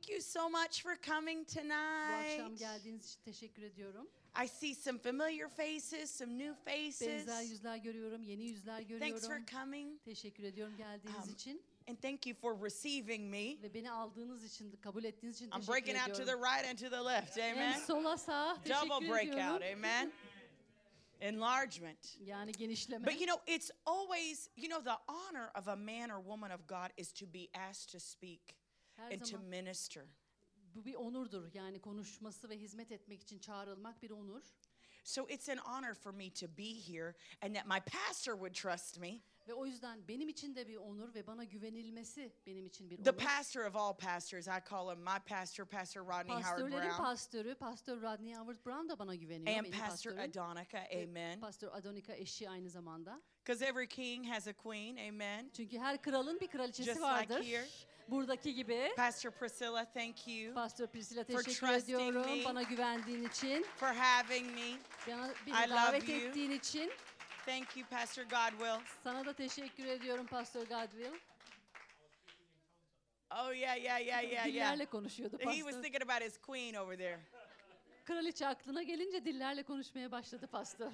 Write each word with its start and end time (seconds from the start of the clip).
thank 0.00 0.08
you 0.10 0.20
so 0.20 0.48
much 0.48 0.82
for 0.82 0.96
coming 0.96 1.46
Bu 1.46 1.60
akşam 1.60 2.46
tonight. 2.46 2.58
geldiğiniz 2.58 3.06
için 3.06 3.20
teşekkür 3.24 3.62
ediyorum. 3.62 4.08
I 4.44 4.48
see 4.48 4.74
some 4.74 4.98
familiar 4.98 5.48
faces, 5.48 6.10
some 6.10 6.38
new 6.38 6.54
faces. 6.64 7.26
Benzer 7.26 7.42
yüzler 7.42 7.76
görüyorum, 7.76 8.22
yeni 8.22 8.44
yüzler 8.44 8.76
Thanks 8.88 8.88
for 9.00 9.28
görüyorum. 9.28 9.46
coming. 9.46 10.02
Teşekkür 10.04 10.44
ediyorum 10.44 10.76
geldiğiniz 10.76 11.28
Um, 11.28 11.34
için 11.34 11.62
And 11.88 11.96
thank 12.02 12.26
you 12.26 12.36
for 12.36 12.64
receiving 12.64 13.30
me. 13.30 13.62
ve 13.62 13.74
beni 13.74 13.90
aldığınız 13.90 14.44
için, 14.44 14.76
kabul 14.76 15.04
ettiğiniz 15.04 15.36
için 15.36 15.44
I'm 15.46 15.50
teşekkür 15.52 15.72
breaking 15.72 15.96
out 15.98 16.06
to 16.08 16.14
the 16.16 16.22
ediyorum. 16.22 16.42
right 16.44 16.66
and 16.70 16.78
to 16.78 16.90
the 16.90 17.04
left. 17.14 17.36
Hem 17.36 17.56
Amen. 17.58 17.78
sola 17.80 18.16
sağa 18.18 18.56
Double 18.64 19.08
breakout. 19.08 19.32
ediyorum. 19.32 19.62
Amen. 19.72 20.12
Enlargement. 21.20 22.16
Yani 22.20 22.52
genişleme. 22.52 23.06
But 23.06 23.20
you 23.20 23.26
know, 23.26 23.54
it's 23.54 23.70
always, 23.86 24.48
you 24.56 24.68
know, 24.68 24.84
the 24.84 25.12
honor 25.12 25.50
of 25.54 25.68
a 25.68 25.76
man 25.76 26.10
or 26.10 26.20
woman 26.22 26.50
of 26.50 26.66
God 26.68 26.90
is 26.96 27.12
to 27.12 27.26
be 27.34 27.48
asked 27.54 27.92
to 27.92 28.00
speak 28.00 28.59
Her 29.00 29.12
and 29.12 29.20
to 29.20 29.26
zaman 29.26 29.46
minister. 29.48 30.04
bu 30.74 30.84
bir 30.84 30.94
onurdur. 30.94 31.54
Yani 31.54 31.80
konuşması 31.80 32.48
ve 32.48 32.58
hizmet 32.58 32.92
etmek 32.92 33.22
için 33.22 33.38
çağrılmak 33.38 34.02
bir 34.02 34.10
onur. 34.10 34.42
So 35.04 35.26
it's 35.28 35.48
an 35.48 35.56
honor 35.56 35.94
for 35.94 36.12
me 36.12 36.32
to 36.32 36.46
be 36.58 36.74
here 36.92 37.14
and 37.42 37.54
that 37.54 37.66
my 37.66 37.80
pastor 37.80 38.32
would 38.32 38.54
trust 38.54 38.98
me. 38.98 39.20
Ve 39.48 39.54
o 39.54 39.66
yüzden 39.66 40.08
benim 40.08 40.28
için 40.28 40.56
de 40.56 40.68
bir 40.68 40.76
onur 40.76 41.14
ve 41.14 41.26
bana 41.26 41.44
güvenilmesi 41.44 42.32
benim 42.46 42.66
için 42.66 42.90
bir 42.90 43.04
The 43.04 43.10
onur. 43.10 43.18
pastor 43.18 43.64
of 43.64 43.76
all 43.76 43.96
pastors, 43.96 44.46
I 44.48 44.60
call 44.70 44.92
him 44.92 45.00
my 45.04 45.18
pastor, 45.26 45.66
Pastor 45.66 46.00
Rodney 46.00 46.34
Howard 46.34 46.42
Pastörlerin 46.42 46.88
Brown, 46.88 46.96
pastörü, 47.02 47.54
Pastor 47.54 48.02
Rodney 48.02 48.34
Howard 48.34 48.66
Brown 48.66 48.88
da 48.88 48.98
bana 48.98 49.14
güveniyor. 49.14 49.56
and 49.58 49.64
benim 49.66 49.78
Pastor 49.78 50.10
pastörüm. 50.16 50.18
Adonica. 50.30 50.78
Amen. 51.02 51.40
Pastor 51.40 51.68
Adonika 51.72 52.14
eşi 52.14 52.50
aynı 52.50 52.70
zamanda. 52.70 53.22
Because 53.44 53.62
every 53.68 53.86
king 53.88 54.24
has 54.28 54.46
a 54.48 54.52
queen. 54.52 54.96
Amen. 54.96 55.50
Çünkü 55.56 55.78
her 55.78 56.02
kralın 56.02 56.40
bir 56.40 56.48
kraliçesi 56.48 56.84
Just 56.90 57.00
like 57.00 57.08
vardır. 57.10 57.44
here. 57.44 57.66
Buradaki 58.08 58.54
gibi. 58.54 58.92
Pastor 58.96 59.30
Priscilla, 59.30 59.84
thank 59.92 60.28
you 60.28 60.54
Pastor 60.54 60.86
Priscilla 60.86 61.24
teşekkür 61.24 61.68
ediyorum 61.68 62.38
me. 62.38 62.44
bana 62.44 62.62
güvendiğin 62.62 63.24
için. 63.24 63.66
for 63.76 63.88
having 63.94 64.46
me. 64.54 64.76
Bana, 65.08 65.28
I 65.30 65.34
beni 65.46 65.70
love 65.70 65.76
davet 65.76 66.08
you. 66.08 66.18
ettiğin 66.18 66.50
için. 66.50 66.92
Thank 67.46 67.76
you, 67.76 67.86
Pastor 67.88 68.22
Godwill. 68.22 68.84
Sana 69.04 69.26
da 69.26 69.32
teşekkür 69.32 69.84
ediyorum 69.86 70.26
Pastor 70.26 70.60
Godwill. 70.66 71.12
Oh, 73.30 73.52
yeah, 73.54 73.76
yeah, 73.76 74.00
yeah, 74.00 74.06
yeah, 74.06 74.32
yeah. 74.32 74.44
Dillerle 74.46 74.86
konuşuyordu 74.86 75.38
He 75.38 75.44
was 75.44 75.64
pastor. 75.64 75.82
thinking 75.82 76.02
about 76.10 76.22
his 76.22 76.38
queen 76.38 76.74
over 76.74 76.96
there. 76.98 77.18
Kraliçe 78.04 78.46
aklına 78.46 78.82
gelince 78.82 79.24
dillerle 79.24 79.62
konuşmaya 79.62 80.10
başladı 80.12 80.46
pastor. 80.46 80.92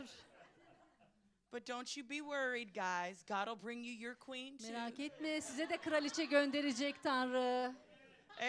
But 1.52 1.64
don't 1.66 1.96
you 1.96 2.02
be 2.02 2.20
worried, 2.20 2.74
guys. 2.74 3.24
God 3.28 3.48
will 3.48 3.56
bring 3.56 3.84
you 3.84 3.92
your 3.92 4.14
queen 4.14 4.58
too. 4.58 4.72
Merak 4.72 5.00
etme 5.00 5.40
size 5.40 5.68
de 5.68 5.76
kraliçe 5.76 6.24
gönderecek 6.24 7.02
Tanrı. 7.02 7.72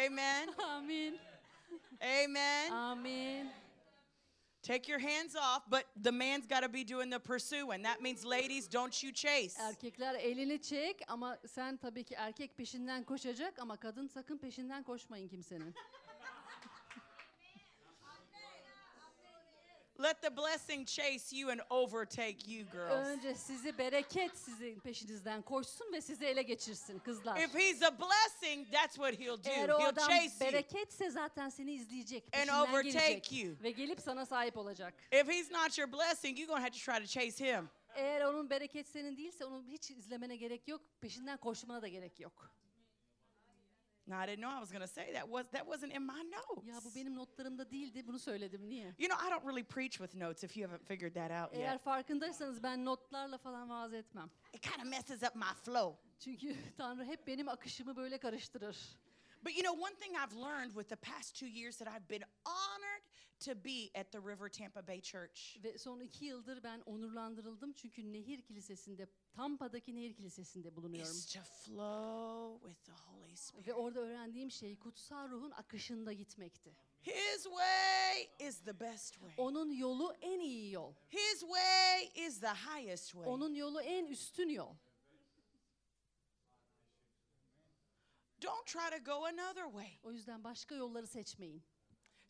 Amen. 0.06 0.50
Amin. 0.58 1.20
Amen. 2.02 2.72
Amin. 2.72 3.52
Take 4.64 4.92
your 4.92 5.00
hands 5.00 5.36
off, 5.36 5.64
but 5.72 5.86
the 6.04 6.12
man's 6.12 6.46
got 6.46 6.62
to 6.64 6.74
be 6.74 6.84
doing 6.84 7.10
the 7.10 7.20
pursuing. 7.20 7.84
That 7.84 8.02
means, 8.02 8.26
ladies, 8.26 8.68
don't 8.74 9.04
you 9.04 9.14
chase. 9.14 9.56
Erkekler 9.60 10.16
elini 10.16 10.62
çek 10.62 11.02
ama 11.08 11.38
sen 11.48 11.78
tabii 11.78 12.04
ki 12.04 12.16
erkek 12.16 12.58
peşinden 12.58 13.04
koşacak 13.04 13.60
ama 13.60 13.78
kadın 13.78 14.08
sakın 14.08 14.38
peşinden 14.38 14.84
koşmayın 14.84 15.28
kimsenin. 15.28 15.76
Let 20.00 20.22
the 20.22 20.38
blessing 20.38 20.86
chase 20.86 21.34
you 21.36 21.50
and 21.52 21.62
overtake 21.70 22.48
you, 22.48 22.66
girls. 22.72 23.08
Önce 23.08 23.36
sizi 23.36 23.78
bereket 23.78 24.38
sizin 24.38 24.80
peşinizden 24.80 25.42
koşsun 25.42 25.94
ve 25.94 26.02
sizi 26.02 26.26
ele 26.26 26.42
geçirsin 26.42 27.00
kızlar. 27.00 27.38
If 27.40 27.56
he's 27.56 27.84
a 27.84 27.92
blessing, 28.00 28.68
that's 28.72 28.96
what 28.96 29.20
he'll 29.20 29.44
do. 29.44 29.50
Eğer 29.50 29.70
o 29.70 29.80
He'll 29.80 29.88
adam 29.88 30.08
chase 30.08 30.46
you. 30.46 30.52
bereketse 30.54 31.10
zaten 31.10 31.50
seni 31.50 31.74
izleyecek, 31.74 32.24
And 32.24 32.32
peşinden 32.34 32.62
overtake 32.62 32.90
gelecek 32.90 33.32
you. 33.32 33.56
ve 33.64 33.72
gelip 33.72 34.02
sana 34.02 34.26
sahip 34.26 34.58
olacak. 34.58 34.94
If 35.12 35.28
he's 35.30 35.52
not 35.52 35.78
your 35.78 35.92
blessing, 35.94 36.40
you're 36.40 36.48
going 36.48 36.60
to 36.60 36.64
have 36.64 36.72
to 36.72 36.92
try 36.92 37.06
to 37.06 37.20
chase 37.20 37.46
him. 37.56 37.70
Eğer 37.96 38.22
onun 38.22 38.50
bereket 38.50 38.88
senin 38.88 39.18
değilse 39.18 39.46
onu 39.46 39.64
hiç 39.68 39.92
izlemene 39.92 40.36
gerek 40.36 40.68
yok, 40.68 40.82
peşinden 41.02 41.38
koşmana 41.38 41.82
da 41.82 41.88
gerek 41.88 42.20
yok. 42.20 42.52
No, 44.08 44.16
I 44.16 44.26
didn't 44.28 44.42
know 44.42 44.58
I 44.58 44.60
was 44.60 44.72
going 44.72 44.82
to 44.88 44.94
say 44.94 45.14
that. 45.14 45.24
Was 45.24 45.50
that 45.52 45.66
wasn't 45.68 45.94
in 45.94 46.06
my 46.06 46.24
notes? 46.24 46.68
Ya 46.68 46.76
bu 46.86 46.96
benim 46.96 47.16
notlarımda 47.16 47.72
değildi, 47.72 48.08
bunu 48.08 48.20
söyledim. 48.20 48.70
Niye? 48.70 48.94
You 49.00 49.10
know, 49.10 49.28
I 49.28 49.30
don't 49.30 49.44
really 49.46 49.64
preach 49.64 49.98
with 49.98 50.16
notes 50.16 50.44
if 50.44 50.58
you 50.58 50.68
haven't 50.68 50.88
figured 50.88 51.14
that 51.16 51.32
out 51.32 51.54
Eğer 51.54 51.72
yet. 51.74 51.82
farkındaysanız 51.84 52.64
ben 52.64 52.86
notlarla 52.86 53.38
falan 53.38 53.70
vaaz 53.70 53.94
etmem. 53.94 54.30
It 54.54 54.62
kind 54.62 54.80
of 54.80 54.86
messes 54.86 55.24
up 55.24 55.36
my 55.36 55.54
flow. 55.64 55.98
Çünkü 56.20 56.56
Tanrı 56.78 57.06
hep 57.06 57.28
benim 57.28 57.50
akışımı 57.50 57.96
böyle 57.96 58.18
karıştırır. 58.18 58.78
But 59.46 59.56
you 59.56 59.64
know, 59.64 59.82
one 59.82 59.96
thing 59.96 60.16
I've 60.16 60.36
learned 60.42 60.72
with 60.74 60.90
the 60.90 60.96
past 61.12 61.36
two 61.40 61.48
years 61.48 61.78
that 61.78 61.88
I've 61.88 62.10
been 62.10 62.24
honored 62.46 63.04
to 63.40 63.56
be 63.56 64.00
at 64.00 64.12
the 64.12 64.20
River 64.20 64.50
Tampa 64.50 64.88
Bay 64.88 65.02
Church 65.02 65.64
Ve 65.64 65.78
son 65.78 66.00
iki 66.00 66.26
yıldır 66.26 66.64
ben 66.64 66.82
onurlandırıldım 66.86 67.74
çünkü 67.74 68.14
Nehir 68.14 68.42
Kilisesi'nde, 68.42 69.08
Tampa'daki 69.32 69.96
Nehir 69.96 70.14
Kilisesi'nde 70.14 70.76
bulunuyorum. 70.76 71.12
is 71.12 71.26
to 71.26 71.40
flow 71.42 72.68
with 72.70 72.86
the 72.86 72.92
Holy 72.92 73.36
Spirit. 73.36 73.68
Ve 73.68 73.74
orada 73.74 74.00
öğrendiğim 74.00 74.52
şey 74.52 74.80
kutsal 74.80 75.30
ruhun 75.30 75.52
akışında 75.52 76.14
gitmekti. 76.14 76.76
His 77.02 77.44
way 77.44 78.48
is 78.48 78.60
the 78.60 78.80
best 78.80 79.14
way. 79.14 79.34
Onun 79.38 79.72
yolu 79.72 80.14
en 80.22 80.40
iyi 80.40 80.72
yol. 80.72 80.94
His 81.10 81.40
way 81.40 82.26
is 82.28 82.40
the 82.40 82.54
highest 82.54 83.12
way. 83.12 83.28
Onun 83.28 83.56
yolu 83.56 83.82
en 83.82 84.06
üstün 84.06 84.50
yol. 84.50 84.76
Don't 88.42 88.66
try 88.66 88.90
to 88.98 89.04
go 89.04 89.26
another 89.26 89.66
way. 89.66 90.00
O 90.04 90.12
yüzden 90.12 90.44
başka 90.44 90.76
yolları 90.76 91.08
seçmeyin. 91.08 91.64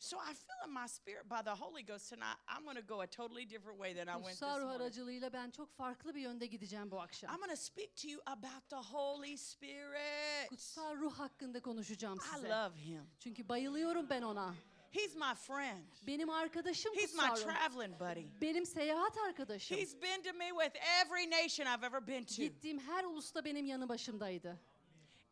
So 0.00 0.16
I 0.18 0.32
feel 0.34 0.68
in 0.68 0.72
my 0.72 0.86
spirit 0.86 1.28
by 1.28 1.42
the 1.44 1.54
Holy 1.54 1.82
Ghost 1.82 2.08
tonight, 2.10 2.36
I'm 2.48 2.62
going 2.64 2.76
to 2.76 2.82
go 2.82 3.00
a 3.00 3.06
totally 3.06 3.44
different 3.44 3.78
way 3.80 3.92
than 3.94 4.08
I 4.08 4.12
went 4.16 4.26
this 4.28 4.38
Kutsal 4.40 4.58
ruh 4.60 4.64
morning. 4.64 4.80
aracılığıyla 4.82 5.32
ben 5.32 5.50
çok 5.50 5.72
farklı 5.72 6.14
bir 6.14 6.20
yönde 6.20 6.46
gideceğim 6.46 6.90
bu 6.90 7.00
akşam. 7.00 7.30
I'm 7.30 7.36
going 7.38 7.50
to 7.50 7.56
speak 7.56 7.96
to 7.96 8.08
you 8.08 8.20
about 8.26 8.68
the 8.70 8.76
Holy 8.76 9.36
Spirit. 9.36 10.48
Kutsal 10.48 10.96
ruh 10.96 11.12
hakkında 11.18 11.62
konuşacağım 11.62 12.18
I 12.18 12.34
size. 12.36 12.48
love 12.48 12.76
him. 12.76 13.10
Çünkü 13.18 13.48
bayılıyorum 13.48 14.10
ben 14.10 14.22
ona. 14.22 14.54
He's 14.90 15.14
my 15.14 15.34
friend. 15.34 15.84
Benim 16.02 16.30
arkadaşım 16.30 16.94
He's 16.94 17.14
my 17.14 17.20
kutsal 17.28 17.36
ruh. 17.36 17.54
traveling 17.54 18.00
buddy. 18.00 18.40
Benim 18.40 18.66
seyahat 18.66 19.18
arkadaşım. 19.18 19.76
He's 19.78 20.02
been 20.02 20.22
to 20.22 20.32
me 20.32 20.48
with 20.48 20.76
every 21.04 21.30
nation 21.30 21.66
I've 21.76 21.86
ever 21.86 22.06
been 22.06 22.24
to. 22.24 22.34
Gittiğim 22.34 22.78
her 22.78 23.04
ulusta 23.04 23.44
benim 23.44 23.64
yanı 23.66 23.88
başımdaydı. 23.88 24.60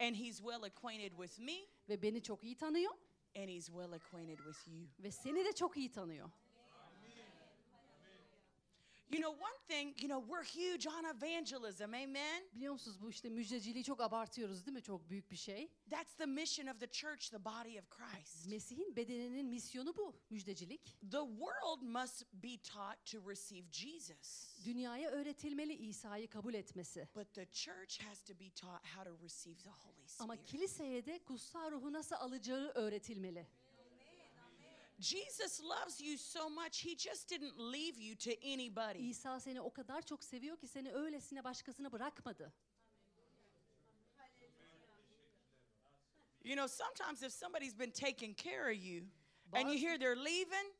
And 0.00 0.14
he's 0.16 0.36
well 0.36 0.62
acquainted 0.62 1.12
with 1.16 1.38
me, 1.38 1.56
Ve 1.88 2.02
beni 2.02 2.22
çok 2.22 2.44
iyi 2.44 2.56
tanıyor 2.56 2.92
and 3.36 3.50
he's 3.50 3.70
well 3.70 3.94
acquainted 3.94 4.38
with 4.38 4.68
you. 4.68 4.86
ve 4.98 5.10
seni 5.10 5.44
de 5.44 5.52
çok 5.52 5.76
iyi 5.76 5.92
tanıyor. 5.92 6.30
You 9.12 9.20
know, 9.20 9.30
one 9.30 9.58
thing, 9.68 9.94
you 10.02 10.08
know, 10.08 10.18
we're 10.20 10.42
huge 10.42 10.86
on 10.88 11.04
evangelism, 11.04 11.94
amen? 11.94 12.42
Biliyor 12.54 12.72
musunuz 12.72 13.00
bu 13.02 13.10
işte 13.10 13.28
müjdeciliği 13.30 13.84
çok 13.84 14.00
abartıyoruz 14.00 14.66
değil 14.66 14.74
mi? 14.76 14.82
Çok 14.82 15.10
büyük 15.10 15.30
bir 15.30 15.36
şey. 15.36 15.68
That's 15.90 16.14
the 16.14 16.26
mission 16.26 16.66
of 16.66 16.80
the 16.80 16.86
church, 16.90 17.30
the 17.30 17.44
body 17.44 17.78
of 17.78 17.90
Christ. 17.90 18.46
Mesih'in 18.46 18.96
bedeninin 18.96 19.46
misyonu 19.46 19.96
bu, 19.96 20.14
müjdecilik. 20.30 20.84
The 21.00 21.18
world 21.38 21.82
must 21.82 22.24
be 22.32 22.58
taught 22.62 23.06
to 23.12 23.30
receive 23.30 23.66
Jesus, 23.72 24.58
Dünyaya 24.64 25.10
öğretilmeli 25.10 25.74
İsa'yı 25.74 26.28
kabul 26.30 26.54
etmesi. 26.54 27.08
but 27.14 27.34
the 27.34 27.46
church 27.52 28.00
has 28.02 28.22
to 28.22 28.34
be 28.40 28.50
taught 28.50 28.86
how 28.96 29.04
to 29.04 29.22
receive 29.24 29.56
the 29.58 29.70
Holy 29.70 30.06
Ama 30.18 30.34
Spirit. 30.36 30.50
kiliseye 30.50 31.06
de 31.06 31.18
kutsal 31.24 31.70
ruhu 31.72 31.92
nasıl 31.92 32.16
alacağı 32.16 32.68
öğretilmeli. 32.74 33.46
Jesus 35.00 35.60
loves 35.60 36.00
you 36.00 36.16
so 36.18 36.48
much, 36.48 36.84
he 36.84 36.96
just 36.96 37.30
didn't 37.30 37.58
leave 37.58 37.98
you 37.98 38.16
to 38.16 38.30
anybody. 38.52 39.08
İsa 39.10 39.40
seni 39.40 39.60
o 39.60 39.72
kadar 39.72 40.02
çok 40.02 40.24
seviyor 40.24 40.56
ki 40.56 40.68
seni 40.68 40.92
öylesine 40.92 41.44
başkasına 41.44 41.92
bırakmadı. 41.92 42.52
You 46.44 46.54
know, 46.54 46.68
sometimes 46.68 47.22
if 47.22 47.32
somebody's 47.32 47.78
been 47.78 47.90
taking 47.90 48.36
care 48.36 48.70
of 48.70 48.84
you 48.84 49.04
and 49.52 49.68
you 49.68 49.88
hear 49.88 49.98
they're 49.98 50.24
leaving, 50.24 50.74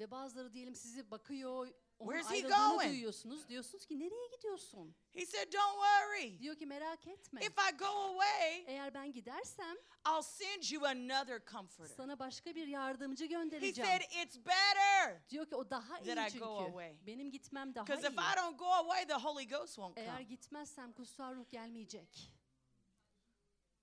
Ve 0.00 0.10
bazıları 0.10 0.52
diyelim 0.52 0.74
sizi 0.74 1.10
bakıyor, 1.10 1.68
onun 2.00 2.12
Where's 2.12 2.30
he 2.30 2.34
ayrıldığını 2.34 2.76
going? 2.76 2.90
duyuyorsunuz. 2.92 3.48
Diyorsunuz 3.48 3.86
ki 3.86 3.98
nereye 3.98 4.26
gidiyorsun? 4.36 4.94
he 5.12 5.26
said, 5.26 5.52
Don't 5.52 5.74
worry. 5.74 6.38
Diyor 6.40 6.56
ki 6.56 6.66
merak 6.66 7.06
etme. 7.06 7.40
If 7.40 7.52
I 7.72 7.76
go 7.76 7.86
away, 7.86 8.64
Eğer 8.66 8.94
ben 8.94 9.12
gidersem 9.12 9.76
I'll 10.08 10.22
send 10.22 10.62
you 10.72 10.86
another 10.86 11.42
comforter. 11.46 11.94
sana 11.96 12.18
başka 12.18 12.54
bir 12.54 12.66
yardımcı 12.66 13.24
He 13.24 13.28
göndereceğim. 13.28 13.90
said, 13.90 14.00
It's 14.26 14.36
better. 14.38 15.28
Diyor 15.30 15.46
ki 15.46 15.56
o 15.56 15.70
daha 15.70 15.98
iyi 16.00 16.14
that 16.14 16.34
I 16.34 16.38
go 16.38 16.58
çünkü. 16.58 16.70
away. 16.70 16.96
Benim 17.06 17.30
gitmem 17.30 17.74
daha 17.74 17.86
Because 17.86 18.08
if 18.08 18.18
I 18.18 18.22
iyi. 18.22 18.36
don't 18.36 18.58
go 18.58 18.66
away, 18.72 19.06
the 19.06 19.14
Holy 19.14 19.48
Ghost 19.48 19.74
won't 19.74 19.98
Eğer 19.98 20.12
come. 20.12 20.22
gitmezsem 20.22 20.92
kutsal 20.92 21.34
ruh 21.34 21.50
gelmeyecek. 21.50 22.32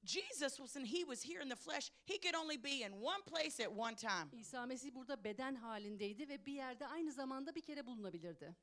Jesus 0.07 0.59
was 0.59 0.75
when 0.75 0.85
he 0.85 1.03
was 1.03 1.21
here 1.21 1.41
in 1.43 1.49
the 1.49 1.55
flesh, 1.55 1.91
he 2.05 2.17
could 2.17 2.35
only 2.35 2.63
be 2.63 2.83
in 2.83 2.91
one 2.91 3.21
place 3.25 3.63
at 3.63 3.71
one 3.71 3.95
time. 3.95 4.29
İsa 4.31 4.65
Mesih 4.65 4.95
burada 4.95 5.23
beden 5.23 5.55
halindeydi 5.55 6.29
ve 6.29 6.45
bir 6.45 6.53
yerde 6.53 6.87
aynı 6.87 7.11
zamanda 7.11 7.55
bir 7.55 7.61
kere 7.61 7.85
bulunabilirdi. 7.85 8.55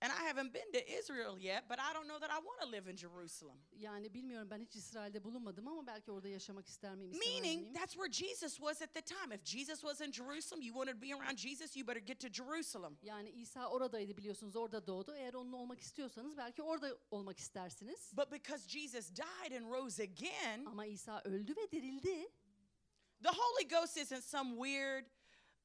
And 0.00 0.12
I 0.12 0.28
haven't 0.28 0.54
been 0.54 0.72
to 0.72 0.78
Israel 0.98 1.36
yet, 1.38 1.68
but 1.68 1.78
I 1.80 1.92
don't 1.92 2.06
know 2.06 2.20
that 2.20 2.30
I 2.30 2.38
want 2.38 2.60
to 2.60 2.66
live 2.70 2.86
in 2.90 2.96
Jerusalem. 2.96 3.56
Yani 3.72 4.14
bilmiyorum 4.14 4.50
ben 4.50 4.60
hiç 4.60 4.76
İsrail'de 4.76 5.24
bulunmadım 5.24 5.68
ama 5.68 5.86
belki 5.86 6.12
orada 6.12 6.28
yaşamak 6.28 6.66
ister 6.68 6.94
miyim 6.94 7.12
istemez 7.12 7.34
Meaning, 7.42 7.60
miyim? 7.62 7.74
that's 7.74 7.92
where 7.94 8.12
Jesus 8.12 8.56
was 8.56 8.82
at 8.82 8.94
the 8.94 9.00
time. 9.02 9.34
If 9.34 9.44
Jesus 9.44 9.80
was 9.80 10.00
in 10.00 10.12
Jerusalem, 10.12 10.62
you 10.62 10.74
wanted 10.74 10.94
to 10.94 11.02
be 11.02 11.14
around 11.14 11.36
Jesus, 11.38 11.76
you 11.76 11.86
better 11.86 12.02
get 12.06 12.20
to 12.20 12.28
Jerusalem. 12.28 12.98
Yani 13.02 13.30
İsa 13.30 13.68
oradaydı 13.70 14.16
biliyorsunuz 14.16 14.56
orada 14.56 14.86
doğdu. 14.86 15.14
Eğer 15.16 15.34
onunla 15.34 15.56
olmak 15.56 15.80
istiyorsanız 15.80 16.36
belki 16.36 16.62
orada 16.62 16.96
olmak 17.10 17.38
istersiniz. 17.38 18.12
But 18.16 18.32
because 18.32 18.68
Jesus 18.68 19.10
died 19.10 19.52
and 19.62 19.70
rose 19.70 20.02
again, 20.02 20.64
Ama 20.64 20.86
İsa 20.86 21.20
öldü 21.24 21.56
ve 21.56 21.70
dirildi. 21.70 22.28
the 23.22 23.28
Holy 23.30 23.68
Ghost 23.68 23.96
isn't 23.96 24.24
some 24.24 24.50
weird, 24.56 25.06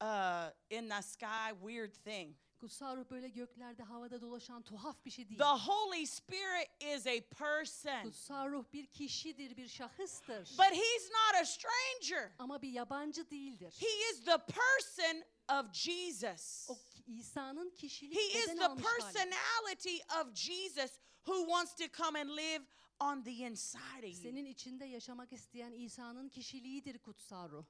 uh, 0.00 0.50
in 0.70 0.88
the 0.88 1.02
sky, 1.02 1.50
weird 1.60 1.92
thing. 2.04 2.36
Kutsal 2.58 2.96
ruh 2.96 3.10
böyle 3.10 3.28
göklerde 3.28 3.82
havada 3.82 4.20
dolaşan 4.20 4.62
tuhaf 4.62 5.04
bir 5.04 5.10
şey 5.10 5.28
değil. 5.28 5.38
The 5.38 5.44
Holy 5.44 6.06
Spirit 6.06 6.68
is 6.80 7.06
a 7.06 7.20
person, 7.38 8.02
Kutsal 8.02 8.50
ruh 8.50 8.64
bir 8.72 8.86
kişidir, 8.86 9.56
bir 9.56 9.68
şahıstır. 9.68 10.50
but 10.58 10.72
He's 10.72 11.10
not 11.10 11.42
a 11.42 11.44
stranger. 11.44 12.32
Ama 12.38 12.62
bir 12.62 12.68
yabancı 12.70 13.30
değildir. 13.30 13.74
He 13.80 14.10
is 14.10 14.24
the 14.24 14.38
person 14.38 15.24
of 15.60 15.72
Jesus. 15.74 16.66
O 16.70 16.76
İsa'nın 17.06 17.70
kişilik 17.70 18.16
He 18.18 18.38
is 18.38 18.46
the 18.46 18.64
almış 18.66 18.84
hali. 18.84 19.02
personality 19.02 19.96
of 20.20 20.34
Jesus 20.34 20.98
who 21.26 21.46
wants 21.46 21.74
to 21.74 21.84
come 22.02 22.20
and 22.20 22.30
live 22.30 22.64
on 23.00 23.22
the 23.22 23.30
inside 23.32 23.98
of 23.98 24.04
you. 24.04 24.22
Senin 24.22 24.44
içinde 24.44 24.84
yaşamak 24.84 25.32
isteyen 25.32 25.72
İsa'nın 25.72 26.28
kişiliğidir 26.28 26.98
kutsal 26.98 27.50
ruh. 27.50 27.64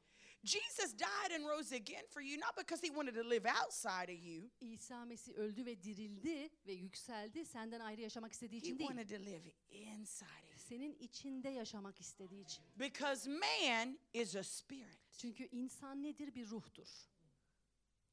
Jesus 0.44 0.92
died 0.98 1.32
and 1.34 1.44
rose 1.48 1.76
again 1.76 2.04
for 2.10 2.22
you, 2.22 2.38
not 2.40 2.56
because 2.56 2.86
he 2.86 2.90
wanted 2.94 3.14
to 3.14 3.28
live 3.30 3.46
outside 3.64 4.12
of 4.14 4.22
you. 4.24 4.50
İsa 4.60 5.04
Mesih 5.04 5.34
öldü 5.34 5.66
ve 5.66 5.82
dirildi 5.82 6.50
ve 6.66 6.72
yükseldi. 6.72 7.46
Senden 7.46 7.80
ayrı 7.80 8.00
yaşamak 8.00 8.32
istediği 8.32 8.56
He 8.56 8.58
için 8.66 8.78
değil. 8.78 8.90
wanted 8.90 9.18
to 9.18 9.24
live 9.24 9.52
inside 9.70 10.24
of 10.24 10.50
you. 10.50 10.58
Senin 10.68 10.94
içinde 10.94 11.48
yaşamak 11.48 12.00
istediği 12.00 12.42
için. 12.44 12.64
Because 12.76 13.30
man 13.30 13.98
is 14.12 14.36
a 14.36 14.42
spirit. 14.44 14.98
Çünkü 15.18 15.44
insan 15.44 16.02
nedir? 16.02 16.34
Bir 16.34 16.50
ruhtur. 16.50 16.88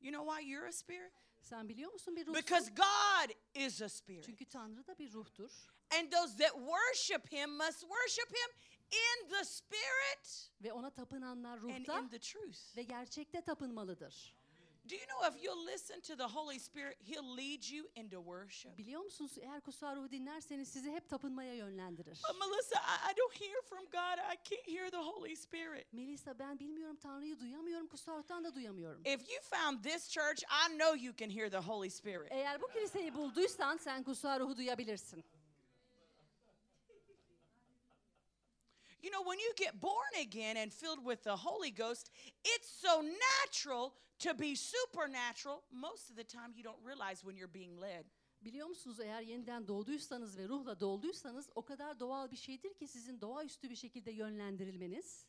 You 0.01 0.11
know 0.13 0.25
why 0.35 0.51
you're 0.51 0.67
a 0.67 0.71
spirit? 0.71 1.13
Sen 1.41 1.69
biliyor 1.69 1.91
musun 1.93 2.15
bir 2.15 2.27
Because 2.27 2.71
ruhsun? 2.71 2.75
God 2.75 3.29
is 3.55 3.81
a 3.81 3.89
spirit. 3.89 4.25
Çünkü 4.25 4.45
Tanrı 4.45 4.87
da 4.87 4.97
bir 4.97 5.13
ruhtur. 5.13 5.51
And 5.99 6.11
those 6.11 6.37
that 6.37 6.51
worship 6.53 7.31
him 7.33 7.49
must 7.57 7.79
worship 7.79 8.29
him 8.29 8.70
in 8.91 9.29
the 9.29 9.45
spirit 9.45 10.51
Ve 10.63 10.73
ona 10.73 10.89
tapınanlar 10.89 11.57
and 11.57 11.61
ruhta 11.61 11.99
in 11.99 12.07
the 12.09 12.19
truth. 12.19 12.77
ve 12.77 12.83
gerçekte 12.83 13.41
tapınmalıdır. 13.41 14.35
Do 14.89 14.95
you 14.95 15.05
know 15.07 15.21
if 15.27 15.43
you'll 15.43 15.65
listen 15.65 16.01
to 16.01 16.15
the 16.15 16.23
Holy 16.23 16.59
Spirit, 16.59 16.97
he'll 17.01 17.35
lead 17.37 17.63
you 17.71 17.87
into 17.95 18.17
worship? 18.23 18.77
Biliyor 18.77 19.01
musunuz 19.01 19.37
eğer 19.41 19.61
kutsal 19.61 19.95
ruhu 19.95 20.11
dinlerseniz 20.11 20.67
sizi 20.67 20.91
hep 20.91 21.09
tapınmaya 21.09 21.53
yönlendirir. 21.53 22.19
But 22.29 22.39
Melissa, 22.39 22.75
I, 22.75 23.11
I 23.11 23.17
don't 23.17 23.41
hear 23.41 23.61
from 23.61 23.85
God. 23.85 24.17
I 24.33 24.37
can't 24.49 24.67
hear 24.67 24.89
the 24.91 24.97
Holy 24.97 25.35
Spirit. 25.35 25.93
Melisa 25.93 26.39
ben 26.39 26.59
bilmiyorum 26.59 26.95
Tanrı'yı 26.95 27.39
duyamıyorum, 27.39 27.87
kutsal 27.87 28.17
ruhtan 28.17 28.43
da 28.43 28.55
duyamıyorum. 28.55 29.01
If 29.05 29.29
you 29.29 29.41
found 29.41 29.83
this 29.83 30.09
church, 30.09 30.43
I 30.43 30.77
know 30.77 31.05
you 31.05 31.13
can 31.17 31.29
hear 31.29 31.49
the 31.51 31.57
Holy 31.57 31.89
Spirit. 31.89 32.31
Eğer 32.31 32.61
bu 32.61 32.67
kiliseyi 32.67 33.13
bulduysan 33.15 33.77
sen 33.77 34.03
kutsal 34.03 34.39
ruhu 34.39 34.57
duyabilirsin. 34.57 35.23
You 39.01 39.09
know, 39.09 39.23
when 39.23 39.39
you 39.39 39.51
get 39.55 39.81
born 39.81 40.13
again 40.21 40.57
and 40.57 40.71
filled 40.71 41.03
with 41.03 41.23
the 41.23 41.35
Holy 41.35 41.71
Ghost, 41.71 42.11
it's 42.43 42.69
so 42.69 43.01
natural 43.01 43.93
to 44.19 44.33
be 44.33 44.55
supernatural. 44.55 45.63
Most 45.71 46.09
of 46.11 46.15
the 46.15 46.23
time, 46.23 46.53
you 46.55 46.63
don't 46.63 46.79
realize 46.85 47.23
when 47.23 47.35
you're 47.35 47.53
being 47.53 47.79
led. 47.79 48.05
Biliyor 48.41 48.67
musunuz 48.67 48.99
eğer 48.99 49.21
yeniden 49.21 49.67
doğduysanız 49.67 50.37
ve 50.37 50.47
ruhla 50.47 50.79
dolduysanız 50.79 51.49
o 51.55 51.65
kadar 51.65 51.99
doğal 51.99 52.31
bir 52.31 52.37
şeydir 52.37 52.73
ki 52.73 52.87
sizin 52.87 53.21
doğaüstü 53.21 53.69
bir 53.69 53.75
şekilde 53.75 54.11
yönlendirilmeniz. 54.11 55.25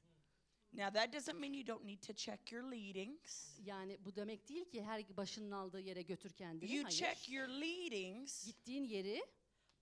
Now, 0.72 0.90
that 0.90 1.12
doesn't 1.12 1.40
mean 1.40 1.52
you 1.52 1.66
don't 1.66 1.84
need 1.84 2.02
to 2.02 2.12
check 2.12 2.52
your 2.52 2.62
leadings. 2.62 3.58
Yani 3.64 3.98
bu 4.04 4.16
demek 4.16 4.48
değil 4.48 4.64
ki 4.64 4.82
her 4.82 5.16
başının 5.16 5.50
aldığı 5.50 5.80
yere 5.80 6.02
götür 6.02 6.32
kendini. 6.32 6.74
You 6.74 6.84
Hayır. 6.84 6.96
check 6.96 7.30
your 7.30 7.48
leadings 7.48 8.44
Gittiğin 8.46 8.84
yeri 8.84 9.22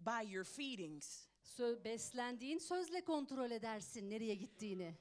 by 0.00 0.32
your 0.32 0.44
feedings. 0.44 1.29
Sö- 1.44 1.84
beslendiğin 1.84 2.58
sözle 2.58 3.04
kontrol 3.04 3.50
edersin 3.50 4.10
nereye 4.10 4.34
gittiğini. 4.34 4.94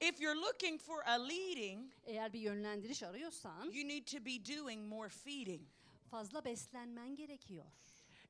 If 0.00 0.20
you're 0.20 0.40
looking 0.40 0.80
for 0.80 1.02
a 1.06 1.12
leading, 1.28 1.92
Eğer 2.04 2.32
bir 2.32 2.40
yönlendiriş 2.40 3.02
arıyorsan 3.02 3.70
you 3.70 3.88
need 3.88 4.06
to 4.06 4.24
be 4.24 4.56
doing 4.58 4.88
more 4.88 5.08
feeding. 5.08 5.62
fazla 6.10 6.44
beslenmen 6.44 7.16
gerekiyor. 7.16 7.64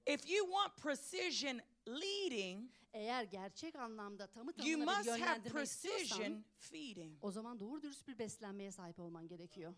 If 0.06 0.30
you 0.30 0.46
want 0.46 0.76
precision 0.76 1.60
leading, 1.88 2.70
Eğer 2.92 3.24
gerçek 3.24 3.76
anlamda 3.76 4.26
tamı 4.26 4.50
you 4.50 4.56
tamına 4.56 4.90
bir 4.90 4.96
must 4.96 5.08
have 5.10 5.18
yönlendirme 5.20 5.62
istiyorsan 5.62 6.18
precision 6.18 6.44
feeding. 6.58 7.18
o 7.22 7.30
zaman 7.30 7.60
doğru 7.60 7.82
dürüst 7.82 8.08
bir 8.08 8.18
beslenmeye 8.18 8.72
sahip 8.72 8.98
olman 9.00 9.28
gerekiyor. 9.28 9.74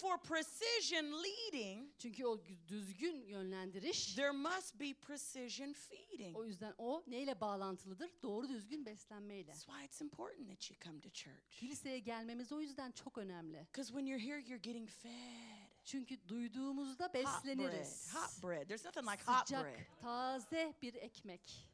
For 0.00 0.18
precision 0.18 1.12
leading, 1.24 1.90
Çünkü 1.98 2.26
o 2.26 2.36
gü- 2.36 2.68
düzgün 2.68 3.22
yönlendiriş 3.26 4.14
there 4.14 4.30
must 4.30 4.80
be 4.80 4.94
precision 4.94 5.72
feeding. 5.72 6.36
o 6.36 6.44
yüzden 6.44 6.74
o 6.78 7.04
neyle 7.06 7.40
bağlantılıdır? 7.40 8.10
Doğru 8.22 8.48
düzgün 8.48 8.86
beslenmeyle. 8.86 9.52
That's 9.52 9.64
why 9.66 9.84
it's 9.84 10.00
important 10.00 10.48
that 10.48 10.70
you 10.70 10.78
come 10.84 11.00
to 11.00 11.10
church. 11.10 11.50
Kiliseye 11.50 11.98
gelmemiz 11.98 12.52
o 12.52 12.60
yüzden 12.60 12.92
çok 12.92 13.18
önemli. 13.18 13.58
Because 13.72 13.88
when 13.88 14.06
you're 14.06 14.24
here, 14.24 14.40
you're 14.40 14.56
getting 14.62 14.88
fed. 14.90 15.68
Çünkü 15.84 16.28
duyduğumuzda 16.28 17.04
Hot 17.04 17.14
bread. 17.14 17.24
besleniriz. 17.24 18.14
Hot 18.14 18.42
bread. 18.42 18.66
There's 18.68 18.84
nothing 18.84 19.06
like 19.10 19.22
hot 19.24 19.50
bread. 19.50 19.74
Sıcak, 19.74 20.00
taze 20.00 20.74
bir 20.82 20.94
ekmek. 20.94 21.68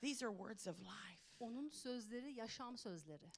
These 0.00 0.26
are 0.26 0.36
words 0.36 0.66
of 0.66 0.80
life. 0.80 1.22
Onun 1.40 1.68
sözleri 1.68 2.32
yaşam 2.32 2.78
sözleri. 2.78 3.30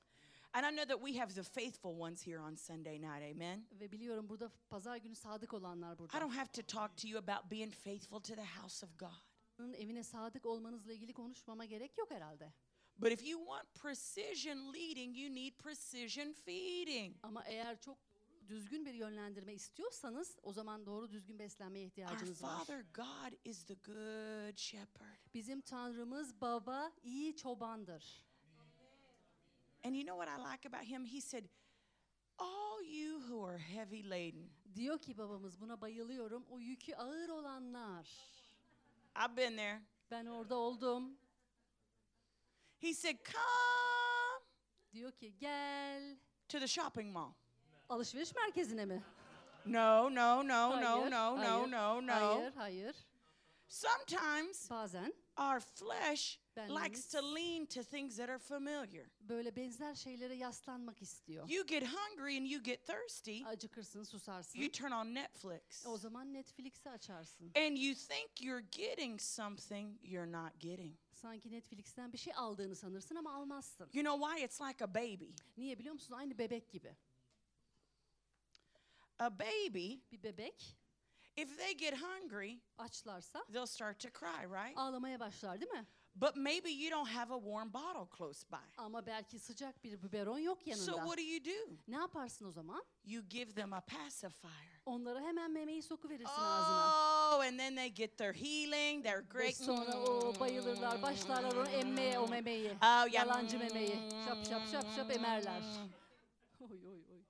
And 0.56 0.64
I 0.64 0.70
know 0.70 0.86
that 0.86 1.00
we 1.02 1.18
have 1.18 1.34
the 1.34 1.42
faithful 1.44 2.00
ones 2.00 2.26
here 2.26 2.40
on 2.40 2.56
Sunday 2.56 2.98
night. 2.98 3.22
Amen. 3.22 3.66
Ve 3.80 3.92
biliyorum 3.92 4.28
burada 4.28 4.50
pazar 4.70 4.96
günü 4.96 5.14
sadık 5.14 5.54
olanlar 5.54 5.94
I 5.94 5.98
burada. 5.98 6.20
don't 6.20 6.36
have 6.36 6.52
to 6.52 6.62
talk 6.62 6.96
to 6.96 7.08
you 7.08 7.18
about 7.18 7.50
being 7.50 7.72
faithful 7.72 8.20
to 8.20 8.34
the 8.34 8.44
house 8.62 8.86
of 8.86 8.98
God. 8.98 9.22
Onun 9.60 9.72
evine 9.72 10.04
sadık 10.04 10.46
olmanızla 10.46 10.92
ilgili 10.92 11.12
konuşmama 11.12 11.64
gerek 11.64 11.98
yok 11.98 12.10
herhalde. 12.10 12.52
But 12.98 13.12
if 13.12 13.28
you 13.28 13.40
want 13.40 13.74
precision 13.74 14.72
leading, 14.72 15.18
you 15.18 15.34
need 15.34 15.52
precision 15.58 16.32
feeding. 16.32 17.16
Ama 17.22 17.44
eğer 17.44 17.80
çok 17.80 17.98
düzgün 18.48 18.86
bir 18.86 18.94
yönlendirme 18.94 19.54
istiyorsanız 19.54 20.38
o 20.42 20.52
zaman 20.52 20.86
doğru 20.86 21.10
düzgün 21.10 21.38
beslenmeye 21.38 21.84
Our 21.84 21.90
ihtiyacınız 21.90 22.42
var. 22.42 22.58
Father 22.58 22.80
God 22.94 23.32
is 23.44 23.64
the 23.64 23.74
good 23.74 24.56
shepherd. 24.56 25.34
Bizim 25.34 25.60
Tanrımız 25.60 26.40
baba 26.40 26.92
iyi 27.02 27.36
çobandır. 27.36 28.26
And 29.86 29.96
you 29.96 30.04
know 30.04 30.16
what 30.16 30.28
I 30.28 30.36
like 30.36 30.64
about 30.64 30.84
him? 30.84 31.04
He 31.04 31.20
said, 31.20 31.44
All 32.40 32.82
you 32.82 33.20
who 33.28 33.44
are 33.44 33.56
heavy 33.58 34.02
laden. 34.02 34.50
Diyor 34.74 34.98
ki 34.98 35.18
babamız 35.18 35.60
buna 35.60 35.80
bayılıyorum. 35.80 36.44
O 36.50 36.58
yükü 36.58 36.94
ağır 36.94 37.28
olanlar. 37.28 38.08
I've 39.16 39.36
been 39.36 39.56
there. 39.56 39.80
Ben 40.10 40.26
orada 40.26 40.54
oldum. 40.56 41.18
He 42.78 42.94
said, 42.94 43.16
Come 43.24 44.44
Diyor 44.92 45.12
ki 45.12 45.34
gel. 45.38 46.16
to 46.48 46.58
the 46.58 46.66
shopping 46.66 47.12
mall. 47.12 47.32
Alışveriş 47.88 48.34
merkezine 48.34 48.84
mi? 48.84 49.04
No, 49.66 50.14
no, 50.14 50.48
no, 50.48 50.48
no, 50.48 50.76
Hayır, 50.76 51.10
no, 51.10 51.10
no, 51.10 51.38
hayır, 51.38 51.72
no, 51.72 52.06
no. 52.06 52.12
Hayır, 52.12 52.52
hayır. 52.52 52.96
Sometimes 53.68 54.70
Bazen 54.70 55.12
our 55.38 55.60
flesh 55.60 56.40
Benliğimiz- 56.56 56.84
likes 56.84 57.06
to 57.08 57.34
lean 57.34 57.66
to 57.66 57.82
things 57.82 58.16
that 58.16 58.28
are 58.28 58.38
familiar. 58.38 59.06
böyle 59.20 59.56
benzer 59.56 59.94
şeylere 59.94 60.34
yaslanmak 60.34 61.02
istiyor. 61.02 61.48
You 61.48 61.66
get 61.66 61.82
hungry 61.82 62.38
and 62.38 62.46
you 62.46 62.62
get 62.62 62.86
thirsty, 62.86 63.42
Acıkırsın, 63.46 64.02
susarsın. 64.04 64.58
you 64.60 64.70
turn 64.72 64.90
on 64.90 65.14
Netflix. 65.14 65.86
O 65.86 65.98
zaman 65.98 66.34
Netflix'i 66.34 66.90
açarsın. 66.90 67.52
And 67.56 67.76
you 67.76 67.94
think 67.94 68.42
you're 68.42 68.66
getting 68.70 69.20
something 69.20 69.98
you're 70.02 70.32
not 70.32 70.60
getting. 70.60 70.96
Sanki 71.12 71.50
Netflix'ten 71.50 72.12
bir 72.12 72.18
şey 72.18 72.32
aldığını 72.36 72.76
sanırsın 72.76 73.14
ama 73.16 73.34
almazsın. 73.34 73.90
You 73.92 74.04
know 74.04 74.28
why? 74.30 74.44
It's 74.44 74.60
like 74.60 74.84
a 74.84 74.94
baby. 74.94 75.30
Niye 75.56 75.78
biliyor 75.78 75.94
musun? 75.94 76.14
Aynı 76.14 76.38
bebek 76.38 76.70
gibi. 76.70 76.96
A 79.18 79.38
baby, 79.38 79.94
Bir 80.12 80.22
bebek 80.22 80.76
if 81.36 81.56
they 81.58 81.74
get 81.74 81.94
hungry, 81.94 82.60
açlarsa 82.78 83.40
they'll 83.52 83.66
start 83.66 83.98
to 83.98 84.10
cry, 84.10 84.46
right? 84.46 84.76
ağlamaya 84.76 85.20
başlar 85.20 85.60
değil 85.60 85.72
mi? 85.72 85.86
But 86.18 86.34
maybe 86.34 86.70
you 86.70 86.90
don't 86.90 87.08
have 87.08 87.30
a 87.30 87.36
warm 87.36 87.68
bottle 87.68 88.08
close 88.18 88.42
by. 88.50 88.64
Ama 88.78 89.06
belki 89.06 89.38
sıcak 89.38 89.84
bir 89.84 90.02
biberon 90.02 90.38
yok 90.38 90.58
So 90.74 90.92
what 90.92 91.18
do 91.18 91.22
you 91.22 91.44
do? 91.44 91.76
Ne 91.88 91.96
yaparsın 91.96 92.46
o 92.46 92.50
zaman? 92.50 92.82
You 93.04 93.22
give 93.22 93.54
them 93.54 93.72
a 93.72 93.80
pacifier. 93.80 94.80
Onlara 94.86 95.20
hemen 95.20 95.50
memeyi 95.50 95.82
sokuverirsin 95.82 96.40
ağzına. 96.40 97.36
Oh, 97.36 97.40
and 97.40 97.58
then 97.58 97.76
they 97.76 97.94
get 97.94 98.18
their 98.18 98.32
healing, 98.32 99.04
their 99.04 99.18
Ve 99.18 99.28
great. 99.28 99.56
sonra 99.56 99.96
o 99.96 100.32
mm. 100.32 100.40
bayılırlar, 100.40 101.02
başlarlar 101.02 101.56
onu 101.56 101.68
emmeye 101.68 102.18
o 102.18 102.28
memeyi. 102.28 102.70
Oh, 102.70 102.82
yeah. 102.82 103.12
Yalancı 103.12 103.58
memeyi. 103.58 103.98
Şap 104.26 104.46
şap 104.46 104.68
şap 104.72 104.86
şap 104.96 105.10
emerler. 105.10 105.60
Mm. 105.60 105.90
Oy 106.70 106.78
oy 106.88 107.04
oy. 107.10 107.22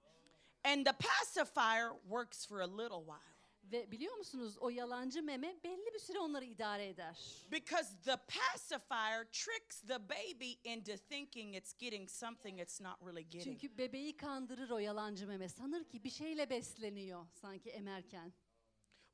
And 0.64 0.86
the 0.86 0.92
pacifier 0.92 1.90
works 2.08 2.46
for 2.46 2.60
a 2.60 2.68
little 2.68 3.04
while. 3.04 3.36
Ve 3.73 3.90
biliyor 3.92 4.16
musunuz 4.16 4.58
o 4.58 4.70
yalancı 4.70 5.23
meme 5.23 5.56
belli 5.64 5.94
bir 5.94 5.99
süre 5.99 6.18
onları 6.18 6.44
idare 6.44 6.88
eder. 6.88 7.18
Because 7.52 7.96
the 8.04 8.16
pacifier 8.16 9.25
tricks 9.32 9.80
the 9.80 10.08
baby 10.08 10.52
into 10.64 10.96
thinking 11.08 11.56
it's 11.56 11.73
getting 11.78 12.11
something 12.11 12.61
it's 12.61 12.80
not 12.80 13.02
really 13.02 13.28
getting. 13.28 13.44
Çünkü 13.44 13.78
bebeği 13.78 14.16
kandırır 14.16 14.70
o 14.70 14.78
yalancı 14.78 15.26
meme. 15.26 15.49
Sanır 15.49 15.85
ki 15.85 16.04
bir 16.04 16.11
şeyle 16.11 16.50
besleniyor 16.50 17.26
sanki 17.32 17.70
emerken. 17.70 18.32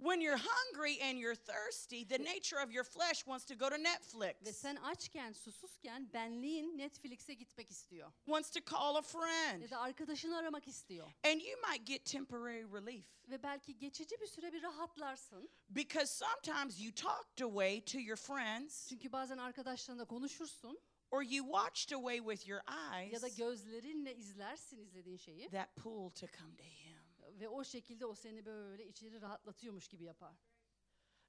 When 0.02 0.20
you're 0.20 0.36
hungry 0.38 0.98
and 1.02 1.18
you're 1.18 1.36
thirsty, 1.36 2.04
the 2.04 2.18
nature 2.18 2.58
of 2.64 2.72
your 2.72 2.84
flesh 2.84 3.24
wants 3.26 3.44
to 3.46 3.54
go 3.54 3.68
to 3.70 3.76
Ve 3.76 3.82
Netflix, 3.84 4.52
sen 4.56 4.76
açken, 4.76 5.32
susuzken 5.32 6.12
benliğin 6.12 6.78
Netflix'e 6.78 7.34
gitmek 7.34 7.70
istiyor. 7.70 8.12
wants 8.26 8.50
to 8.50 8.60
call 8.60 8.96
a 8.96 9.02
friend, 9.02 9.62
Ya 9.62 9.70
da 9.70 9.78
arkadaşını 9.80 10.36
aramak 10.36 10.68
istiyor. 10.68 11.06
and 11.24 11.40
you 11.40 11.56
might 11.70 11.86
get 11.86 12.04
temporary 12.04 12.64
relief. 12.64 13.04
Ve 13.28 13.42
belki 13.42 13.78
geçici 13.78 14.20
bir 14.20 14.26
süre 14.26 14.52
bir 14.52 14.62
rahatlarsın. 14.62 15.50
Because 15.70 16.06
sometimes 16.06 16.80
you 16.80 16.94
talked 16.94 17.40
away 17.44 17.84
to 17.84 17.98
your 17.98 18.16
friends, 18.16 18.88
Çünkü 18.88 19.12
bazen 19.12 19.38
arkadaşlarına 19.38 20.04
konuşursun 20.04 20.78
or 21.10 21.22
you 21.22 21.46
watched 21.46 21.92
away 21.98 22.18
with 22.18 22.48
your 22.48 22.60
eyes 22.92 23.12
ya 23.12 23.22
da 23.22 23.28
gözlerinle 23.28 24.16
izlersin 24.16 24.78
izlediğin 24.78 25.16
şeyi. 25.16 25.50
that 25.50 25.76
pull 25.76 26.10
to 26.10 26.26
come 26.38 26.56
to 26.56 26.64
Him. 26.64 26.91
Ve 27.42 27.48
o 27.48 27.64
şekilde 27.64 28.06
o 28.06 28.14
seni 28.14 28.44
böyle 28.46 28.86
içeri 28.86 29.20
rahatlatıyormuş 29.20 29.88
gibi 29.88 30.04
yapar. 30.04 30.36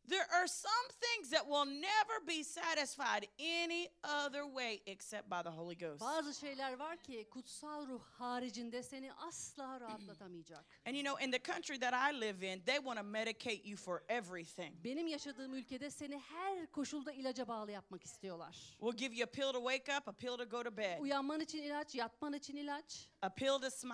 There 0.10 0.28
are 0.32 0.48
some 0.48 0.88
things 1.00 1.30
that 1.30 1.48
will 1.48 1.66
never 1.66 2.20
be 2.28 2.44
satisfied 2.44 3.28
any 3.40 3.88
other 4.04 4.46
way 4.46 4.82
except 4.86 5.30
by 5.30 5.42
the 5.44 5.52
Holy 5.52 5.76
Ghost. 5.76 6.02
Bazı 6.02 6.34
şeyler 6.34 6.74
var 6.74 6.98
ki 6.98 7.28
kutsal 7.30 7.88
ruh 7.88 8.02
haricinde 8.20 8.84
seni 8.84 9.14
asla 9.14 9.80
rahatlatamayacak. 9.82 10.66
And 10.86 10.96
you 10.96 11.04
know, 11.04 11.26
in 11.26 11.32
the 11.32 11.40
country 11.40 11.80
that 11.80 11.94
I 11.94 12.20
live 12.22 12.44
in, 12.54 12.62
they 12.66 12.78
want 12.78 12.98
to 13.00 13.04
medicate 13.04 13.62
you 13.66 13.78
for 13.78 14.04
everything. 14.10 14.84
Benim 14.84 15.08
yaşadığım 15.08 15.54
ülkede 15.54 15.90
seni 15.92 16.20
her 16.20 16.72
koşulda 16.72 17.12
ilaca 17.12 17.48
bağlı 17.48 17.72
yapmak 17.72 18.04
istiyorlar. 18.04 18.56
We'll 18.80 18.98
give 18.98 19.16
you 19.16 19.24
a 19.24 19.32
pill 19.32 19.52
to 19.54 19.72
wake 19.72 19.98
up, 19.98 20.08
a 20.08 20.12
pill 20.12 20.38
to 20.38 20.46
go 20.46 20.64
to 20.64 20.78
bed, 20.78 21.00
Uyanman 21.00 21.40
için 21.40 21.64
ilaç, 21.64 21.96
yatman 21.96 22.34
için 22.34 22.56
ilaç, 22.56 23.10
a 23.22 23.30
pill 23.30 23.60
to 23.62 23.70
smile, 23.70 23.94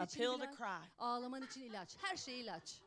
a 0.00 0.04
için 0.04 0.18
pill 0.18 0.38
to 0.38 0.56
cry. 0.56 0.86
ağlaman 0.98 1.42
için 1.42 1.62
ilaç. 1.62 1.96
Her 2.02 2.16
şey 2.16 2.40
ilaç. 2.40 2.80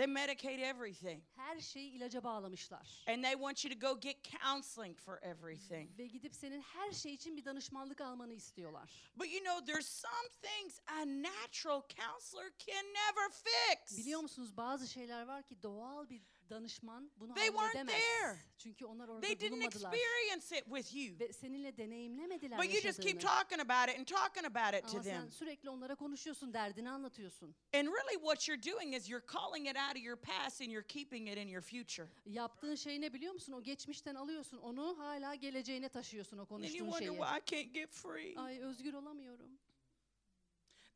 They 0.00 0.06
medicate 0.06 0.60
everything. 0.60 1.22
Her 1.36 1.60
şeyi 1.60 1.90
ilaca 1.92 2.24
bağlamışlar. 2.24 3.04
And 3.06 3.24
they 3.24 3.32
want 3.32 3.64
you 3.64 3.74
to 3.74 3.88
go 3.88 4.00
get 4.00 4.16
counseling 4.24 4.98
for 4.98 5.18
everything. 5.22 5.98
Ve 5.98 6.06
gidip 6.06 6.34
senin 6.34 6.60
her 6.60 6.92
şey 6.92 7.14
için 7.14 7.36
bir 7.36 7.44
danışmanlık 7.44 8.00
almanı 8.00 8.32
istiyorlar. 8.34 8.90
But 9.16 9.32
you 9.32 9.40
know, 9.40 9.64
there's 9.72 9.86
some 9.86 10.28
things 10.42 10.80
a 10.86 11.06
natural 11.06 11.82
counselor 11.96 12.50
can 12.66 12.84
never 12.84 13.30
fix. 13.30 13.98
Biliyor 13.98 14.20
musunuz 14.20 14.56
bazı 14.56 14.88
şeyler 14.88 15.26
var 15.26 15.42
ki 15.42 15.62
doğal 15.62 16.08
bir 16.08 16.22
danışman 16.50 17.10
bunu 17.16 17.34
They 17.34 17.46
weren't 17.46 17.74
halledemez. 17.74 17.94
there. 17.94 18.36
Çünkü 18.58 18.84
onlar 18.86 19.08
orada 19.08 19.20
They 19.26 19.40
didn't 19.40 19.50
bulunmadılar. 19.52 19.92
experience 19.94 20.58
it 20.58 20.64
with 20.64 20.94
you. 20.96 21.18
Ve 21.20 21.32
seninle 21.32 21.76
deneyimlemediler 21.76 22.58
But 22.58 22.64
you 22.74 22.82
just 22.82 23.00
keep 23.00 23.14
yaşadığını. 23.14 23.20
talking 23.38 23.60
about 23.70 23.88
it 23.94 23.98
and 23.98 24.06
talking 24.06 24.46
about 24.56 24.74
it 24.74 24.88
to 24.90 24.96
Ama 24.96 25.02
sen 25.02 25.20
them. 25.20 25.30
sürekli 25.30 25.70
onlara 25.70 25.94
konuşuyorsun, 25.94 26.52
derdini 26.52 26.90
anlatıyorsun. 26.90 27.54
And 27.74 27.88
really, 27.88 28.14
what 28.14 28.48
you're 28.48 28.72
doing 28.72 28.94
is 28.94 29.10
you're 29.10 29.26
calling 29.32 29.68
it 29.68 29.76
out 29.76 29.96
of 29.96 30.02
your 30.02 30.16
past 30.16 30.60
and 30.60 30.70
you're 30.70 30.86
keeping 30.86 31.28
it 31.28 31.36
in 31.38 31.48
your 31.48 31.62
future. 31.62 32.08
Yaptığın 32.26 32.74
şey 32.74 33.00
ne 33.00 33.12
biliyor 33.12 33.34
musun? 33.34 33.52
O 33.52 33.62
geçmişten 33.62 34.14
alıyorsun, 34.14 34.58
onu 34.58 34.98
hala 34.98 35.34
geleceğine 35.34 35.88
taşıyorsun 35.88 36.38
o 36.38 36.40
And 36.40 36.48
you 36.50 36.56
konuştuğun 36.58 36.78
wonder 36.90 36.98
şeyi. 37.06 37.18
why 37.18 37.38
I 37.38 37.62
can't 37.62 37.74
get 37.74 37.90
free. 37.92 38.34
Ay 38.36 38.58
özgür 38.60 38.94
olamıyorum. 38.94 39.58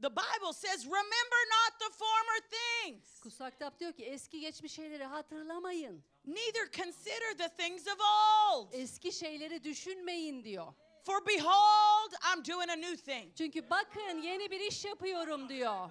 The 0.05 0.11
Bible 0.11 0.53
says, 0.53 0.85
remember 0.85 1.41
not 1.57 1.73
the 1.79 1.91
former 1.97 2.39
things, 2.57 3.21
Kutsal 3.23 3.51
kitap 3.51 3.81
diyor 3.81 3.93
ki 3.93 4.05
eski 4.05 4.41
geçmiş 4.41 4.73
şeyleri 4.73 5.05
hatırlamayın. 5.05 6.05
neither 6.25 6.71
consider 6.73 7.39
the 7.39 7.49
things 7.49 7.87
of 7.87 8.01
old. 8.01 8.73
Eski 8.73 9.13
şeyleri 9.13 9.65
düşünmeyin 9.65 10.45
diyor. 10.45 10.73
For 11.05 11.27
behold, 11.27 12.13
I'm 12.13 12.45
doing 12.45 12.71
a 12.71 12.77
new 12.77 12.97
thing. 12.97 13.37
Çünkü 13.37 13.71
bakın 13.71 14.23
yeni 14.23 14.51
bir 14.51 14.61
iş 14.61 14.85
yapıyorum 14.85 15.49
diyor. 15.49 15.91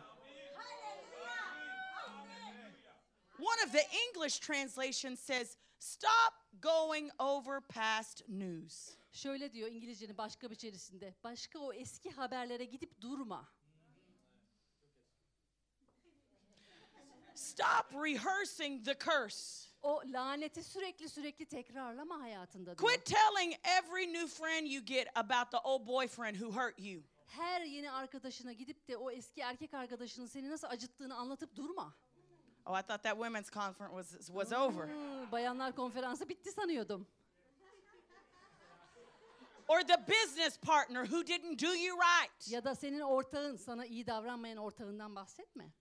One 3.39 3.63
of 3.65 3.71
the 3.71 3.87
English 4.07 4.39
translations 4.39 5.19
says, 5.19 5.57
stop 5.79 6.33
going 6.61 7.11
over 7.19 7.61
past 7.61 8.29
news. 8.29 8.89
Şöyle 9.11 9.53
diyor 9.53 9.71
İngilizcenin 9.71 10.17
başka 10.17 10.49
bir 10.49 10.55
içerisinde. 10.55 11.15
Başka 11.23 11.59
o 11.59 11.73
eski 11.73 12.11
haberlere 12.11 12.65
gidip 12.65 13.01
durma. 13.01 13.53
Stop 17.43 18.03
rehearsing 18.03 18.85
the 18.85 18.93
curse. 18.93 19.69
O 19.81 20.01
laneti 20.05 20.63
sürekli 20.63 21.09
sürekli 21.09 21.45
tekrarlama 21.45 22.21
hayatında 22.21 22.77
diyor. 22.77 22.89
Quit 22.91 23.05
telling 23.05 23.53
every 23.63 24.13
new 24.13 24.27
friend 24.27 24.67
you 24.67 24.85
get 24.85 25.07
about 25.15 25.51
the 25.51 25.57
old 25.63 25.87
boyfriend 25.87 26.35
who 26.35 26.51
hurt 26.51 26.79
you. 26.79 27.03
Her 27.27 27.61
yeni 27.61 27.91
arkadaşına 27.91 28.53
gidip 28.53 28.87
de 28.87 28.97
o 28.97 29.11
eski 29.11 29.41
erkek 29.41 29.73
arkadaşının 29.73 30.27
seni 30.27 30.49
nasıl 30.49 30.67
acıttığını 30.67 31.15
anlatıp 31.15 31.55
durma. 31.55 31.95
Oh, 32.65 32.79
I 32.79 32.81
thought 32.81 33.03
that 33.03 33.15
women's 33.15 33.51
conference 33.51 34.03
was, 34.03 34.27
was 34.27 34.51
over. 34.53 34.87
Hmm, 34.87 35.31
bayanlar 35.31 35.75
konferansı 35.75 36.29
bitti 36.29 36.51
sanıyordum. 36.51 37.07
Or 39.67 39.81
the 39.81 40.07
business 40.07 40.59
partner 40.59 41.05
who 41.05 41.27
didn't 41.27 41.61
do 41.61 41.73
you 41.75 41.97
right. 41.97 42.51
Ya 42.51 42.63
da 42.63 42.75
senin 42.75 42.99
ortağın, 42.99 43.55
sana 43.55 43.85
iyi 43.85 44.07
davranmayan 44.07 44.57
ortağından 44.57 45.15
bahsetme. 45.15 45.73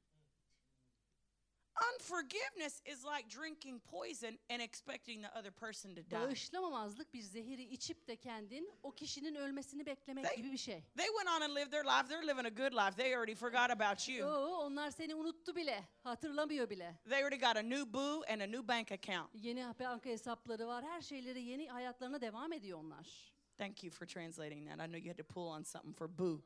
Unforgiveness 1.81 2.83
is 2.85 3.05
like 3.05 3.29
drinking 3.29 3.81
poison 3.81 4.39
and 4.51 4.63
expecting 4.63 5.23
the 5.23 5.39
other 5.39 5.51
person 5.51 5.95
to 5.95 6.03
die. 6.11 6.21
Bağışlamamazlık 6.21 7.15
bir 7.15 7.23
zehiri 7.23 7.63
içip 7.63 8.09
de 8.09 8.17
kendin 8.17 8.71
o 8.83 8.91
kişinin 8.93 9.35
ölmesini 9.35 9.87
beklemek 9.87 10.25
They- 10.25 10.37
gibi 10.37 10.53
bir 10.53 10.59
şey. 10.59 10.83
They 10.97 11.07
went 11.07 11.29
on 11.29 11.41
and 11.41 11.55
lived 11.55 11.71
their 11.71 11.85
life. 11.85 12.09
They're 12.09 12.27
living 12.27 12.47
a 12.47 12.65
good 12.65 12.73
life. 12.73 12.97
They 13.03 13.17
already 13.17 13.35
forgot 13.35 13.71
about 13.71 14.09
you. 14.09 14.29
Oo, 14.29 14.57
onlar 14.67 14.91
seni 14.91 15.15
unuttu 15.15 15.57
bile, 15.57 15.85
hatırlamıyor 16.05 16.71
bile. 16.71 16.95
They 17.05 17.23
already 17.23 17.41
got 17.41 17.57
a 17.57 17.63
new 17.63 17.93
boo 17.95 18.23
and 18.29 18.41
a 18.41 18.47
new 18.47 18.69
bank 18.69 18.93
account. 18.93 19.31
Yeni 19.35 19.65
banka 19.81 20.11
hesapları 20.11 20.67
var, 20.67 20.85
her 20.85 21.01
şeyleri 21.01 21.43
yeni 21.43 21.69
hayatlarına 21.69 22.21
devam 22.21 22.53
ediyor 22.53 22.79
onlar. 22.79 23.33
Thank 23.59 23.85
you 23.85 23.93
for 23.93 24.07
translating 24.07 24.69
that. 24.69 24.81
I 24.81 24.87
know 24.87 24.99
you 24.99 25.09
had 25.11 25.19
to 25.19 25.25
pull 25.35 25.47
on 25.47 25.63
something 25.63 25.97
for 25.97 26.19
boo. 26.19 26.43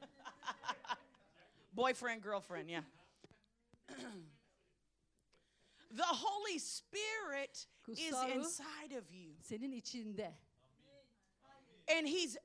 Boyfriend, 1.72 2.22
girlfriend, 2.22 2.68
yeah. 2.70 2.84
the 5.90 6.02
Holy 6.04 6.58
Spirit 6.58 7.66
is 7.88 8.12
inside 8.36 8.92
of 8.98 9.10
you, 9.12 9.34
Senin 9.42 9.72
içinde 9.72 10.32
and 11.98 12.06
He's 12.06 12.36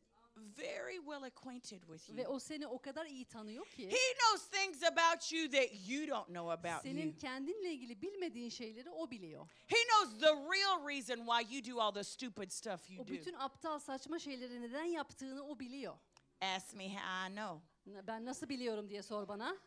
very 0.57 0.99
well 0.99 1.23
acquainted 1.23 1.81
with 1.87 2.09
ve 2.09 2.21
you. 2.21 2.27
o 2.29 2.39
seni 2.39 2.67
o 2.67 2.79
kadar 2.79 3.05
iyi 3.05 3.25
tanıyor 3.25 3.65
ki 3.65 3.89
He 3.89 4.13
knows 4.19 4.41
things 4.49 4.83
about 4.83 5.31
you 5.31 5.49
that 5.51 5.69
you 5.87 6.07
don't 6.07 6.27
know 6.27 6.49
about 6.51 6.81
senin 6.81 7.07
you. 7.07 7.17
kendinle 7.17 7.73
ilgili 7.73 8.01
bilmediğin 8.01 8.49
şeyleri 8.49 8.89
o 8.89 9.11
biliyor. 9.11 9.47
He 9.67 9.77
knows 9.89 10.19
the 10.19 10.33
real 10.35 10.87
reason 10.87 11.17
why 11.25 11.55
you 11.55 11.75
do 11.75 11.81
all 11.81 11.93
the 11.93 12.03
stupid 12.03 12.49
stuff 12.51 12.89
you 12.89 13.01
O 13.03 13.07
do. 13.07 13.11
bütün 13.11 13.33
aptal 13.33 13.79
saçma 13.79 14.19
şeyleri 14.19 14.61
neden 14.61 14.83
yaptığını 14.83 15.43
o 15.47 15.59
biliyor. 15.59 15.97
Ask 16.41 16.73
me 16.75 16.89
how 16.89 17.31
I 17.31 17.35
know. 17.35 17.61
Ben 18.07 18.25
nasıl 18.25 18.49
biliyorum 18.49 18.89
diye 18.89 19.03
sor 19.03 19.27
bana. 19.27 19.57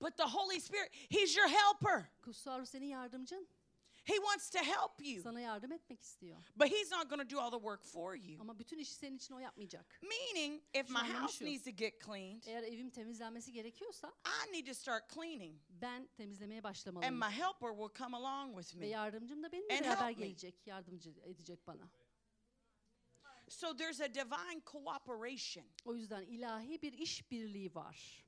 But 0.00 0.16
the 0.16 0.24
Holy 0.26 0.60
Spirit, 0.60 0.90
He's 1.10 1.36
your 1.36 1.48
helper. 1.48 2.08
Kutsal 2.22 2.60
ruh 2.60 2.66
senin 2.66 2.86
yardımcın. 2.86 3.48
He 4.04 4.14
wants 4.16 4.50
to 4.50 4.58
help 4.58 5.00
you. 5.06 5.22
Sana 5.22 5.40
yardım 5.40 5.72
etmek 5.72 6.02
istiyor. 6.02 6.38
But 6.56 6.68
he's 6.68 6.90
not 6.92 7.10
going 7.10 7.22
to 7.30 7.36
do 7.36 7.40
all 7.40 7.50
the 7.50 7.58
work 7.58 7.84
for 7.84 8.14
you. 8.14 8.40
Ama 8.40 8.58
bütün 8.58 8.78
işi 8.78 8.94
senin 8.94 9.16
için 9.16 9.34
o 9.34 9.38
yapmayacak. 9.38 10.00
Meaning, 10.02 10.62
if 10.74 10.90
my 10.90 10.96
house 11.12 11.38
şu. 11.38 11.44
needs 11.44 11.64
to 11.64 11.70
get 11.70 12.04
cleaned, 12.04 12.42
Eğer 12.46 12.62
evim 12.62 12.90
temizlenmesi 12.90 13.52
gerekiyorsa 13.52 14.12
I 14.48 14.52
need 14.52 14.66
to 14.66 14.74
start 14.74 15.14
cleaning. 15.14 15.60
ben 15.68 16.06
temizlemeye 16.16 16.58
And 16.60 16.64
başlamalıyım. 16.64 17.14
my 17.14 17.24
helper 17.30 17.70
will 17.70 17.98
come 18.04 18.16
along 18.16 18.56
with 18.62 18.76
Ve 18.76 18.80
me. 18.80 18.86
yardımcım 18.86 19.42
da 19.42 19.52
benimle 19.52 19.74
And 19.76 19.84
beraber 19.84 20.10
gelecek, 20.10 20.66
yardımcı 20.66 21.10
edecek 21.24 21.66
bana. 21.66 21.90
So 23.48 23.76
there's 23.76 24.00
a 24.00 24.14
divine 24.14 24.62
cooperation. 24.66 25.66
O 25.84 25.94
yüzden 25.94 26.22
ilahi 26.22 26.82
bir 26.82 26.92
işbirliği 26.92 27.74
var. 27.74 28.24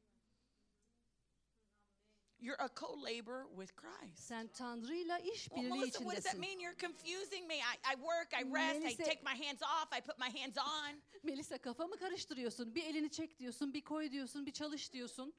You're 2.41 2.57
a 2.59 2.69
co 2.69 2.95
laborer 2.95 3.47
with 3.57 3.77
Christ. 3.77 4.19
Sen 4.29 4.49
Tanrı'yla 4.49 5.19
Well, 5.19 5.33
işbirliği 5.35 5.69
Melissa, 5.69 5.99
what 5.99 6.17
does 6.17 6.25
that 6.25 6.39
mean? 6.39 6.61
You're 6.61 6.79
confusing 6.79 7.47
me. 7.47 7.55
I, 7.55 7.77
I 7.93 7.97
work, 7.97 8.33
I 8.33 8.43
rest, 8.55 8.87
I 8.87 8.95
take 9.05 9.23
my 9.23 9.35
hands 9.47 9.63
off, 9.63 9.89
I 9.93 10.01
put 10.01 10.19
my 10.19 10.41
hands 10.41 10.59
on. 10.59 11.03
Melisa 11.23 11.59
kafamı 11.59 11.97
karıştırıyorsun. 11.97 12.75
Bir 12.75 12.85
elini 12.85 13.11
çek 13.11 13.39
diyorsun, 13.39 13.75
bir 13.75 13.85
koy 13.85 14.11
diyorsun, 14.11 14.47
bir 14.47 14.53
çalış 14.53 14.93
diyorsun. 14.93 15.35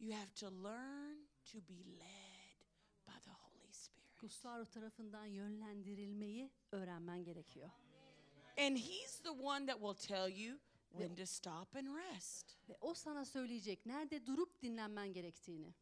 You 0.00 0.14
have 0.14 0.30
to 0.34 0.46
learn 0.64 1.26
to 1.52 1.58
be 1.58 1.74
led 1.98 2.58
by 3.06 3.20
the 3.24 3.30
Holy 3.30 3.58
Holy 3.68 3.72
Spirit. 3.72 4.16
Kutsal 4.20 4.64
tarafından 4.64 5.26
yönlendirilmeyi 5.26 6.50
öğrenmen 6.72 7.24
gerekiyor. 7.24 7.70
And 8.58 8.76
He's 8.76 9.20
the 9.22 9.30
one 9.30 9.66
that 9.66 9.78
will 9.80 10.08
tell 10.08 10.28
you 10.28 10.58
when 10.92 11.14
to 11.16 11.26
stop 11.26 11.76
and 11.76 11.96
rest. 11.96 12.56
Ve 12.68 12.76
o 12.80 12.94
sana 12.94 13.24
söyleyecek 13.24 13.86
nerede 13.86 14.26
durup 14.26 14.62
dinlenmen 14.62 15.12
gerektiğini. 15.12 15.74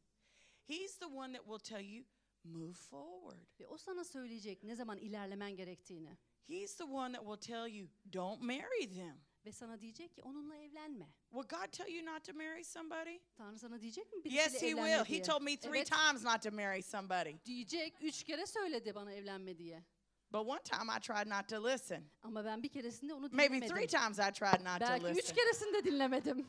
He's 0.64 0.98
the 0.98 1.06
one 1.06 1.32
that 1.38 1.44
will 1.46 1.58
tell 1.58 1.84
you 1.94 2.04
move 2.44 2.72
forward. 2.72 3.46
Ve 3.60 3.66
o 3.66 3.78
sana 3.78 4.04
söyleyecek 4.04 4.62
ne 4.64 4.76
zaman 4.76 4.98
ilerlemen 4.98 5.56
gerektiğini. 5.56 6.16
He's 6.46 6.76
the 6.76 6.84
one 6.84 7.12
that 7.16 7.25
will 7.26 7.54
tell 7.54 7.75
you 7.75 7.88
don't 8.12 8.42
marry 8.42 8.94
them. 8.94 9.20
Ve 9.44 9.52
sana 9.52 9.80
diyecek 9.80 10.14
ki 10.14 10.22
onunla 10.22 10.56
evlenme. 10.56 11.06
Will 11.30 11.48
God 11.48 11.72
tell 11.72 11.88
you 11.94 12.06
not 12.14 12.25
to 12.25 12.32
marry 12.34 12.64
somebody? 12.64 13.18
Tanrı 13.34 13.58
sana 13.58 13.80
diyecek 13.80 14.12
mi 14.12 14.25
birisiyle 14.25 14.42
Yes, 14.42 14.62
He 14.62 14.66
evlenme 14.68 14.90
will. 14.98 15.04
He 15.04 15.08
diye? 15.08 15.22
told 15.22 15.42
me 15.42 15.56
three 15.56 15.78
Evet, 15.78 15.90
times 15.90 16.25
not 16.25 16.42
to 16.42 16.50
marry 16.50 16.82
somebody. 16.82 17.36
diyecek. 17.44 17.94
Üç 18.02 18.25
kere 18.25 18.46
söyledi 18.46 18.94
bana 18.94 19.12
evlenme 19.12 19.58
diye. 19.58 19.84
But 20.33 20.47
one 20.47 20.62
time 20.64 20.90
I 20.90 20.99
tried 20.99 21.28
not 21.28 21.49
to 21.49 21.59
listen. 21.64 22.04
Ama 22.23 22.45
ben 22.45 22.62
bir 22.62 22.68
keresinde 22.68 23.14
onu 23.14 23.28
Maybe 23.33 23.61
three 23.61 23.87
times 23.87 24.18
I 24.18 24.30
tried 24.33 24.64
not 24.64 24.80
to 24.80 24.87
Belki 24.87 25.06
üç 25.06 25.16
listen. 25.16 25.35
keresinde 25.37 25.85
dinlemedim. 25.85 26.47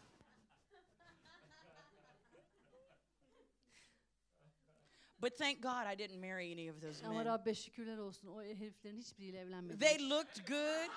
But 5.20 5.38
thank 5.38 5.62
God 5.62 5.88
I 5.88 5.96
didn't 5.96 6.22
marry 6.22 6.52
any 6.52 6.70
of 6.70 6.80
those 6.82 7.02
Ama 7.06 7.14
men. 7.14 7.26
Rabbe 7.26 7.56
şükürler 7.56 7.98
olsun 7.98 8.28
o 8.28 8.42
heriflerin 8.44 8.98
hiçbiriyle 8.98 9.40
evlenmedim. 9.40 9.80
They 9.80 10.10
looked 10.10 10.48
good. 10.48 10.90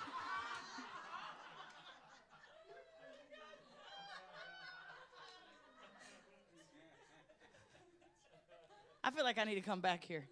I 9.02 9.10
feel 9.10 9.24
like 9.24 9.38
I 9.38 9.44
need 9.44 9.56
to 9.56 9.70
come 9.70 9.80
back 9.82 10.04
here. 10.04 10.24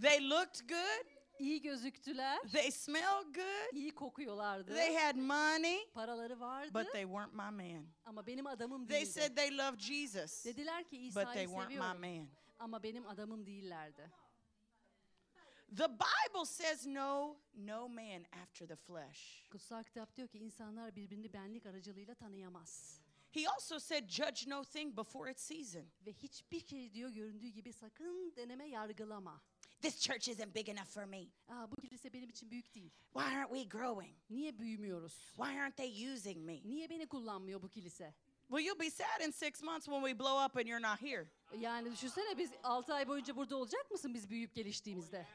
They 0.00 0.30
looked 0.30 0.68
good. 0.68 1.06
İyi 1.38 1.62
gözüktüler, 1.62 2.40
They 2.52 2.70
smelled 2.70 3.34
good. 3.34 3.72
iyi 3.76 3.94
kokuyorlardı. 3.94 4.74
They 4.74 4.96
had 4.96 5.16
money, 5.16 5.90
Paraları 5.94 6.40
vardı 6.40 6.70
but 6.74 6.92
they 6.92 7.02
weren't 7.02 7.32
my 7.34 7.72
man. 7.72 7.86
ama 8.04 8.26
benim 8.26 8.46
adamım 8.46 8.86
They 8.86 8.96
değildi. 9.00 9.10
said 9.12 9.36
they 9.36 9.58
loved 9.58 9.78
Jesus, 9.80 10.44
Dediler 10.44 10.84
ki 10.84 10.90
but 10.90 11.14
they 11.14 11.44
İsa'yı 11.44 11.46
weren't 11.48 11.68
my 11.68 11.74
seviyorum 11.74 12.00
man. 12.00 12.28
ama 12.58 12.82
benim 12.82 13.06
adamım 13.06 13.46
değillerdi. 13.46 14.10
The 15.76 15.88
Bible 15.90 16.44
says 16.44 16.86
no, 16.86 17.36
no 17.54 17.88
man 17.88 18.24
after 18.42 18.66
the 18.68 18.76
flesh. 18.76 19.48
Kutsal 19.50 19.82
kitap 19.84 20.16
diyor 20.16 20.28
ki 20.28 20.38
insanlar 20.38 20.96
birbirini 20.96 21.32
benlik 21.32 21.66
aracılığıyla 21.66 22.14
tanıyamaz. 22.14 23.00
He 23.32 23.48
also 23.48 23.78
said, 23.78 24.08
judge 24.08 24.50
no 24.50 24.64
thing 24.64 24.96
before 24.96 25.30
its 25.30 25.42
season. 25.42 25.86
Ve 26.06 26.12
hiçbir 26.12 26.60
şey 26.66 26.92
diyor 26.94 27.10
göründüğü 27.10 27.48
gibi 27.48 27.72
sakın 27.72 28.32
deneme 28.36 28.68
yargılama. 28.68 29.42
This 29.82 30.00
church 30.00 30.28
isn't 30.28 30.54
big 30.54 30.68
enough 30.68 30.88
for 30.88 31.06
me. 31.06 31.26
Aa, 31.48 31.70
bu 31.70 31.76
kilise 31.76 32.12
benim 32.12 32.30
için 32.30 32.50
büyük 32.50 32.74
değil. 32.74 32.90
Why 33.12 33.36
aren't 33.36 33.50
we 33.54 33.78
growing? 33.78 34.14
Niye 34.30 34.58
büyümüyoruz? 34.58 35.12
Why 35.36 35.58
aren't 35.60 35.76
they 35.76 36.12
using 36.12 36.38
me? 36.38 36.60
Niye 36.64 36.90
beni 36.90 37.06
kullanmıyor 37.06 37.62
bu 37.62 37.68
kilise? 37.68 38.14
Well, 38.48 38.66
you'll 38.66 38.80
be 38.80 38.90
sad 38.90 39.20
in 39.26 39.30
six 39.30 39.62
months 39.62 39.84
when 39.86 40.02
we 40.04 40.18
blow 40.18 40.44
up 40.46 40.56
and 40.56 40.66
you're 40.66 40.82
not 40.90 41.02
here. 41.02 41.26
Yani 41.58 41.92
düşünsene 41.92 42.38
biz 42.38 42.50
6 42.62 42.94
ay 42.94 43.08
boyunca 43.08 43.36
burada 43.36 43.56
olacak 43.56 43.90
mısın 43.90 44.14
biz 44.14 44.30
büyüyüp 44.30 44.54
geliştiğimizde? 44.54 45.26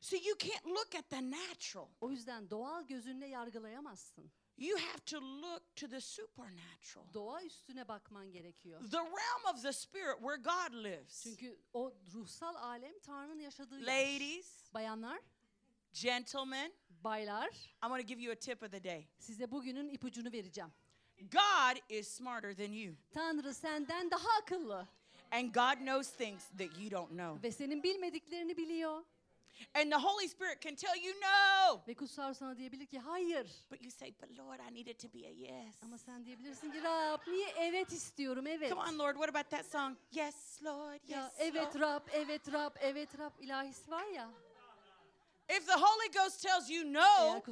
So 0.00 0.16
you 0.16 0.36
can't 0.38 0.66
look 0.66 0.94
at 0.94 1.10
the 1.10 1.30
natural. 1.30 1.88
O 2.00 2.10
yüzden 2.10 2.50
doğal 2.50 2.86
gözünle 2.86 3.26
yargılayamazsın. 3.26 4.32
You 4.58 4.76
have 4.78 5.04
to 5.06 5.18
look 5.20 5.76
to 5.76 5.88
the 5.88 6.00
supernatural, 6.00 7.14
Doğa 7.14 7.42
üstüne 7.42 7.88
bakman 7.88 8.32
gerekiyor. 8.32 8.80
the 8.90 8.98
realm 8.98 9.54
of 9.54 9.62
the 9.62 9.72
spirit 9.72 10.16
where 10.20 10.36
God 10.36 10.84
lives. 10.84 11.22
Çünkü 11.22 11.58
o 11.72 11.94
ruhsal 12.14 12.54
alem 12.54 12.98
Tanrı'nın 12.98 13.38
yaşadığı 13.40 13.78
yer. 13.80 13.86
Ladies, 13.86 14.74
Bayanlar, 14.74 15.18
gentlemen, 15.92 16.72
baylar 17.04 17.48
I'm 17.82 17.88
going 17.88 18.00
to 18.02 18.06
give 18.08 18.20
you 18.22 18.32
a 18.32 18.36
tip 18.36 18.62
of 18.62 18.70
the 18.70 18.84
day. 18.84 19.06
size 19.18 19.50
bugünün 19.50 19.88
ipucunu 19.88 20.32
vereceğim. 20.32 20.70
God 21.18 21.76
is 21.88 22.08
smarter 22.08 22.56
than 22.56 22.72
you, 22.72 22.94
Tanrı 23.10 23.54
senden 23.54 24.10
daha 24.10 24.28
akıllı 24.42 24.88
and 25.30 25.54
God 25.54 25.78
knows 25.84 26.10
things 26.10 26.44
that 26.58 26.78
you 26.78 26.90
don't 26.90 27.10
know. 27.10 27.42
ve 27.48 27.52
senin 27.52 27.82
bilmediklerini 27.82 28.56
biliyor. 28.56 29.04
And 29.74 29.92
the 29.92 29.98
Holy 29.98 30.28
Spirit 30.28 30.60
can 30.60 30.74
tell 30.74 30.96
you 30.96 31.14
no. 31.20 31.82
Ve 31.88 31.94
kutsal 31.94 32.34
sana 32.34 32.56
diyebilir 32.56 32.86
ki 32.86 32.98
hayır. 32.98 33.46
But 33.70 33.82
you 33.82 33.90
say, 33.90 34.14
but 34.22 34.38
Lord, 34.38 34.60
I 34.70 34.74
need 34.74 34.86
it 34.86 34.98
to 34.98 35.08
be 35.08 35.26
a 35.26 35.30
yes. 35.30 35.74
Ama 35.82 35.98
sen 35.98 36.24
diyebilirsin 36.24 36.70
ki 36.70 36.82
Rab 36.82 37.26
niye 37.26 37.48
evet 37.58 37.92
istiyorum 37.92 38.46
evet. 38.46 38.70
Come 38.70 38.82
on, 38.82 38.98
Lord, 38.98 39.14
what 39.14 39.28
about 39.28 39.50
that 39.50 39.66
song? 39.66 39.96
Yes, 40.12 40.62
Lord, 40.62 41.00
yes. 41.02 41.10
Ya 41.10 41.32
evet 41.38 41.76
Lord. 41.76 41.80
Rab, 41.80 42.08
evet 42.12 42.52
Rab, 42.52 42.76
evet 42.80 43.18
Rab 43.18 43.32
ilahisi 43.40 43.90
var 43.90 44.06
ya. 44.06 44.30
If 45.48 45.66
the 45.66 45.74
Holy 45.74 46.08
Ghost 46.10 46.42
tells 46.42 46.70
you 46.70 46.92
no, 46.92 47.42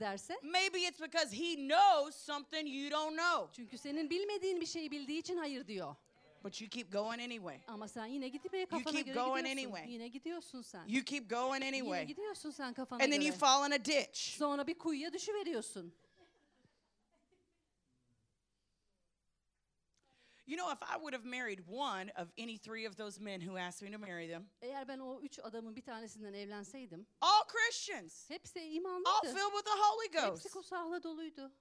derse 0.00 0.38
maybe 0.42 0.78
it's 0.78 0.98
because 0.98 1.30
He 1.30 1.56
knows 1.56 2.16
something 2.16 2.66
you 2.66 2.90
don't 2.90 3.16
know. 3.16 3.48
çünkü 3.52 3.78
senin 3.78 4.10
bilmediğin 4.10 4.60
bir 4.60 4.66
şeyi 4.66 4.90
bildiği 4.90 5.18
için 5.18 5.36
hayır 5.36 5.66
diyor. 5.66 5.94
But 6.44 6.60
you 6.60 6.68
keep 6.68 6.90
going 6.92 7.20
anyway. 7.20 7.60
Ama 7.68 7.88
sen 7.88 8.06
yine 8.06 8.28
gitmeye 8.28 8.66
kafana 8.66 8.92
keep 8.96 9.06
göre 9.06 9.14
going 9.14 9.46
gidiyorsun. 9.46 9.50
anyway. 9.58 9.92
Yine 9.92 10.08
gidiyorsun 10.08 10.62
sen. 10.62 10.88
You 10.88 11.04
keep 11.04 11.30
going 11.30 11.64
Yine 11.64 11.68
anyway. 11.76 12.06
gidiyorsun 12.06 12.50
sen 12.50 12.74
kafana 12.74 13.02
And 13.04 13.12
then 13.12 13.20
göre. 13.20 13.26
you 13.28 13.36
fall 13.38 13.66
in 13.66 13.72
a 13.72 13.84
ditch. 13.84 14.18
Sonra 14.38 14.66
bir 14.66 14.78
kuyuya 14.78 15.12
düşüveriyorsun. 15.12 15.92
You 20.44 20.56
know, 20.56 20.70
if 20.70 20.78
I 20.82 20.96
would 20.98 21.12
have 21.14 21.24
married 21.24 21.60
one 21.66 22.10
of 22.16 22.28
any 22.36 22.56
three 22.58 22.84
of 22.84 22.96
those 22.96 23.20
men 23.20 23.40
who 23.40 23.56
asked 23.56 23.80
me 23.80 23.90
to 23.90 23.98
marry 23.98 24.26
them, 24.26 24.44
Eğer 24.62 24.88
ben 24.88 24.98
o 24.98 25.20
üç 25.22 25.38
adamın 25.38 25.76
bir 25.76 25.82
tanesinden 25.82 26.32
evlenseydim, 26.34 27.06
all 27.20 27.44
Christians, 27.48 28.30
hepsi 28.30 28.60
all 28.60 28.66
imanlıydı. 28.74 29.34
filled 29.34 29.52
with 29.52 29.64
the 29.64 29.78
Holy 29.82 30.06
Hepsi 30.12 30.28
Ghost, 30.28 30.50
kutsahla 30.52 31.02
doluydu. 31.02 31.52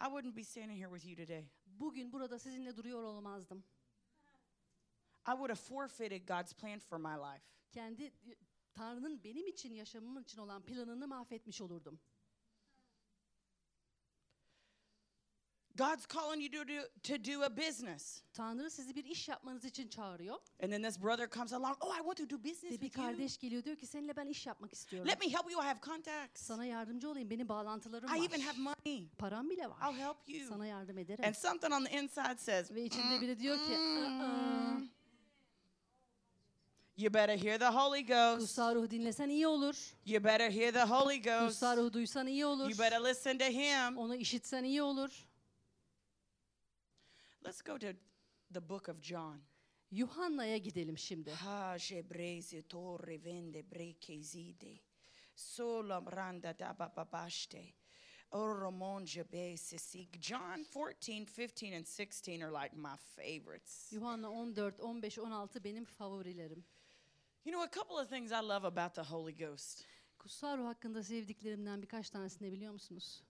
I 0.00 0.04
wouldn't 0.04 0.36
be 0.36 0.44
standing 0.44 0.78
here 0.78 0.90
with 0.90 1.06
you 1.06 1.16
today. 1.16 1.44
Bugün 1.80 2.12
burada 2.12 2.38
sizinle 2.38 2.76
duruyor 2.76 3.02
olmazdım. 3.02 3.64
I 5.28 5.30
would 5.30 5.48
have 5.50 5.54
forfeited 5.54 6.28
God's 6.28 6.52
plan 6.54 6.78
for 6.78 6.98
my 6.98 7.16
life. 7.16 7.44
Kendi 7.70 8.12
Tanrı'nın 8.72 9.24
benim 9.24 9.46
için 9.46 9.74
yaşamım 9.74 10.22
için 10.22 10.38
olan 10.38 10.62
planını 10.62 11.08
mahvetmiş 11.08 11.60
olurdum. 11.60 12.00
God's 15.76 16.06
calling 16.06 16.40
you 16.42 16.50
to 16.50 16.68
do, 16.68 16.80
to 17.02 17.24
do 17.24 17.42
a 17.44 17.56
business. 17.56 18.22
Tanrı 18.34 18.70
sizi 18.70 18.94
bir 18.94 19.04
iş 19.04 19.28
yapmanız 19.28 19.64
için 19.64 19.88
çağırıyor. 19.88 20.34
And 20.62 20.70
then 20.72 20.82
this 20.82 21.02
brother 21.02 21.30
comes 21.30 21.52
along, 21.52 21.76
oh, 21.80 21.94
I 21.94 21.98
want 21.98 22.16
to 22.16 22.30
do 22.30 22.44
business 22.44 22.64
Ve 22.64 22.70
bir 22.70 22.78
with 22.80 22.98
you. 22.98 23.06
kardeş 23.06 23.38
geliyor 23.38 23.64
diyor 23.64 23.76
ki 23.76 23.86
seninle 23.86 24.16
ben 24.16 24.26
iş 24.26 24.46
yapmak 24.46 24.72
istiyorum. 24.72 25.08
Let 25.10 25.20
me 25.20 25.26
help 25.32 25.50
you. 25.52 25.62
I 25.62 25.66
have 25.66 25.80
contacts. 25.82 26.42
Sana 26.42 26.64
yardımcı 26.64 27.10
olayım. 27.10 27.30
Benim 27.30 27.48
bağlantılarım 27.48 28.14
I 28.14 28.24
even 28.24 28.40
have 28.40 28.64
var. 28.64 28.76
money. 28.86 29.08
Param 29.18 29.50
bile 29.50 29.62
I'll 29.62 29.70
var. 29.70 29.94
help 29.94 30.16
you. 30.28 30.48
Sana 30.48 30.66
yardım 30.66 30.98
ederim. 30.98 31.24
And 31.24 31.34
something 31.34 31.72
on 31.72 31.84
the 31.84 31.98
inside 32.02 32.36
says, 32.38 32.70
Ve 32.70 32.82
içinde 32.84 33.20
biri 33.20 33.38
diyor 33.38 33.56
ki 33.56 33.76
"Aa, 33.76 34.80
You 36.96 37.14
better 37.14 37.38
hear 37.38 37.58
the 37.58 37.68
Holy 37.68 38.06
Ghost. 38.06 38.40
kutsal 38.40 38.74
ruhu 38.74 38.90
dinlesen 38.90 39.28
iyi 39.28 39.46
olur. 39.46 39.94
You 40.06 40.24
better 40.24 40.50
hear 40.50 40.72
the 40.72 40.82
Holy 40.84 41.22
Ghost. 41.22 41.46
Kutsal 41.46 41.76
ruhu 41.76 41.92
duysan 41.92 42.26
iyi 42.26 42.46
olur. 42.46 42.70
You 42.70 42.78
better 42.78 43.04
listen 43.04 43.38
to 43.38 43.44
Him. 43.44 43.98
Onu 43.98 44.14
işitsen 44.16 44.64
iyi 44.64 44.82
olur. 44.82 45.26
Let's 47.42 47.62
go 47.62 47.78
to 47.78 47.94
the 48.50 48.60
book 48.60 48.88
of 48.88 49.00
John. 49.00 49.40
Yuhanna'ya 49.90 50.56
gidelim 50.56 50.98
şimdi. 50.98 51.30
Ha 51.30 51.78
jebreze 51.78 52.62
torre 52.62 53.24
vende 53.24 53.70
brekezide. 53.70 54.78
Solam 55.36 56.06
randa 56.12 56.58
da 56.58 56.76
bababashte. 56.78 57.72
Oromon 58.30 59.04
jebese 59.04 59.78
sig. 59.78 60.20
John 60.20 60.64
14, 60.64 61.24
15, 61.24 61.76
and 61.76 61.86
16 61.86 62.42
are 62.42 62.62
like 62.62 62.76
my 62.76 62.96
favorites. 63.16 63.92
Yuhanna 63.92 64.28
14, 64.28 65.00
15, 65.00 65.32
16 65.32 65.64
benim 65.64 65.84
favorilerim. 65.84 66.62
You 67.44 67.52
know, 67.52 67.62
a 67.62 67.68
couple 67.68 67.98
of 67.98 68.08
things 68.08 68.32
I 68.32 68.40
love 68.40 68.64
about 68.64 68.94
the 68.94 69.02
Holy 69.02 69.32
Ghost. 69.32 69.86
Kutsal 70.18 70.58
ruh 70.58 70.66
hakkında 70.66 71.02
sevdiklerimden 71.02 71.82
birkaç 71.82 72.10
tanesini 72.10 72.52
biliyor 72.52 72.72
musunuz? 72.72 73.22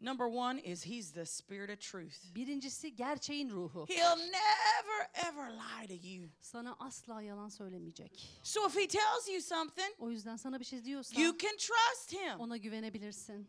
Number 0.00 0.28
one 0.28 0.58
is 0.58 0.84
He's 0.84 1.10
the 1.12 1.26
Spirit 1.26 1.70
of 1.70 1.80
truth. 1.80 2.32
Birincisi 2.34 2.96
gerçeğin 2.96 3.50
ruhu. 3.50 3.86
He'll 3.88 4.16
never, 4.16 5.08
ever 5.14 5.50
lie 5.50 5.86
to 5.86 5.94
you. 6.08 6.28
Sana 6.40 6.76
asla 6.78 7.22
yalan 7.22 7.48
söylemeyecek. 7.48 8.12
So 8.42 8.66
if 8.68 8.76
He 8.76 8.86
tells 8.86 9.28
you 9.28 9.40
something, 9.40 9.94
O 9.98 10.10
yüzden 10.10 10.36
sana 10.36 10.60
bir 10.60 10.64
şey 10.64 10.84
diyorsa 10.84 11.20
you 11.20 11.38
can 11.38 11.56
trust 11.56 12.12
Him. 12.12 12.40
ona 12.40 12.56
güvenebilirsin. 12.56 13.48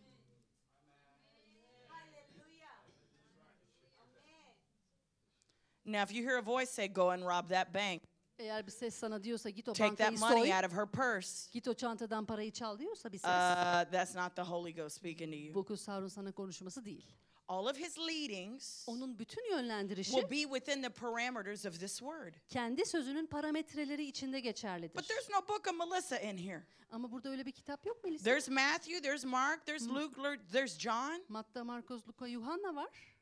Now, 5.86 6.04
if 6.04 6.14
you 6.14 6.24
hear 6.24 6.38
a 6.38 6.42
voice 6.42 6.70
say, 6.70 6.88
go 6.88 7.10
and 7.10 7.26
rob 7.26 7.50
that 7.50 7.74
bank, 7.74 8.04
Eğer 8.40 8.68
bir 8.68 8.72
ses 8.72 8.96
sana 8.96 9.24
diyorsa 9.24 9.50
git 9.50 9.70
o 9.70 9.74
take 9.74 9.96
that 9.96 10.00
bankayı 10.00 10.20
money 10.20 10.50
soy, 10.50 10.56
out 10.58 10.66
of 10.66 10.78
her 10.78 10.86
purse, 10.92 11.50
git 11.52 11.68
o 11.68 11.74
çantadan 11.74 12.26
parayı 12.26 12.52
çal 12.52 12.80
diyorsa 12.80 13.12
bir 13.12 13.18
ses. 13.18 13.26
uh, 13.30 13.92
that's 13.92 14.16
not 14.16 14.36
the 14.36 14.42
Holy 14.42 14.76
Ghost 14.76 14.96
speaking 14.98 15.34
to 15.34 15.40
you. 15.40 15.54
Bu 15.54 15.66
kutsal 15.66 15.98
ruhun 16.00 16.08
sana 16.08 16.32
konuşması 16.32 16.86
değil. 16.86 17.06
all 17.48 17.66
of 17.66 17.78
his 17.78 17.98
leadings 18.00 18.84
Onun 18.88 19.20
bütün 19.20 19.52
yönlendirişi 19.52 20.12
will 20.12 20.30
be 20.32 20.60
within 20.60 20.82
the 20.84 20.90
parameters 20.90 21.66
of 21.66 21.80
this 21.80 21.98
word. 22.00 22.34
kendi 22.50 22.86
sözünün 22.86 23.26
parametreleri 23.26 24.06
içinde 24.06 24.40
geçerlidir. 24.40 24.96
But 24.96 25.08
there's 25.08 25.30
no 25.30 25.48
book 25.48 25.68
of 25.68 25.90
Melissa 25.90 26.18
in 26.20 26.38
here. 26.38 26.64
Ama 26.92 27.12
burada 27.12 27.30
öyle 27.30 27.46
bir 27.46 27.52
kitap 27.52 27.86
yok 27.86 28.04
Melisa. 28.04 28.24
There's 28.24 28.50
Matthew, 28.50 29.02
there's 29.02 29.26
Mark, 29.26 29.66
there's 29.66 29.90
Luke, 29.90 30.22
Lur- 30.22 30.40
there's 30.52 30.80
John. 30.80 31.24
Matta, 31.30 31.64
Markos, 31.64 32.08
Luka, 32.08 32.28
Yuhanna 32.28 32.76
var. 32.76 33.19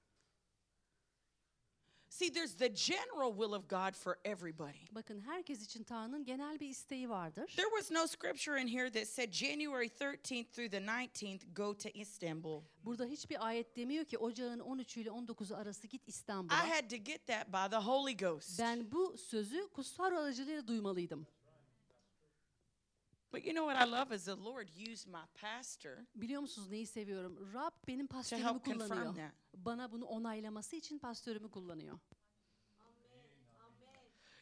See, 2.18 2.30
there's 2.30 2.56
the 2.56 2.70
general 2.70 3.32
will 3.32 3.54
of 3.54 3.68
God 3.68 3.96
for 3.96 4.18
everybody. 4.26 4.80
Bakın 4.92 5.22
herkes 5.22 5.64
için 5.66 5.84
Tanrı'nın 5.84 6.26
genel 6.26 6.60
bir 6.60 6.70
isteği 6.70 7.10
vardır. 7.10 7.54
There 7.56 7.70
was 7.70 7.92
no 7.92 8.08
scripture 8.08 8.62
in 8.62 8.68
here 8.68 8.92
that 8.92 9.08
said 9.08 9.32
January 9.34 9.88
13th 9.88 10.52
through 10.52 10.72
the 10.72 10.80
19th, 10.80 11.54
go 11.54 11.78
to 11.78 11.90
Istanbul. 11.90 12.62
Burada 12.86 13.06
hiçbir 13.06 13.48
ayet 13.48 13.76
demiyor 13.76 14.06
ki 14.06 14.18
ocağın 14.18 14.60
13 14.60 14.98
ile 14.98 15.10
19'u 15.10 15.58
arası 15.58 15.88
git 15.88 16.02
I 16.02 16.10
İstanbul'a. 16.10 16.70
had 16.70 16.90
to 16.90 16.96
get 16.96 17.28
that 17.28 17.48
by 17.48 17.70
the 17.76 17.82
Holy 17.82 18.18
Ghost. 18.18 18.60
Ben 18.60 18.92
bu 18.92 19.18
sözü 19.18 19.68
kutsal 19.74 20.06
aracılığıyla 20.06 20.68
duymalıydım. 20.68 21.28
But 23.34 23.46
you 23.46 23.54
know 23.54 23.66
what 23.74 23.88
I 23.88 23.92
love 23.92 24.16
is 24.16 24.26
the 24.26 24.36
Lord 24.36 24.70
used 24.90 25.08
my 25.08 25.26
pastor 25.42 25.98
Biliyor 26.16 26.42
musunuz 26.42 26.70
neyi 26.70 26.88
seviyorum? 26.88 27.54
Rab 27.54 27.72
benim 27.88 28.08
to 28.08 28.16
pastörümü 28.16 28.46
help 28.46 28.66
confirm 28.66 28.80
kullanıyor. 28.90 29.16
that. 29.16 29.32
Bana 29.54 29.92
bunu 29.92 30.06
onaylaması 30.06 30.76
için 30.76 31.00
pastörümü 31.00 31.52
kullanıyor. 31.52 32.00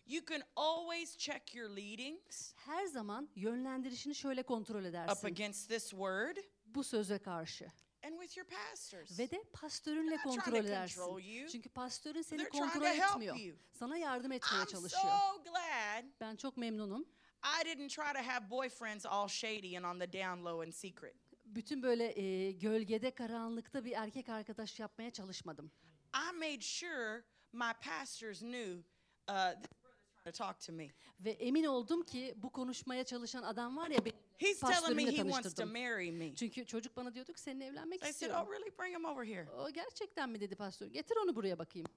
You 0.07 0.21
can 0.25 0.41
always 0.55 1.17
check 1.17 1.55
your 1.55 1.69
leadings 1.69 2.53
Her 2.55 2.85
zaman 2.85 3.29
yönlendirişini 3.35 4.15
şöyle 4.15 4.43
kontrol 4.43 4.79
up 4.79 4.85
edersin. 4.85 5.27
against 5.27 5.69
this 5.69 5.89
word 5.89 6.37
Bu 6.65 6.83
söze 6.83 7.17
karşı. 7.19 7.67
and 8.03 8.21
with 8.21 8.37
your 8.37 8.47
pastors. 8.47 9.19
Ve 9.19 9.31
de 9.31 9.43
pastörünle 9.53 10.09
They're 10.09 10.17
not 10.27 10.33
trying 10.33 10.45
kontrol 10.45 10.65
edersin. 10.65 11.01
you. 11.17 11.49
Çünkü 11.49 11.69
pastörün 11.69 12.21
seni 12.21 12.37
They're 12.39 12.49
trying 12.51 12.63
kontrol 12.73 12.81
to 12.81 12.87
help 13.03 13.11
etmiyor. 13.11 13.35
you. 13.35 13.57
Sana 13.73 13.97
yardım 13.97 14.31
etmeye 14.31 14.59
I'm 14.61 14.65
çalışıyor. 14.67 15.03
so 15.03 15.43
glad 15.43 16.03
Ben 16.21 16.35
çok 16.35 16.57
memnunum. 16.57 17.05
I 17.45 17.63
didn't 17.63 17.89
try 17.89 18.13
to 18.13 18.31
have 18.31 18.49
boyfriends 18.49 19.05
all 19.09 19.27
shady 19.27 19.75
and 19.77 19.85
on 19.85 19.99
the 19.99 20.07
down 20.07 20.43
low 20.43 20.61
and 20.63 20.73
secret. 20.73 21.15
Bütün 21.45 21.83
böyle 21.83 22.19
e, 22.21 22.51
gölgede, 22.51 23.11
karanlıkta 23.11 23.85
bir 23.85 23.91
erkek 23.91 24.29
arkadaş 24.29 24.79
yapmaya 24.79 25.11
çalışmadım. 25.11 25.71
I 26.13 26.33
made 26.37 26.61
sure 26.61 27.23
my 27.53 27.73
pastors 27.81 28.39
knew 28.39 28.83
uh, 29.29 29.61
this 29.61 29.69
to 30.25 30.31
talk 30.31 30.59
to 30.59 30.73
me. 30.73 30.87
Ve 31.19 31.31
emin 31.31 31.63
oldum 31.63 32.03
ki 32.03 32.33
bu 32.37 32.51
konuşmaya 32.51 33.03
çalışan 33.03 33.43
adam 33.43 33.77
var 33.77 33.89
ya 33.89 34.05
benim 34.05 34.15
He's 34.37 34.59
telling 34.59 34.95
me 34.95 35.03
he 35.03 35.15
wants 35.15 35.37
to 35.37 35.41
tanıştırdım. 35.41 35.71
marry 35.71 36.11
me. 36.11 36.35
Çünkü 36.35 36.65
çocuk 36.65 36.97
bana 36.97 37.13
diyordu 37.13 37.33
ki 37.33 37.41
seninle 37.41 37.65
evlenmek 37.65 38.01
They 38.01 38.13
said, 38.13 38.13
istiyorum. 38.13 38.47
Oh, 38.47 38.51
really? 38.51 38.77
Bring 38.79 38.95
him 38.95 39.05
over 39.05 39.25
here. 39.25 39.49
O 39.51 39.69
gerçekten 39.69 40.29
mi 40.29 40.39
dedi 40.39 40.55
pastör. 40.55 40.87
Getir 40.87 41.15
onu 41.23 41.35
buraya 41.35 41.59
bakayım. 41.59 41.87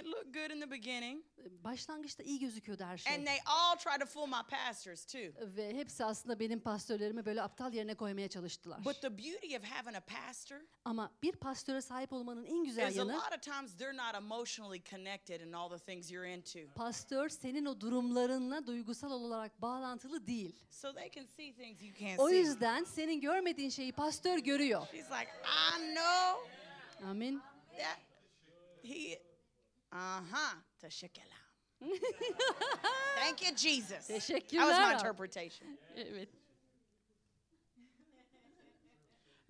It 0.00 0.06
looked 0.06 0.34
good 0.34 0.50
in 0.50 0.60
the 0.60 0.70
beginning. 0.70 1.24
Başlangıçta 1.64 2.22
iyi 2.22 2.38
gözüküyordu 2.38 2.84
her 2.84 2.98
şey. 2.98 3.14
And 3.14 3.26
they 3.26 3.38
all 3.46 3.76
try 3.76 3.98
to 4.00 4.06
fool 4.06 4.26
my 4.26 4.42
pastors 4.50 5.04
too. 5.04 5.20
Ve 5.56 5.74
hepsi 5.74 6.04
aslında 6.04 6.40
benim 6.40 6.60
pastörlerimi 6.60 7.26
böyle 7.26 7.42
aptal 7.42 7.72
yerine 7.72 7.94
koymaya 7.94 8.28
çalıştılar. 8.28 8.84
But 8.84 9.00
the 9.00 9.18
beauty 9.18 9.56
of 9.56 9.64
having 9.64 9.96
a 9.96 10.00
pastor 10.00 10.56
Ama 10.84 11.12
bir 11.22 11.32
pastöre 11.32 11.80
sahip 11.80 12.12
olmanın 12.12 12.44
en 12.44 12.64
güzel 12.64 12.90
is 12.90 12.96
a 12.96 12.98
yanı 12.98 13.12
lot 13.12 13.32
of 13.36 13.42
times 13.42 13.76
they're 13.76 13.96
not 13.96 14.14
emotionally 14.14 14.82
connected 14.90 15.40
in 15.40 15.52
all 15.52 15.78
the 15.78 15.84
things 15.92 16.10
you're 16.10 16.34
into. 16.34 16.58
pastör 16.74 17.28
senin 17.28 17.64
o 17.64 17.80
durumlarınla 17.80 18.66
duygusal 18.66 19.10
olarak 19.10 19.62
bağlantılı 19.62 20.26
değil. 20.26 20.56
So 20.70 20.94
they 20.94 21.10
can 21.10 21.24
see 21.26 21.52
things 21.52 21.82
you 21.82 21.94
can't 21.98 22.20
O 22.20 22.28
see. 22.28 22.36
yüzden 22.36 22.84
senin 22.84 23.20
görmediğin 23.20 23.70
şeyi 23.70 23.92
pastör 23.92 24.38
görüyor. 24.38 24.86
She's 24.90 25.10
like, 25.10 25.30
I 25.78 25.94
know 25.94 26.50
Amin. 27.06 27.42
that 27.78 27.98
he, 28.82 29.22
uh-huh, 29.92 30.56
teşekkürler. 30.78 31.38
Thank 33.16 33.42
you, 33.42 33.54
Jesus. 33.56 33.88
That 33.88 34.20
was 34.20 34.28
my 34.28 34.34
Teşekkürler. 34.34 34.94
interpretation. 34.94 35.78
Evet. 35.96 36.28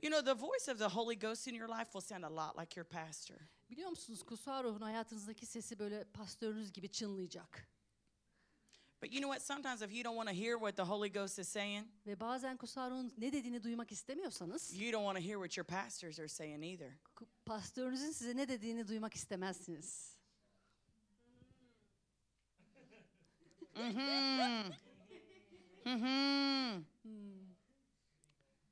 You 0.03 0.11
know, 0.11 0.21
the 0.25 0.35
voice 0.35 0.69
of 0.69 0.79
the 0.79 0.89
Holy 0.89 1.17
Ghost 1.17 1.49
in 1.49 1.55
your 1.55 1.69
life 1.69 1.93
will 1.93 2.01
sound 2.01 2.25
a 2.25 2.31
lot 2.31 2.57
like 2.57 2.77
your 2.77 2.85
pastor. 2.85 3.37
Biliyor 3.71 3.91
musunuz 3.91 4.23
kutsal 4.23 4.65
ruhun 4.65 4.81
hayatınızdaki 4.81 5.47
sesi 5.47 5.79
böyle 5.79 6.05
pastörünüz 6.05 6.73
gibi 6.73 6.89
çınlayacak. 6.89 7.69
But 9.03 9.13
you 9.13 9.21
know 9.21 9.29
what? 9.39 9.43
Sometimes 9.43 9.83
if 9.83 9.93
you 9.93 10.05
don't 10.05 10.17
want 10.17 10.29
to 10.29 10.35
hear 10.45 10.55
what 10.59 10.77
the 10.77 10.83
Holy 10.83 11.13
Ghost 11.13 11.39
is 11.39 11.49
saying, 11.49 11.87
Ve 12.07 12.21
bazen 12.21 12.57
kutsal 12.57 12.91
ruhun 12.91 13.13
ne 13.19 13.33
dediğini 13.33 13.63
duymak 13.63 13.93
istemiyorsanız 13.93 14.81
you 14.81 14.93
don't 14.93 15.05
want 15.05 15.19
to 15.19 15.25
hear 15.25 15.37
what 15.37 15.57
your 15.59 15.67
pastors 15.67 16.19
are 16.21 16.29
saying 16.29 16.65
either. 16.65 16.93
pastörünüzün 17.47 18.11
size 18.13 18.37
ne 18.37 18.49
dediğini 18.49 18.89
duymak 18.89 19.15
istemezsiniz. 19.15 20.18
Mm-hmm. 23.79 24.73
Mm-hmm. 25.85 26.83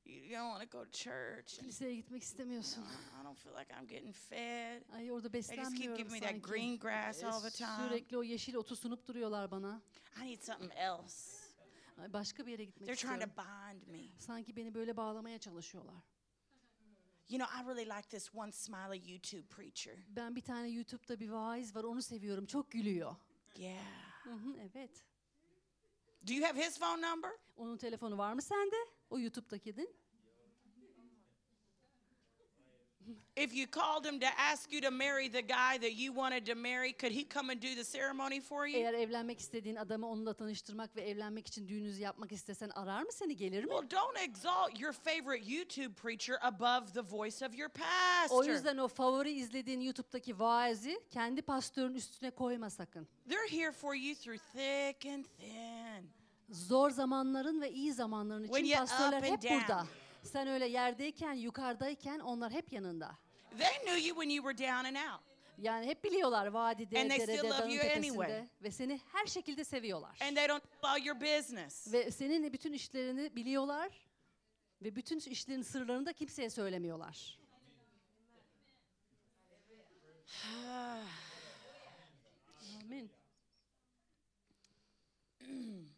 You 0.04 0.36
don't 0.36 0.48
want 0.48 0.62
to 0.62 0.68
go 0.68 0.84
to 0.84 0.90
church. 0.90 1.58
and, 1.58 1.60
Kiliseye 1.66 1.94
gitmek 1.94 2.22
istemiyorsun. 2.22 2.82
I 3.20 3.24
don't 3.24 3.38
feel 3.38 3.52
like 3.58 3.72
I'm 3.80 3.86
getting 3.86 4.12
fed. 4.12 4.82
Ay 4.92 5.10
orada 5.10 5.32
They 5.32 5.40
just 5.40 5.50
keep 5.50 5.58
beslenmiyorum 5.58 5.96
giving 5.96 6.12
me 6.12 6.20
that 6.20 6.30
sanki. 6.30 6.42
green 6.42 6.78
grass 6.78 7.24
all 7.24 7.40
the 7.40 7.50
time. 7.50 7.88
Sürekli 7.88 8.18
o 8.18 8.22
yeşil 8.22 8.54
otu 8.54 8.76
sunup 8.76 9.06
duruyorlar 9.08 9.50
bana. 9.50 9.80
I 10.22 10.24
need 10.26 10.42
something 10.42 10.72
else. 10.76 11.36
Ay 11.98 12.12
başka 12.12 12.46
bir 12.46 12.50
yere 12.52 12.64
gitmek 12.64 12.86
They're 12.86 13.08
trying 13.08 13.22
to 13.22 13.28
istiyorum. 13.40 13.72
bind 13.72 14.00
me. 14.02 14.08
Sanki 14.18 14.56
beni 14.56 14.74
böyle 14.74 14.96
bağlamaya 14.96 15.38
çalışıyorlar. 15.38 16.02
You 17.28 17.38
know, 17.38 17.62
I 17.62 17.64
really 17.66 17.96
like 17.96 18.08
this 18.08 18.34
one 18.34 18.52
smiley 18.52 19.10
YouTube 19.12 19.46
preacher. 19.48 19.94
Ben 20.08 20.36
bir 20.36 20.40
tane 20.42 20.68
YouTube'da 20.68 21.20
bir 21.20 21.28
vaiz 21.30 21.76
var 21.76 21.84
onu 21.84 22.02
seviyorum. 22.02 22.46
Çok 22.46 22.70
gülüyor. 22.70 23.16
Yeah. 23.56 23.76
Hı 24.26 24.30
hı, 24.32 24.56
evet. 24.60 25.04
Do 26.26 26.32
you 26.34 26.44
have 26.44 26.64
his 26.64 26.78
phone 26.78 27.10
number? 27.10 27.30
Onun 27.56 27.76
telefonu 27.76 28.18
var 28.18 28.32
mı 28.32 28.42
sende? 28.42 28.76
O 29.10 29.18
YouTube'dakinin. 29.18 29.96
If 33.36 33.54
you 33.54 33.66
called 33.70 34.04
him 34.12 34.20
to 34.20 34.26
ask 34.38 34.72
you 34.72 34.80
to 34.80 34.90
marry 34.90 35.28
the 35.32 35.40
guy 35.40 35.78
that 35.80 35.92
you 35.92 36.14
wanted 36.14 36.46
to 36.46 36.54
marry, 36.54 36.92
could 36.92 37.12
he 37.12 37.28
come 37.34 37.52
and 37.52 37.62
do 37.62 37.68
the 37.74 37.84
ceremony 37.84 38.40
for 38.40 38.66
you? 38.66 38.76
Eğer 38.78 38.94
evlenmek 38.94 39.40
istediğin 39.40 39.76
adamı 39.76 40.08
onunla 40.08 40.34
tanıştırmak 40.34 40.96
ve 40.96 41.02
evlenmek 41.02 41.46
için 41.46 41.68
düğününüzü 41.68 42.02
yapmak 42.02 42.32
istesen 42.32 42.70
arar 42.70 43.02
mı 43.02 43.12
seni 43.12 43.36
gelir 43.36 43.64
mi? 43.64 43.70
Well, 43.70 43.90
don't 43.90 44.18
exalt 44.18 44.80
your 44.80 44.92
favorite 44.92 45.52
YouTube 45.52 45.94
preacher 45.94 46.36
above 46.42 46.86
the 46.94 47.02
voice 47.16 47.46
of 47.46 47.58
your 47.58 47.70
O 47.70 47.72
pastor. 48.28 48.44
yüzden 48.52 48.76
o 48.76 48.88
favori 48.88 49.30
izlediğin 49.32 49.80
YouTube'daki 49.80 50.38
vaizi 50.38 51.00
kendi 51.10 51.42
pastörün 51.42 51.94
üstüne 51.94 52.30
koyma 52.30 52.70
sakın. 52.70 53.08
They're 53.28 53.60
here 53.62 53.72
for 53.72 53.94
you 53.94 54.14
through 54.14 54.38
thick 54.38 55.06
and 55.12 55.24
thin. 55.24 56.10
Zor 56.50 56.90
zamanların 56.90 57.60
ve 57.60 57.72
iyi 57.72 57.92
zamanların 57.92 58.44
için 58.44 58.76
pastörler 58.76 59.22
hep 59.22 59.42
down. 59.42 59.54
burada. 59.54 59.86
Sen 60.26 60.48
öyle 60.48 60.66
yerdeyken, 60.66 61.32
yukarıdayken 61.32 62.18
onlar 62.18 62.52
hep 62.52 62.72
yanında. 62.72 63.16
They 63.58 63.78
knew 63.84 64.08
you 64.08 64.20
when 64.20 64.28
you 64.30 64.52
were 64.52 64.68
down 64.68 64.84
and 64.84 64.96
out. 65.12 65.20
Yani 65.58 65.86
hep 65.86 66.04
biliyorlar 66.04 66.46
vadide, 66.46 67.00
And 67.00 67.10
they 67.10 67.18
still 67.20 67.28
derede, 67.28 67.48
love 67.48 67.58
dağın 67.58 67.68
you 67.68 67.82
tepesinde 67.82 68.24
anyway. 68.24 68.44
ve 68.62 68.70
seni 68.70 69.00
her 69.12 69.26
şekilde 69.26 69.64
seviyorlar. 69.64 70.18
And 70.22 70.36
they 70.36 70.48
don't 70.48 70.62
all 70.82 71.04
your 71.04 71.20
business. 71.20 71.92
Ve 71.92 72.10
senin 72.10 72.52
bütün 72.52 72.72
işlerini 72.72 73.36
biliyorlar 73.36 73.92
ve 74.82 74.96
bütün 74.96 75.18
işlerin 75.18 75.62
sırlarını 75.62 76.06
da 76.06 76.12
kimseye 76.12 76.50
söylemiyorlar. 76.50 77.38
Amin. 82.82 83.10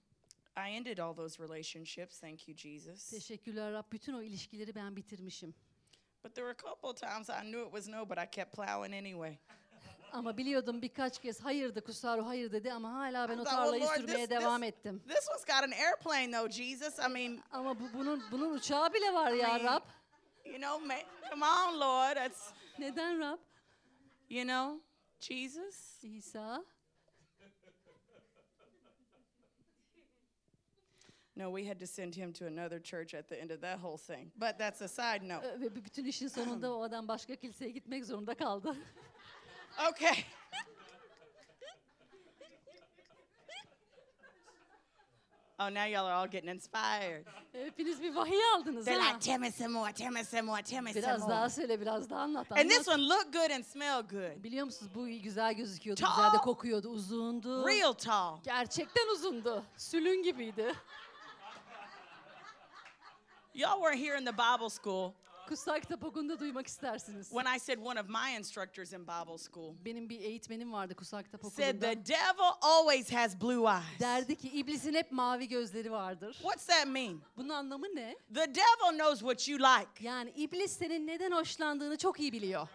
I 0.58 0.70
ended 0.76 0.98
all 0.98 1.14
those 1.16 1.42
relationships, 1.42 2.20
thank 2.20 2.48
you, 2.48 2.56
Jesus. 2.56 3.10
Teşekkürler 3.10 3.72
Rab. 3.72 3.92
Bütün 3.92 4.12
o 4.14 4.22
ilişkileri 4.22 4.74
ben 4.74 4.96
bitirmişim. 4.96 5.54
But 6.24 6.34
there 6.34 6.46
were 6.54 6.68
a 6.68 6.70
couple 6.74 6.88
of 6.88 6.96
times 6.96 7.30
I 7.30 7.42
knew 7.42 7.60
it 7.62 7.72
was 7.72 7.88
no, 7.88 8.08
but 8.08 8.18
I 8.18 8.26
kept 8.30 8.52
plowing 8.56 8.94
anyway. 8.94 9.38
Ama 10.12 10.36
biliyordum 10.36 10.82
birkaç 10.82 11.18
kez 11.20 11.40
hayırdı 11.40 11.84
Kusaru 11.84 12.26
hayır 12.26 12.52
dedi 12.52 12.72
ama 12.72 12.92
hala 12.94 13.28
ben 13.28 13.38
I 13.38 13.40
o 13.40 13.44
thought, 13.44 13.56
well, 13.56 13.64
tarlayı 13.64 13.82
Lord, 13.82 13.96
sürmeye 13.96 14.30
devam 14.30 14.62
ettim. 14.62 15.02
this 15.08 15.28
one's 15.30 15.44
got 15.44 15.64
an 15.64 15.70
airplane 15.70 16.32
though, 16.32 16.50
Jesus. 16.52 16.98
I 16.98 17.08
mean, 17.08 17.42
Ama 17.50 17.80
bu, 17.80 17.92
bunun 17.94 18.22
bunun 18.30 18.50
uçağı 18.54 18.94
bile 18.94 19.12
var 19.14 19.32
ya 19.32 19.48
mean, 19.48 19.64
Rab. 19.64 19.82
you 20.44 20.56
know, 20.58 20.86
ma- 20.94 21.30
come 21.30 21.44
on, 21.46 21.80
Lord. 21.80 22.16
That's, 22.16 22.50
Neden 22.78 23.20
Rab? 23.20 23.38
you 24.30 24.44
know, 24.44 24.80
Jesus. 25.20 26.04
İsa. 26.04 26.64
No, 31.38 31.56
we 31.56 31.68
had 31.70 31.78
to 31.80 31.86
send 31.86 32.14
him 32.16 32.32
to 32.32 32.46
another 32.46 32.82
church 32.82 33.14
at 33.14 33.28
the 33.28 33.36
end 33.36 33.50
of 33.50 33.60
that 33.60 33.78
whole 33.78 33.96
thing. 33.96 34.32
But 34.36 34.58
that's 34.58 34.82
a 34.82 34.88
side 34.88 35.22
note. 35.28 35.60
Ve 35.60 35.74
b- 35.76 35.84
bütün 35.84 36.04
işin 36.04 36.28
sonunda 36.28 36.74
o 36.74 36.82
adam 36.82 37.08
başka 37.08 37.36
kiliseye 37.36 37.70
gitmek 37.70 38.04
zorunda 38.04 38.34
kaldı. 38.34 38.76
Okay. 39.90 40.14
Oh, 45.60 45.68
now 45.70 45.84
y'all 45.86 46.06
are 46.06 46.12
all 46.14 46.28
getting 46.28 46.48
inspired. 46.50 47.24
Hepiniz 47.52 48.02
bir 48.02 48.14
vahiy 48.14 48.40
aldınız 48.54 48.84
They're 48.84 49.00
ha. 49.02 49.08
like, 49.08 49.20
tell 49.20 49.38
me 49.38 49.50
some 49.52 49.68
more, 49.72 49.92
tell 49.92 50.10
me 50.12 50.24
some 50.24 50.42
more, 50.42 50.62
tell 50.62 50.82
me 50.82 50.92
some 50.92 51.02
Biraz 51.02 51.20
more. 51.20 51.30
daha 51.30 51.50
söyle, 51.50 51.80
biraz 51.80 52.10
daha 52.10 52.20
anlat. 52.20 52.52
And 52.52 52.70
this 52.70 52.88
anlat. 52.88 52.98
one 52.98 53.08
looked 53.08 53.32
good 53.32 53.50
and 53.50 53.64
smelled 53.64 54.10
good. 54.10 54.44
Biliyor 54.44 54.64
musunuz 54.66 54.92
bu 54.94 55.08
güzel 55.08 55.54
gözüküyordu, 55.54 56.00
güzel 56.00 56.32
de 56.32 56.36
kokuyordu, 56.36 56.88
uzundu. 56.88 57.68
Real 57.68 57.92
tall. 57.92 58.38
Gerçekten 58.44 59.08
uzundu. 59.14 59.62
Sülün 59.76 60.22
gibiydi. 60.22 60.74
Y'all 63.58 63.80
weren't 63.82 63.98
here 63.98 64.14
in 64.14 64.24
the 64.24 64.32
Bible 64.32 64.70
school 64.70 65.14
Kutsal 65.48 65.80
kitap 65.80 66.04
okulunda 66.04 66.38
duymak 66.40 66.66
istersiniz. 66.66 67.30
when 67.32 67.46
I 67.56 67.58
said 67.58 67.78
one 67.80 68.00
of 68.00 68.08
my 68.08 68.36
instructors 68.38 68.92
in 68.92 69.04
Bible 69.04 69.38
school 69.38 69.74
Benim 69.84 70.08
bir 70.08 70.20
eğitmenim 70.20 70.72
vardı 70.72 70.94
kutsal 70.94 71.22
kitap 71.22 71.40
said 71.44 71.74
okulunda. 71.74 71.90
the 71.90 72.04
devil 72.04 72.52
always 72.62 73.12
has 73.12 73.40
blue 73.40 73.66
eyes. 73.66 74.00
Derdi 74.00 74.36
ki 74.36 74.48
iblisin 74.50 74.94
hep 74.94 75.12
mavi 75.12 75.48
gözleri 75.48 75.92
vardır. 75.92 76.32
What's 76.32 76.66
that 76.66 76.86
mean? 76.86 77.20
Bunun 77.36 77.48
anlamı 77.48 77.86
ne? 77.94 78.16
The 78.34 78.54
devil 78.54 78.98
knows 78.98 79.18
what 79.18 79.48
you 79.48 79.58
like. 79.58 79.88
Yani 80.04 80.30
iblis 80.36 80.72
senin 80.72 81.06
neden 81.06 81.30
hoşlandığını 81.32 81.98
çok 81.98 82.20
iyi 82.20 82.32
biliyor. 82.32 82.68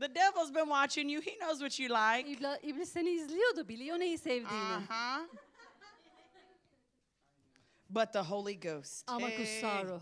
The 0.00 0.08
devil's 0.08 0.50
been 0.50 0.68
watching 0.68 1.10
you. 1.10 1.20
He 1.20 1.36
knows 1.36 1.60
what 1.60 1.78
you 1.78 1.88
like. 1.88 2.30
İbla, 2.30 2.58
iblis 2.62 2.92
seni 2.92 3.10
izliyordu, 3.10 3.68
biliyor 3.68 3.98
neyi 3.98 4.18
sevdiğini. 4.18 4.76
Uh-huh. 4.76 5.28
But 7.90 8.12
the 8.12 8.20
Holy 8.20 8.60
Ghost. 8.60 9.04
Ama 9.10 9.30
kutsal 9.30 9.86
ruh. 9.86 10.00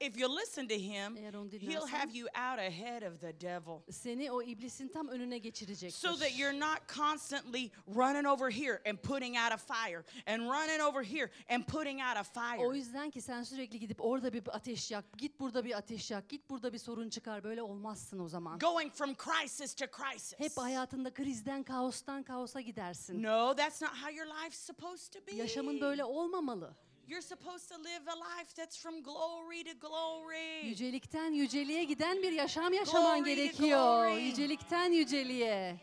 If 0.00 0.16
you 0.16 0.28
listen 0.28 0.68
to 0.68 0.78
him, 0.78 1.16
he'll 1.60 1.86
have 1.86 2.14
you 2.14 2.28
out 2.34 2.58
ahead 2.58 3.02
of 3.02 3.20
the 3.20 3.32
devil. 3.32 3.82
Seni 3.90 4.30
o 4.30 4.42
iblisin 4.42 4.88
tam 4.88 5.08
önüne 5.08 5.38
geçirecektir. 5.38 5.98
So 5.98 6.16
that 6.16 6.38
you're 6.38 6.60
not 6.60 6.88
constantly 6.88 7.70
running 7.88 8.26
over 8.26 8.50
here 8.50 8.80
and 8.86 8.98
putting 9.02 9.36
out 9.36 9.52
a 9.52 9.56
fire 9.56 10.04
and 10.26 10.42
running 10.42 10.80
over 10.80 11.02
here 11.02 11.30
and 11.48 11.64
putting 11.66 12.00
out 12.00 12.16
a 12.16 12.22
fire. 12.22 12.66
O 12.66 12.74
yüzden 12.74 13.10
ki 13.10 13.20
sen 13.20 13.42
sürekli 13.42 13.78
gidip 13.78 14.04
orada 14.04 14.32
bir 14.32 14.42
ateş 14.52 14.90
yak, 14.90 15.04
git 15.18 15.40
burada 15.40 15.64
bir 15.64 15.76
ateş 15.78 16.10
yak, 16.10 16.28
git 16.28 16.50
burada 16.50 16.72
bir 16.72 16.78
sorun 16.78 17.08
çıkar. 17.10 17.44
Böyle 17.44 17.62
olmazsın 17.62 18.18
o 18.18 18.28
zaman. 18.28 18.58
Going 18.58 18.92
from 18.92 19.14
crisis 19.14 19.74
to 19.74 19.84
crisis. 19.86 20.40
Hep 20.40 20.56
hayatında 20.56 21.14
krizden, 21.14 21.62
kaostan 21.62 22.22
kaosa 22.22 22.60
gidersin. 22.60 23.22
No, 23.22 23.54
that's 23.56 23.82
not 23.82 23.90
how 23.90 24.12
your 24.12 24.26
life's 24.26 24.60
supposed 24.66 25.12
to 25.12 25.26
be. 25.26 25.36
Yaşamın 25.36 25.80
böyle 25.80 26.04
olmamalı. 26.04 26.76
You're 27.08 27.22
supposed 27.22 27.68
to 27.68 27.76
live 27.78 28.06
a 28.08 28.16
life 28.16 28.54
that's 28.56 28.76
from 28.82 29.02
glory 29.02 29.64
to 29.64 29.88
glory. 29.88 30.66
Yücelikten 30.68 31.32
yüceliğe 31.32 31.84
giden 31.84 32.22
bir 32.22 32.32
yaşam 32.32 32.72
yaşaman 32.72 33.18
Glory 33.24 33.36
to 33.36 33.42
gerekiyor. 33.42 33.78
glory. 34.08 34.22
Yücelikten 34.22 34.92
yüceliğe. 34.92 35.80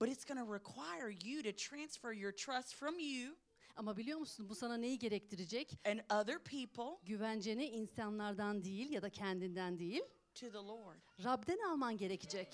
But 0.00 0.08
it's 0.08 0.24
going 0.24 0.38
to 0.38 0.52
require 0.52 1.10
you 1.24 1.42
to 1.42 1.52
transfer 1.52 2.12
your 2.12 2.32
trust 2.32 2.74
from 2.74 2.98
you 2.98 3.36
Ama 3.76 3.96
biliyor 3.96 4.18
musun 4.18 4.48
bu 4.48 4.54
sana 4.54 4.76
neyi 4.76 4.98
gerektirecek? 4.98 5.78
and 5.84 6.00
other 6.20 6.38
people 6.38 7.06
Güvenceni 7.06 7.64
insanlardan 7.66 8.64
değil 8.64 8.90
ya 8.90 9.02
da 9.02 9.10
kendinden 9.10 9.78
değil, 9.78 10.02
to 10.34 10.50
the 10.50 10.62
Lord. 10.62 10.96
Rab'den 11.24 11.58
alman 11.70 11.96
gerekecek. 11.96 12.48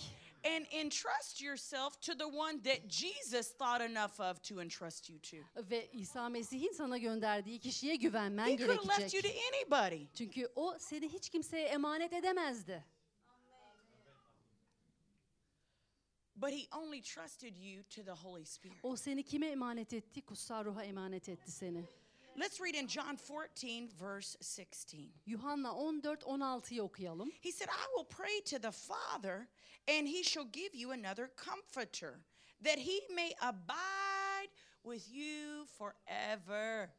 And 0.45 0.67
entrust 0.73 1.43
yourself 1.43 2.01
to 2.01 2.14
the 2.19 2.29
one 2.29 2.61
that 2.64 2.88
Jesus 2.88 3.53
thought 3.59 3.81
enough 3.91 4.21
of 4.21 4.43
to 4.43 4.61
entrust 4.61 5.11
you 5.11 5.19
to. 5.19 5.37
Ve 5.71 5.88
İsa 5.93 6.29
Mesih'in 6.29 6.73
sana 6.73 6.99
gönderdiği 6.99 7.59
kişiye 7.61 7.97
güvenmen 7.97 8.47
He 8.47 8.57
could 8.57 8.71
have 8.71 8.88
left 8.88 9.14
you 9.14 9.23
gerekecek. 9.23 9.35
to 9.35 9.57
anybody. 9.57 10.07
Çünkü 10.14 10.49
o 10.57 10.77
seni 10.79 11.09
hiç 11.09 11.29
kimseye 11.31 11.67
emanet 11.67 12.12
edemezdi. 12.12 12.85
But 16.37 16.51
he 16.53 16.69
only 16.77 17.03
trusted 17.03 17.57
you 17.57 17.83
to 17.85 18.05
the 18.05 18.12
Holy 18.12 18.45
Spirit. 18.45 18.79
O 18.83 18.97
seni 18.97 19.23
kime 19.23 19.47
emanet 19.47 19.93
etti? 19.93 20.23
Kutsal 20.23 20.64
Ruh'a 20.64 20.85
emanet 20.85 21.29
etti 21.29 21.51
seni. 21.53 21.85
Let's 22.38 22.61
read 22.61 22.77
in 22.77 22.87
John 22.87 23.16
14, 23.16 23.88
verse 23.98 24.37
16. 24.40 25.11
Yuhanna 25.27 25.74
14 25.74 26.22
16'yı 26.22 26.83
okuyalım. 26.83 27.31
He 27.40 27.53
said, 27.53 27.68
I 27.68 27.87
will 27.96 28.05
pray 28.05 28.40
to 28.40 28.59
the 28.59 28.70
Father, 28.70 29.48
and 29.88 30.07
he 30.07 30.22
shall 30.22 30.44
give 30.44 30.72
you 30.72 30.92
another 30.92 31.31
comforter, 31.37 32.20
that 32.62 32.79
he 32.79 33.01
may 33.14 33.35
abide 33.42 34.51
with 34.85 35.12
you 35.12 35.66
forever. 35.79 36.90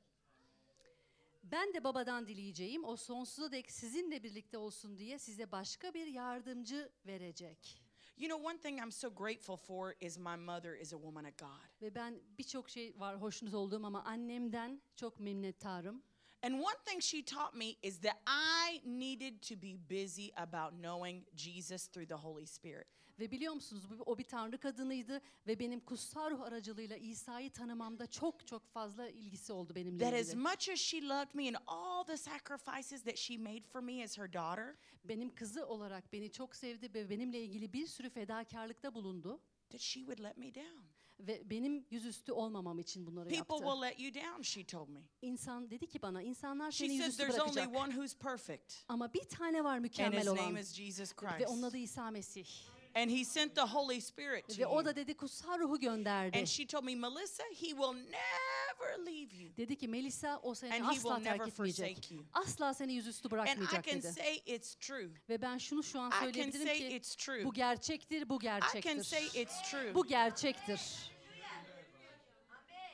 Ben 1.43 1.73
de 1.73 1.83
babadan 1.83 2.27
dileyeceğim. 2.27 2.83
O 2.83 2.95
sonsuza 2.95 3.51
dek 3.51 3.71
sizinle 3.71 4.23
birlikte 4.23 4.57
olsun 4.57 4.97
diye 4.97 5.19
size 5.19 5.51
başka 5.51 5.93
bir 5.93 6.07
yardımcı 6.07 6.91
verecek. 7.05 7.81
You 8.19 8.27
know, 8.27 8.35
one 8.35 8.57
thing 8.57 8.81
I'm 8.81 8.91
so 8.91 9.09
grateful 9.09 9.55
for 9.55 9.95
is 10.01 10.19
my 10.19 10.35
mother 10.35 10.75
is 10.75 10.91
a 10.91 10.97
woman 10.97 11.25
of 11.25 11.37
God. 11.37 11.69
Ve 11.81 11.95
ben 11.95 12.19
birçok 12.37 12.69
şey 12.69 12.93
var 12.97 13.21
hoşnut 13.21 13.53
olduğum 13.53 13.85
ama 13.85 14.03
annemden 14.03 14.81
çok 14.95 15.19
minnettarım. 15.19 16.03
And 16.43 16.53
one 16.53 16.75
thing 16.85 17.01
she 17.01 17.25
taught 17.25 17.55
me 17.55 17.75
is 17.83 17.99
that 18.01 18.17
I 18.27 18.81
needed 18.85 19.41
to 19.41 19.55
be 19.55 19.77
busy 19.89 20.31
about 20.35 20.71
knowing 20.81 21.25
Jesus 21.35 21.87
through 21.87 22.07
the 22.07 22.15
Holy 22.15 22.45
Spirit. 22.45 22.87
Ve 23.19 23.31
biliyor 23.31 23.53
musunuz 23.53 23.83
bu- 23.89 24.03
o 24.03 24.17
bir 24.17 24.23
tanrı 24.23 24.57
kadınıydı 24.57 25.21
ve 25.47 25.59
benim 25.59 25.79
kutsal 25.79 26.31
ruh 26.31 26.41
aracılığıyla 26.41 26.97
İsa'yı 26.97 27.49
tanımamda 27.51 28.07
çok 28.07 28.47
çok 28.47 28.67
fazla 28.67 29.09
ilgisi 29.09 29.53
oldu 29.53 29.75
benimle 29.75 30.03
That 30.03 30.13
as 30.13 30.27
ilgili. 30.27 30.35
much 30.41 30.69
as 30.69 30.79
she 30.79 31.01
loved 31.07 31.33
me 31.33 31.47
and 31.47 31.55
all 31.67 32.03
the 32.03 32.17
sacrifices 32.17 33.03
that 33.03 33.17
she 33.17 33.37
made 33.37 33.61
for 33.61 33.79
me 33.81 34.03
as 34.03 34.17
her 34.17 34.33
daughter, 34.33 34.75
Benim 35.05 35.35
kızı 35.35 35.67
olarak 35.67 36.13
beni 36.13 36.31
çok 36.31 36.55
sevdi 36.55 36.93
ve 36.93 37.09
benimle 37.09 37.43
ilgili 37.43 37.73
bir 37.73 37.87
sürü 37.87 38.09
fedakarlıkta 38.09 38.93
bulundu. 38.93 39.39
that 39.69 39.81
she 39.81 39.99
would 39.99 40.19
let 40.19 40.37
me 40.37 40.55
down. 40.55 40.83
Ve 41.19 41.49
benim 41.49 41.85
yüzüstü 41.91 42.31
olmamam 42.31 42.79
için 42.79 43.05
bunları 43.05 43.29
People 43.29 43.37
yaptı. 43.55 43.55
will 43.71 43.81
let 43.81 43.99
you 43.99 44.13
down, 44.31 44.41
she 44.41 44.63
told 44.65 44.89
me. 44.89 44.99
İnsan 45.21 45.69
dedi 45.71 45.87
ki 45.87 46.01
bana 46.01 46.21
insanlar 46.21 46.71
She 46.71 46.77
seni 46.87 46.97
said 46.97 47.05
yüzüstü 47.05 47.23
there's 47.23 47.39
only 47.39 47.55
bırakacak. 47.55 47.75
one 47.81 47.89
who's 47.93 48.15
perfect, 48.15 48.73
Ama 48.87 49.13
bir 49.13 49.23
tane 49.23 49.63
var 49.63 49.75
and 49.75 49.81
mükemmel 49.81 50.19
his 50.21 50.27
olan. 50.27 50.45
name 50.45 50.59
is 50.61 50.73
Jesus 50.73 51.11
Ve 51.11 51.15
Christ. 51.15 51.49
onun 51.49 51.61
adı 51.63 51.77
İsa 51.77 52.11
Mesih. 52.11 52.45
And 52.95 53.11
he 53.11 53.23
sent 53.25 53.55
the 53.55 53.61
Holy 53.65 54.01
Spirit 54.01 54.47
to 54.49 54.57
Ve 54.57 54.65
o 54.67 54.75
you. 54.79 54.85
da 54.85 54.95
dedi 54.95 55.13
kutsal 55.17 55.59
ruhu 55.59 55.79
gönderdi. 55.79 56.37
And 56.39 56.45
she 56.47 56.65
told 56.67 56.83
me, 56.85 56.95
Melissa, 56.95 57.43
he 57.53 57.67
will 57.73 57.93
never 57.93 59.05
leave 59.05 59.33
you. 59.43 59.51
Dedi 59.57 59.75
ki 59.77 59.87
Melisa 59.87 60.39
o 60.43 60.53
seni 60.55 60.73
And 60.73 60.83
he 60.85 60.95
will 60.95 61.11
asla 61.11 61.19
never 61.19 61.37
terk 61.37 61.47
etmeyecek. 61.47 61.95
forsake 61.95 62.15
you. 62.15 62.23
Asla 62.33 62.73
seni 62.73 62.93
yüzüstü 62.93 63.27
And 63.27 63.31
I 63.31 63.31
bırakmayacak 63.31 63.85
can 63.85 64.01
dedi. 64.01 64.13
say 64.13 64.41
it's 64.45 64.75
true. 64.75 65.09
Ve 65.29 65.41
ben 65.41 65.57
şunu 65.57 65.83
şu 65.83 65.99
an 65.99 66.07
I 66.09 66.11
can 66.11 66.19
söyleyebilirim 66.23 66.67
say 66.67 66.77
ki 66.77 66.95
it's 66.95 67.15
true. 67.15 67.43
bu 67.45 67.53
gerçektir, 67.53 68.29
bu 68.29 68.35
I 68.35 68.39
can 68.45 68.59
gerçektir. 68.59 69.03
say 69.03 69.25
it's 69.41 69.71
true. 69.71 69.93
Bu 69.95 70.05
gerçektir. 70.05 70.81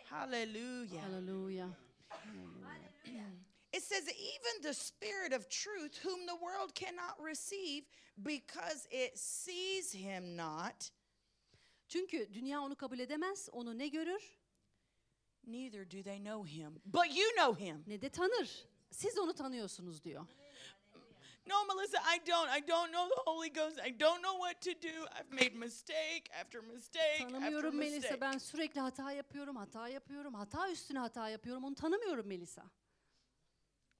Hallelujah. 0.09 1.03
Haleluya. 1.03 1.67
It 3.75 3.83
says, 3.83 4.03
even 4.07 4.61
the 4.61 4.73
Spirit 4.73 5.33
of 5.33 5.49
truth, 5.49 5.97
whom 6.03 6.25
the 6.25 6.35
world 6.35 6.73
cannot 6.75 7.15
receive 7.25 7.83
because 8.23 8.87
it 8.91 9.17
sees 9.17 9.93
him 9.93 10.35
not, 10.37 10.91
Çünkü 11.87 12.33
dünya 12.33 12.61
onu 12.61 12.75
kabul 12.75 12.99
edemez, 12.99 13.49
onu 13.51 13.77
ne 13.77 13.87
görür 13.87 14.37
neither 15.47 15.85
do 15.91 16.03
they 16.03 16.19
know 16.19 16.43
him. 16.43 16.81
But 16.85 17.15
you 17.15 17.31
know 17.37 17.65
him. 17.65 17.83
ne 17.87 18.01
de 18.01 18.09
tanır. 18.09 18.65
Siz 18.91 19.17
onu 19.17 19.33
tanıyorsunuz 19.33 20.03
diyor. 20.03 20.25
No, 21.47 21.75
Melissa, 21.75 21.97
I 22.15 22.27
don't. 22.27 22.49
I 22.57 22.67
don't 22.67 22.91
know 22.91 23.07
the 23.09 23.21
Holy 23.25 23.53
Ghost. 23.53 23.79
I 23.87 23.99
don't 23.99 24.21
know 24.23 24.37
what 24.37 24.61
to 24.61 24.71
do. 24.71 25.05
I've 25.19 25.31
made 25.31 25.55
mistake 25.55 26.23
after 26.41 26.61
mistake 26.61 27.23
after 27.23 27.29
Tanımıyorum 27.29 27.75
Melisa. 27.75 27.95
mistake. 27.95 28.21
Ben 28.21 28.37
sürekli 28.37 28.79
hata 28.81 29.11
yapıyorum, 29.11 29.55
hata 29.55 29.87
yapıyorum, 29.87 30.33
hata 30.33 30.71
üstüne 30.71 30.99
hata 30.99 31.29
yapıyorum. 31.29 31.63
Onu 31.63 31.75
tanımıyorum 31.75 32.27
Melisa. 32.27 32.63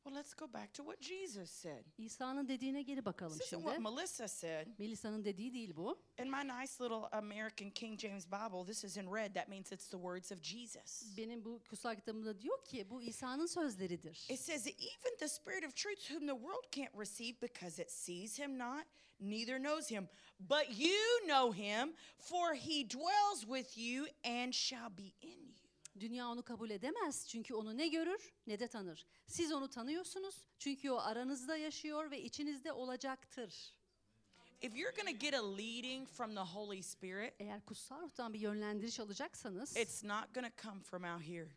Well, 0.06 0.13
let's 0.13 0.36
go 0.36 0.46
back 0.54 0.72
to 0.74 0.84
what 0.84 1.02
Jesus 1.02 1.50
said. 1.50 1.84
İsa'nın 1.98 2.48
dediğine 2.48 2.82
geri 2.82 3.06
bakalım 3.06 3.38
This 3.38 3.48
isn't 3.48 3.60
şimdi. 3.63 3.76
what 3.76 3.96
Melissa 3.96 4.28
said. 4.28 4.68
Melisa'nın 4.80 5.26
dediği 5.26 5.54
değil 5.54 5.74
bu. 5.76 5.98
In 6.20 6.32
my 6.32 6.44
nice 6.48 6.74
little 6.84 7.08
American 7.12 7.70
King 7.70 8.00
James 8.00 8.28
Bible, 8.28 8.65
this 8.68 8.84
is 8.84 8.98
in 8.98 9.13
red. 9.15 9.34
That 9.36 9.50
means 9.50 9.72
it's 9.72 9.88
the 9.89 9.98
words 9.98 10.32
of 10.32 10.41
Jesus. 10.41 11.18
Benim 11.18 11.46
bu 11.46 11.62
kutsal 11.70 11.96
kitabımda 11.96 12.41
diyor 12.41 12.65
ki 12.65 12.89
bu 12.89 13.02
İsa'nın 13.02 13.46
sözleridir. 13.46 14.28
It 14.30 14.39
says 14.39 14.68
even 14.68 15.18
the 15.20 15.28
Spirit 15.28 15.65
of 15.65 15.76
truth, 15.76 16.00
whom 16.12 16.28
the 16.28 16.36
world 16.36 16.72
can't 16.72 16.94
receive 17.00 17.41
because 17.41 17.82
it 17.82 17.91
sees 17.91 18.39
him 18.39 18.58
not, 18.60 18.86
neither 19.20 19.58
knows 19.60 19.91
him. 19.91 20.10
But 20.39 20.80
you 20.80 21.28
know 21.28 21.54
him, 21.54 21.94
for 22.20 22.54
he 22.56 22.89
dwells 22.89 23.41
with 23.41 23.78
you 23.78 24.06
and 24.24 24.54
shall 24.54 24.89
be 24.89 25.13
in 25.22 25.30
you. 25.30 25.44
Dünya 25.99 26.27
onu 26.27 26.43
kabul 26.43 26.69
edemez 26.69 27.27
çünkü 27.27 27.53
onu 27.53 27.77
ne 27.77 27.88
görür 27.88 28.34
ne 28.47 28.60
de 28.60 28.67
tanır. 28.67 29.05
Siz 29.27 29.51
onu 29.51 29.69
tanıyorsunuz 29.69 30.47
çünkü 30.60 30.91
o 30.91 30.97
aranızda 30.97 31.58
yaşıyor 31.58 32.12
ve 32.12 32.21
içinizde 32.21 32.71
olacaktır. 32.71 33.75
If 34.62 34.77
you're 34.77 34.95
going 34.95 35.10
to 35.10 35.25
get 35.25 35.34
a 35.34 35.58
leading 35.58 36.08
from 36.08 36.36
the 36.36 36.41
Holy 36.41 36.84
Spirit, 36.84 37.34
Eğer 37.39 37.65
kutsal 37.65 38.01
ruhtan 38.01 38.34
bir 38.34 38.39
yönlendiriş 38.39 38.99
alacaksanız 38.99 39.77
it's 39.77 40.03
not 40.03 40.34
going 40.36 40.55
to 40.55 40.63
come 40.63 40.81
from 40.81 41.03
out 41.03 41.27
here. 41.27 41.49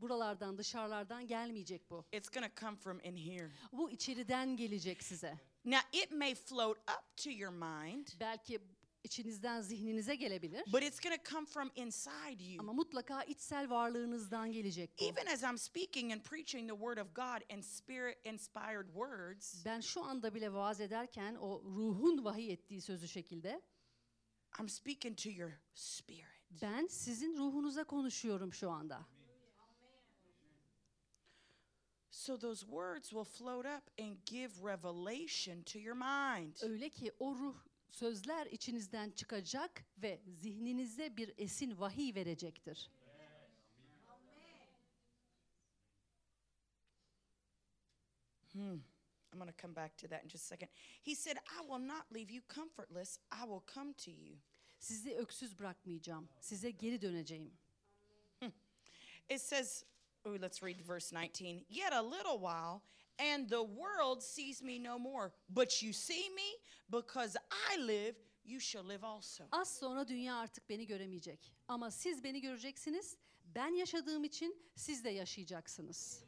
buralardan, 0.00 0.58
dışarılardan 0.58 1.26
gelmeyecek 1.26 1.90
bu. 1.90 2.04
It's 2.12 2.28
going 2.28 2.54
to 2.54 2.60
come 2.60 2.76
from 2.76 3.00
in 3.00 3.16
here. 3.16 3.50
Bu 3.72 3.90
içeriden 3.90 4.56
gelecek 4.56 5.02
size. 5.02 5.38
Now, 5.64 5.80
it 5.92 6.12
may 6.12 6.34
float 6.34 6.78
up 6.78 7.16
to 7.16 7.30
your 7.30 7.52
mind, 7.52 8.06
Belki 8.20 8.60
içinizden 9.06 9.60
zihninize 9.60 10.14
gelebilir. 10.14 10.62
but 10.72 10.82
it's 10.82 11.00
going 11.00 11.16
to 11.24 11.30
come 11.30 11.46
from 11.46 11.70
inside 11.76 12.44
you. 12.44 12.60
Ama 12.60 12.72
mutlaka 12.72 13.22
içsel 13.24 13.70
varlığınızdan 13.70 14.52
gelecek 14.52 14.90
bu. 15.00 15.04
Even 15.04 15.26
as 15.26 15.42
I'm 15.42 15.58
speaking 15.58 16.12
and 16.12 16.20
preaching 16.20 16.68
the 16.70 16.76
word 16.78 16.98
of 16.98 17.14
God 17.14 17.54
and 17.54 17.62
spirit 17.62 18.18
inspired 18.26 18.86
words, 18.86 19.64
Ben 19.64 19.80
şu 19.80 20.02
anda 20.04 20.34
bile 20.34 20.52
vaaz 20.52 20.80
ederken 20.80 21.34
o 21.34 21.62
ruhun 21.64 22.24
vahiy 22.24 22.52
ettiği 22.52 22.80
sözü 22.80 23.08
şekilde 23.08 23.62
I'm 24.60 24.68
speaking 24.68 25.18
to 25.18 25.30
your 25.30 25.52
spirit. 25.74 26.62
ben 26.62 26.86
sizin 26.86 27.36
ruhunuza 27.36 27.84
konuşuyorum 27.84 28.52
şu 28.52 28.70
anda. 28.70 29.06
So 32.10 32.36
those 32.38 32.62
words 32.66 33.10
will 33.10 33.24
float 33.24 33.66
up 33.66 33.90
and 33.98 34.16
give 34.24 34.50
revelation 34.62 35.62
to 35.62 35.78
your 35.78 35.94
mind. 35.94 36.56
Öyle 36.62 36.88
ki 36.90 37.12
o 37.18 37.34
ruh 37.34 37.56
sözler 37.90 38.46
içinizden 38.46 39.10
çıkacak 39.10 39.84
ve 39.98 40.20
zihninize 40.26 41.16
bir 41.16 41.34
esin 41.38 41.80
vahiy 41.80 42.14
verecektir. 42.14 42.90
I'm 48.56 49.38
going 49.38 49.48
to 49.48 49.62
come 49.62 49.74
back 49.74 49.96
to 49.98 50.08
that 50.08 50.22
in 50.24 50.28
just 50.30 50.44
a 50.44 50.48
second. 50.48 50.68
He 51.02 51.14
said, 51.14 51.36
I 51.36 51.60
will 51.60 51.78
not 51.78 52.10
leave 52.10 52.30
you 52.30 52.40
comfortless, 52.48 53.18
I 53.30 53.44
will 53.44 53.62
come 53.74 53.92
to 53.92 54.10
you. 54.10 54.38
Sizi 54.78 55.14
öksüz 55.14 55.58
bırakmayacağım. 55.58 56.28
Size 56.40 56.70
geri 56.70 57.02
döneceğim. 57.02 57.52
It 59.28 59.40
says, 59.40 59.84
oh, 60.24 60.36
let's 60.40 60.62
read 60.62 60.88
verse 60.88 61.12
19. 61.12 61.64
Yet 61.68 61.92
a 61.92 62.02
little 62.02 62.38
while, 62.38 62.80
and 63.18 63.48
the 63.48 63.64
world 63.66 64.22
sees 64.22 64.62
me 64.62 64.78
no 64.84 64.98
more. 64.98 65.32
But 65.48 65.82
you 65.82 65.92
see 65.92 66.30
me, 66.30 66.52
because 66.88 67.36
I 67.72 67.76
live, 67.80 68.14
you 68.44 68.60
shall 68.60 68.88
live 68.88 69.06
also. 69.06 69.44
Az 69.52 69.78
sonra 69.78 70.08
dünya 70.08 70.36
artık 70.36 70.68
beni 70.68 70.86
göremeyecek. 70.86 71.52
Ama 71.68 71.90
siz 71.90 72.24
beni 72.24 72.40
göreceksiniz. 72.40 73.16
Ben 73.44 73.74
yaşadığım 73.74 74.24
için 74.24 74.62
siz 74.74 75.04
de 75.04 75.10
yaşayacaksınız. 75.10 76.24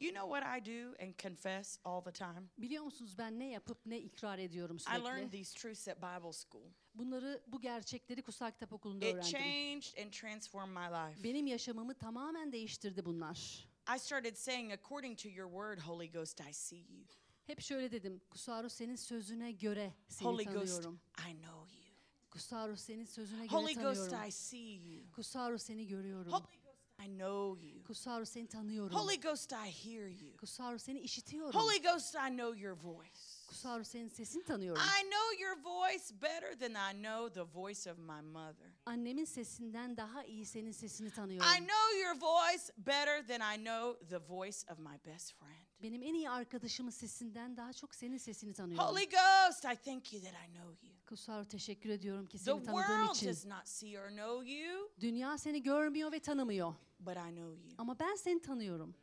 You 0.00 0.12
know 0.14 0.28
what 0.28 0.42
I 0.58 0.60
do 0.64 0.94
and 1.04 1.14
confess 1.18 1.78
all 1.84 2.00
the 2.04 2.12
time? 2.12 2.42
Biliyor 2.58 2.84
musunuz 2.84 3.18
ben 3.18 3.38
ne 3.38 3.50
yapıp 3.50 3.86
ne 3.86 3.98
ikrar 4.00 4.38
ediyorum 4.38 4.76
I 4.76 4.90
learned 5.04 5.06
sürekli? 5.30 5.30
these 5.30 5.58
truths 5.58 5.88
at 5.88 5.96
Bible 5.96 6.32
school. 6.32 6.70
Bunları, 6.94 7.42
bu 7.46 7.60
gerçekleri 7.60 8.22
Kutsal 8.22 8.50
Kitap 8.50 8.72
Okulu'nda 8.72 9.04
It 9.06 9.14
öğrendim. 9.14 9.30
changed 9.30 10.04
and 10.06 10.12
transformed 10.12 10.74
my 10.76 10.86
life. 11.10 11.22
Benim 11.24 11.46
yaşamımı 11.46 11.94
tamamen 11.94 12.52
değiştirdi 12.52 13.04
bunlar. 13.04 13.68
I 13.94 13.98
started 13.98 14.36
saying, 14.36 14.72
according 14.72 15.16
to 15.16 15.28
your 15.28 15.48
word, 15.48 15.80
Holy 15.80 16.06
Ghost, 16.06 16.40
I 16.48 16.52
see 16.52 16.84
you. 16.88 17.04
Hep 17.46 17.60
şöyle 17.60 17.90
dedim. 17.92 18.20
Kusaru 18.30 18.70
senin 18.70 18.96
sözüne 18.96 19.52
göre 19.52 19.94
seni 20.08 20.28
Holy 20.28 20.44
Ghost. 20.44 20.84
I 21.28 21.32
know 21.32 21.76
you. 21.76 21.94
Kusaru 22.30 22.76
senin 22.76 23.04
sözüne 23.04 23.46
göre 23.46 23.60
Holy 23.60 23.74
Ghost. 23.74 24.12
I 24.28 24.32
see 24.32 24.74
you. 24.74 25.12
Kusaru 25.12 25.58
seni 25.58 25.86
görüyorum. 25.86 26.32
Holy 26.32 26.42
Ghost, 26.42 27.00
I 27.04 27.06
know 27.06 27.66
you. 27.66 27.84
Kusaru 27.84 28.26
seni 28.26 28.48
tanıyorum. 28.48 28.96
Holy 28.96 29.20
Ghost, 29.20 29.52
I 29.52 29.88
hear 29.88 30.06
you. 30.06 30.36
Kusaru 30.36 30.78
seni 30.78 31.00
işitiyorum. 31.00 31.60
Holy 31.60 31.82
Ghost, 31.82 32.14
I 32.14 32.28
know 32.28 32.60
your 32.60 32.76
voice. 32.76 33.39
Kusaru 33.50 33.84
senin 33.84 34.08
sesini 34.08 34.44
tanıyorum. 34.44 34.82
I 34.82 35.02
know 35.10 35.42
your 35.44 35.56
voice 35.64 36.14
better 36.22 36.58
than 36.58 36.74
I 36.94 37.02
know 37.02 37.34
the 37.34 37.44
voice 37.60 37.90
of 37.90 37.98
my 37.98 38.20
mother. 38.22 38.70
Annemin 38.86 39.24
sesinden 39.24 39.96
daha 39.96 40.24
iyi 40.24 40.46
senin 40.46 40.72
sesini 40.72 41.10
tanıyorum. 41.10 41.48
I 41.56 41.66
know 41.66 41.98
your 42.02 42.14
voice 42.20 42.72
better 42.78 43.26
than 43.26 43.54
I 43.54 43.64
know 43.64 44.06
the 44.08 44.18
voice 44.28 44.72
of 44.72 44.78
my 44.78 44.98
best 45.12 45.34
friend. 45.34 45.66
Benim 45.82 46.02
en 46.02 46.14
iyi 46.14 46.30
arkadaşımın 46.30 46.90
sesinden 46.90 47.56
daha 47.56 47.72
çok 47.72 47.94
senin 47.94 48.16
sesini 48.18 48.52
tanıyorum. 48.54 48.86
Holy 48.88 49.04
Ghost, 49.08 49.64
I 49.64 49.76
thank 49.84 50.12
you 50.12 50.22
that 50.22 50.32
I 50.48 50.52
know 50.52 50.86
you. 50.88 50.96
Kusaru 51.06 51.48
teşekkür 51.48 51.90
ediyorum 51.90 52.26
ki 52.26 52.38
The 52.38 52.44
seni 52.44 52.62
tanıdığım 52.62 52.86
world 52.86 53.14
için. 53.16 53.28
does 53.28 53.46
not 53.46 53.68
see 53.68 54.00
or 54.00 54.08
know 54.08 54.52
you, 54.52 54.90
Dünya 55.00 55.38
seni 55.38 55.62
görmüyor 55.62 56.12
ve 56.12 56.20
tanımıyor. 56.20 56.74
but 57.00 57.16
I 57.16 57.30
know 57.30 57.40
you. 57.62 57.74
Ama 57.78 57.98
ben 57.98 58.14
seni 58.14 58.40
tanıyorum. 58.42 58.94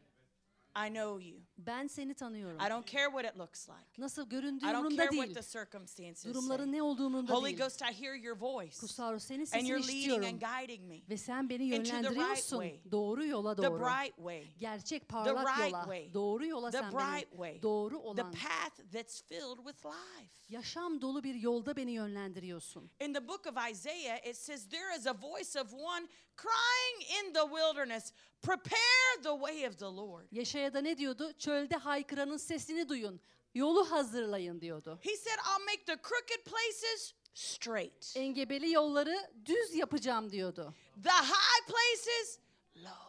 I 0.85 0.87
know 0.89 1.25
you. 1.29 1.41
Ben 1.57 1.87
seni 1.87 2.13
tanıyorum. 2.13 2.57
I 2.59 2.69
don't 2.69 2.87
care 2.87 3.05
what 3.05 3.25
it 3.25 3.37
looks 3.39 3.69
like. 3.69 3.79
Nasıl 4.01 4.29
göründüğü 4.29 4.65
I 4.65 4.67
don't 4.67 4.75
umurumda 4.75 5.03
what 5.03 5.11
değil. 5.25 5.33
the 5.33 5.41
circumstances 5.41 6.25
Durumların 6.25 6.63
say. 6.63 6.71
ne 6.71 6.81
olduğu 6.81 7.05
umurumda 7.05 7.33
Holy 7.33 7.45
değil. 7.45 7.57
Ghost, 7.57 7.81
I 7.81 8.01
hear 8.03 8.13
your 8.15 8.37
voice. 8.37 8.77
Kusaru 8.79 9.19
senin 9.19 9.39
And 9.39 9.45
sesini 9.47 9.69
you're 9.69 9.87
leading 9.87 10.25
and 10.25 10.41
guiding 10.41 10.83
me. 10.87 11.01
Ve 11.09 11.17
sen 11.17 11.49
beni 11.49 11.63
into 11.63 11.75
the 11.75 11.81
right 11.83 11.93
yönlendiriyorsun. 11.93 12.57
way. 12.57 12.79
Doğru 12.91 13.25
yola 13.25 13.55
The 13.55 13.63
doğru. 13.63 13.79
bright 13.79 14.15
way. 14.15 14.47
Gerçek 14.59 15.09
parlak 15.09 15.47
right 15.57 15.71
yola. 15.71 15.83
way. 15.83 16.13
Doğru 16.13 16.45
yola 16.45 16.71
The 16.71 16.77
sen 16.77 16.91
bright 16.91 17.31
beni. 17.31 17.37
way. 17.37 17.61
Doğru 17.61 17.95
The 18.01 18.07
olan. 18.07 18.31
path 18.31 18.91
that's 18.93 19.21
filled 19.23 19.57
with 19.57 19.85
life. 19.85 20.33
Yaşam 20.49 21.01
dolu 21.01 21.23
bir 21.23 21.35
yolda 21.35 21.75
beni 21.75 21.91
yönlendiriyorsun. 21.91 22.91
In 22.99 23.13
the 23.13 23.27
book 23.27 23.45
of 23.47 23.57
Isaiah, 23.71 24.27
it 24.27 24.35
says, 24.37 24.69
There 24.69 24.97
is 24.97 25.07
a 25.07 25.13
voice 25.13 25.61
of 25.61 25.73
one 25.73 26.07
crying 26.37 27.25
in 27.25 27.33
the 27.33 27.41
wilderness, 27.41 28.13
Prepare 28.41 29.23
the 29.23 29.37
way 29.37 29.67
of 29.67 29.77
the 29.79 29.85
Lord. 29.85 30.27
Yaşaya 30.31 30.73
ne 30.81 30.97
diyordu? 30.97 31.33
Çölde 31.47 31.75
haykıranın 31.75 32.37
sesini 32.37 32.89
duyun. 32.89 33.21
Yolu 33.53 33.91
hazırlayın 33.91 34.61
diyordu. 34.61 34.99
He 35.01 35.17
said, 35.17 35.37
I'll 35.39 35.65
make 35.65 35.85
the 35.85 35.97
crooked 36.09 36.43
places 36.43 37.13
straight, 37.33 38.13
Engebeli 38.15 38.71
yolları 38.71 39.31
düz 39.45 39.75
yapacağım 39.75 40.31
diyordu. 40.31 40.73
the 41.03 41.09
high 41.09 41.67
places 41.67 42.39
low. 42.75 43.07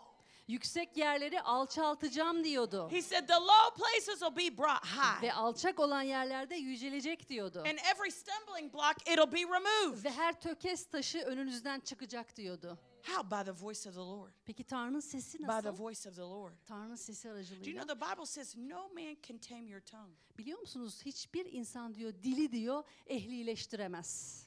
Yüksek 0.48 0.96
yerleri 0.96 1.40
alçaltacağım 1.40 2.44
diyordu. 2.44 2.88
He 2.92 3.02
said, 3.02 3.26
The 3.28 3.34
low 3.34 3.76
places 3.76 4.20
will 4.20 4.36
be 4.36 4.58
brought 4.58 4.84
high, 4.86 5.22
Ve 5.22 5.32
alçak 5.32 5.80
olan 5.80 6.02
yerlerde 6.02 6.54
yücelecek 6.54 7.28
diyordu. 7.28 7.58
and 7.58 7.78
every 7.96 8.10
stumbling 8.10 8.74
block, 8.74 9.08
it'll 9.12 9.32
be 9.32 9.40
removed. 9.42 10.04
Ve 10.04 10.10
her 10.10 10.40
tökes 10.40 10.86
taşı 10.90 11.18
önünüzden 11.18 11.80
çıkacak 11.80 12.36
diyordu. 12.36 12.78
How? 13.02 13.30
By 13.30 13.44
the 13.44 13.52
voice 13.52 13.88
of 13.88 13.94
the 13.94 14.00
Lord. 14.00 14.32
Peki 14.44 14.64
Tanrı'nın 14.64 15.00
sesi 15.00 15.38
By 15.38 15.44
the 15.44 15.52
nasıl? 15.52 15.78
voice 15.78 16.08
of 16.08 16.14
the 16.16 16.22
Lord. 16.22 16.52
Tanrı'nın 16.66 16.96
sesi 16.96 17.24
Do 17.24 17.28
you 17.28 17.36
aracılığıyla. 17.38 17.82
know 17.82 17.94
the 17.94 18.00
Bible 18.14 18.26
says 18.26 18.56
no 18.56 18.88
man 18.88 19.16
can 19.28 19.38
tame 19.38 19.68
your 19.70 19.80
tongue? 19.80 20.14
Biliyor 20.38 20.58
musunuz 20.58 21.02
hiçbir 21.04 21.52
insan 21.52 21.94
diyor 21.94 22.12
dili 22.22 22.52
diyor 22.52 22.84
ehlileştiremez. 23.06 24.44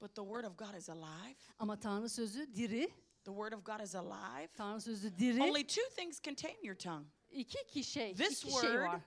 But 0.00 0.14
the 0.14 0.22
word 0.22 0.44
of 0.44 0.56
God 0.58 0.74
is 0.74 0.88
alive. 0.88 1.36
Ama 1.58 1.80
Tanrı 1.80 2.08
sözü 2.08 2.54
diri. 2.54 2.90
The 3.24 3.30
word 3.30 3.52
of 3.52 3.64
God 3.64 3.80
is 3.80 3.94
alive. 3.94 4.48
Tanrı 4.54 4.80
sözü 4.80 5.18
diri. 5.18 5.42
Only 5.42 5.66
two 5.66 5.88
things 5.96 6.20
can 6.22 6.34
tame 6.34 6.58
your 6.62 6.76
tongue 6.78 7.06
İki 7.30 7.66
ki 7.66 7.84
şey, 7.84 8.14
This 8.14 8.42
iki 8.42 8.50
şey 8.52 8.60
word 8.60 8.82
var. 8.82 9.00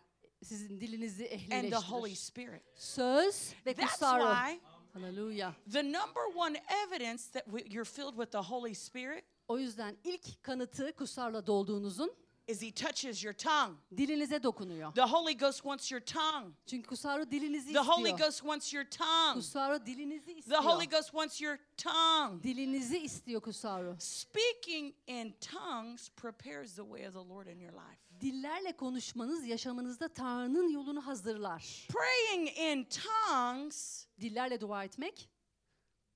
Sizin 0.44 0.82
dilinizi 0.82 1.24
and 1.52 1.70
the 1.70 1.76
Holy 1.76 2.12
ehlileştirir. 2.12 2.16
Spirit. 2.16 2.64
Söz 2.76 3.54
ve 3.66 3.74
That's 3.76 3.92
kutsal 3.92 4.20
ruh. 4.20 4.36
why 4.36 4.60
Haleluya. 4.96 5.54
the 5.68 5.84
number 5.84 6.22
one 6.36 6.58
evidence 6.86 7.28
that 7.34 7.44
you're 7.72 7.86
filled 7.86 8.16
with 8.16 8.32
the 8.32 8.42
Holy 8.42 8.74
Spirit 8.74 9.24
O 9.48 9.58
yüzden 9.58 9.98
ilk 10.04 10.44
kanıtı 10.44 10.94
kutsarla 10.96 11.48
dolduğunuzun 11.48 12.12
is 12.48 12.62
He 12.62 12.72
touches 12.72 13.24
your 13.24 13.34
tongue. 13.34 13.76
dilinize 13.98 14.44
dokunuyor. 14.44 14.94
The 14.94 15.02
Holy 15.02 15.38
Ghost 15.38 15.58
wants 15.64 15.92
your 15.92 16.02
tongue. 16.02 16.52
Çünkü 16.66 16.88
kutsarı 16.90 17.32
dilinizi 17.32 17.74
The 17.74 17.80
Holy. 17.80 18.12
Ghost 18.12 18.40
wants 18.40 18.74
your 18.74 18.86
tongue. 18.86 19.34
Kutsarı 19.34 19.86
dilinizi 19.86 20.42
The. 20.42 20.56
Holy 20.58 20.86
Ghost 20.90 21.12
wants 21.12 21.42
your 21.42 21.58
tongue. 21.78 22.44
Dilinizi 22.44 22.98
istiyor 22.98 23.42
kutsarı. 23.42 23.96
Speaking 24.00 24.96
in 25.08 25.34
tongues 25.52 26.10
prepares 26.10 26.76
the 26.76 26.84
way 26.84 27.08
of 27.08 27.14
the 27.14 27.34
Lord 27.34 27.48
in 27.48 27.60
your 27.60 27.74
life. 27.74 28.05
Dillerle 28.22 28.72
konuşmanız 28.78 29.46
yaşamınızda 29.46 30.08
Tanrı'nın 30.08 30.70
yolunu 30.70 31.06
hazırlar. 31.06 31.88
Praying 31.90 32.58
in 32.58 32.88
tongues 32.90 34.08
Dillerle 34.22 34.62
dua 34.62 34.84
etmek 34.84 35.30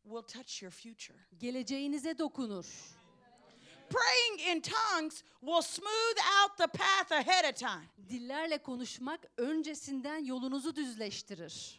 will 0.03 0.21
touch 0.21 0.63
your 0.63 0.71
future. 0.71 1.19
geleceğinize 1.37 2.17
dokunur. 2.17 2.65
Praying 3.89 4.41
in 4.57 4.61
tongues 4.61 5.23
will 5.39 5.61
smooth 5.61 6.17
out 6.41 6.57
the 6.57 6.67
path 6.67 7.11
ahead 7.11 7.53
of 7.53 7.55
time. 7.59 8.09
Dillerle 8.09 8.57
konuşmak 8.57 9.19
öncesinden 9.37 10.25
yolunuzu 10.25 10.75
düzleştirir. 10.75 11.78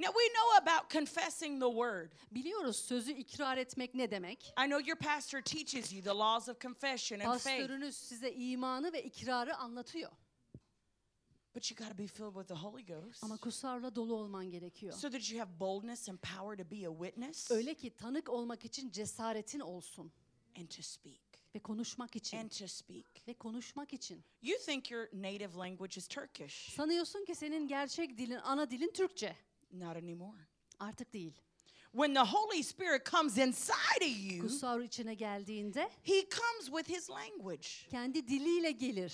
Now 0.00 0.12
we 0.12 0.28
know 0.28 0.56
about 0.74 0.90
confessing 0.90 1.60
the 1.60 1.68
word. 1.70 2.12
Biliyoruz 2.30 2.76
sözü 2.76 3.12
ikrar 3.12 3.56
etmek 3.56 3.94
ne 3.94 4.10
demek? 4.10 4.52
I 4.58 4.66
know 4.66 4.88
your 4.90 4.98
pastor 4.98 5.42
teaches 5.42 5.92
you 5.92 6.02
the 6.02 6.14
laws 6.14 6.48
of 6.48 6.60
confession 6.60 7.20
and 7.20 7.38
faith, 7.38 7.58
Pastörünüz 7.60 7.96
size 7.96 8.32
imanı 8.32 8.92
ve 8.92 9.02
ikrarı 9.04 9.56
anlatıyor. 9.56 10.10
but 11.54 11.70
you 11.70 11.76
got 11.76 11.88
to 11.90 11.98
be 11.98 12.06
filled 12.06 12.34
with 12.34 12.48
the 12.48 12.54
Holy 12.54 12.86
Ghost 12.86 13.24
Ama 13.24 13.36
kutsarla 13.36 13.94
dolu 13.94 14.14
olman 14.14 14.50
gerekiyor. 14.50 14.92
so 14.92 15.10
that 15.10 15.30
you 15.32 15.40
have 15.40 15.60
boldness 15.60 16.08
and 16.08 16.18
power 16.18 16.56
to 16.56 16.70
be 16.70 16.88
a 16.88 16.92
witness 16.92 17.50
Öyle 17.50 17.74
ki 17.74 17.90
tanık 17.96 18.28
olmak 18.28 18.64
için 18.64 18.90
cesaretin 18.90 19.60
olsun 19.60 20.12
and 20.60 20.68
to 20.68 20.82
speak. 20.82 21.20
ve 21.54 21.58
konuşmak 21.58 22.16
için 22.16 22.38
And 22.38 22.50
to 22.50 22.68
speak. 22.68 23.28
ve 23.28 23.34
konuşmak 23.34 23.92
için. 23.92 24.24
You 24.42 24.58
think 24.58 24.90
your 24.90 25.06
native 25.12 25.54
language 25.58 25.96
is 25.96 26.08
Turkish. 26.08 26.72
Sanıyorsun 26.74 27.24
ki 27.24 27.34
senin 27.34 27.68
gerçek 27.68 28.18
dilin, 28.18 28.40
ana 28.42 28.70
dilin 28.70 28.92
Türkçe. 28.92 29.36
Not 29.72 29.96
anymore. 29.96 30.38
Artık 30.78 31.12
değil. 31.12 31.34
when 31.92 32.14
the 32.14 32.24
Holy 32.24 32.62
Spirit 32.62 33.04
comes 33.04 33.38
inside 33.38 34.02
of 34.02 34.08
you, 34.08 34.42
Kutsal 34.42 34.82
içine 34.82 35.14
geldiğinde 35.14 35.90
he 36.02 36.28
comes 36.28 36.66
with 36.66 36.88
his 36.88 37.10
language. 37.10 37.68
kendi 37.90 38.28
diliyle 38.28 38.70
gelir. 38.70 39.12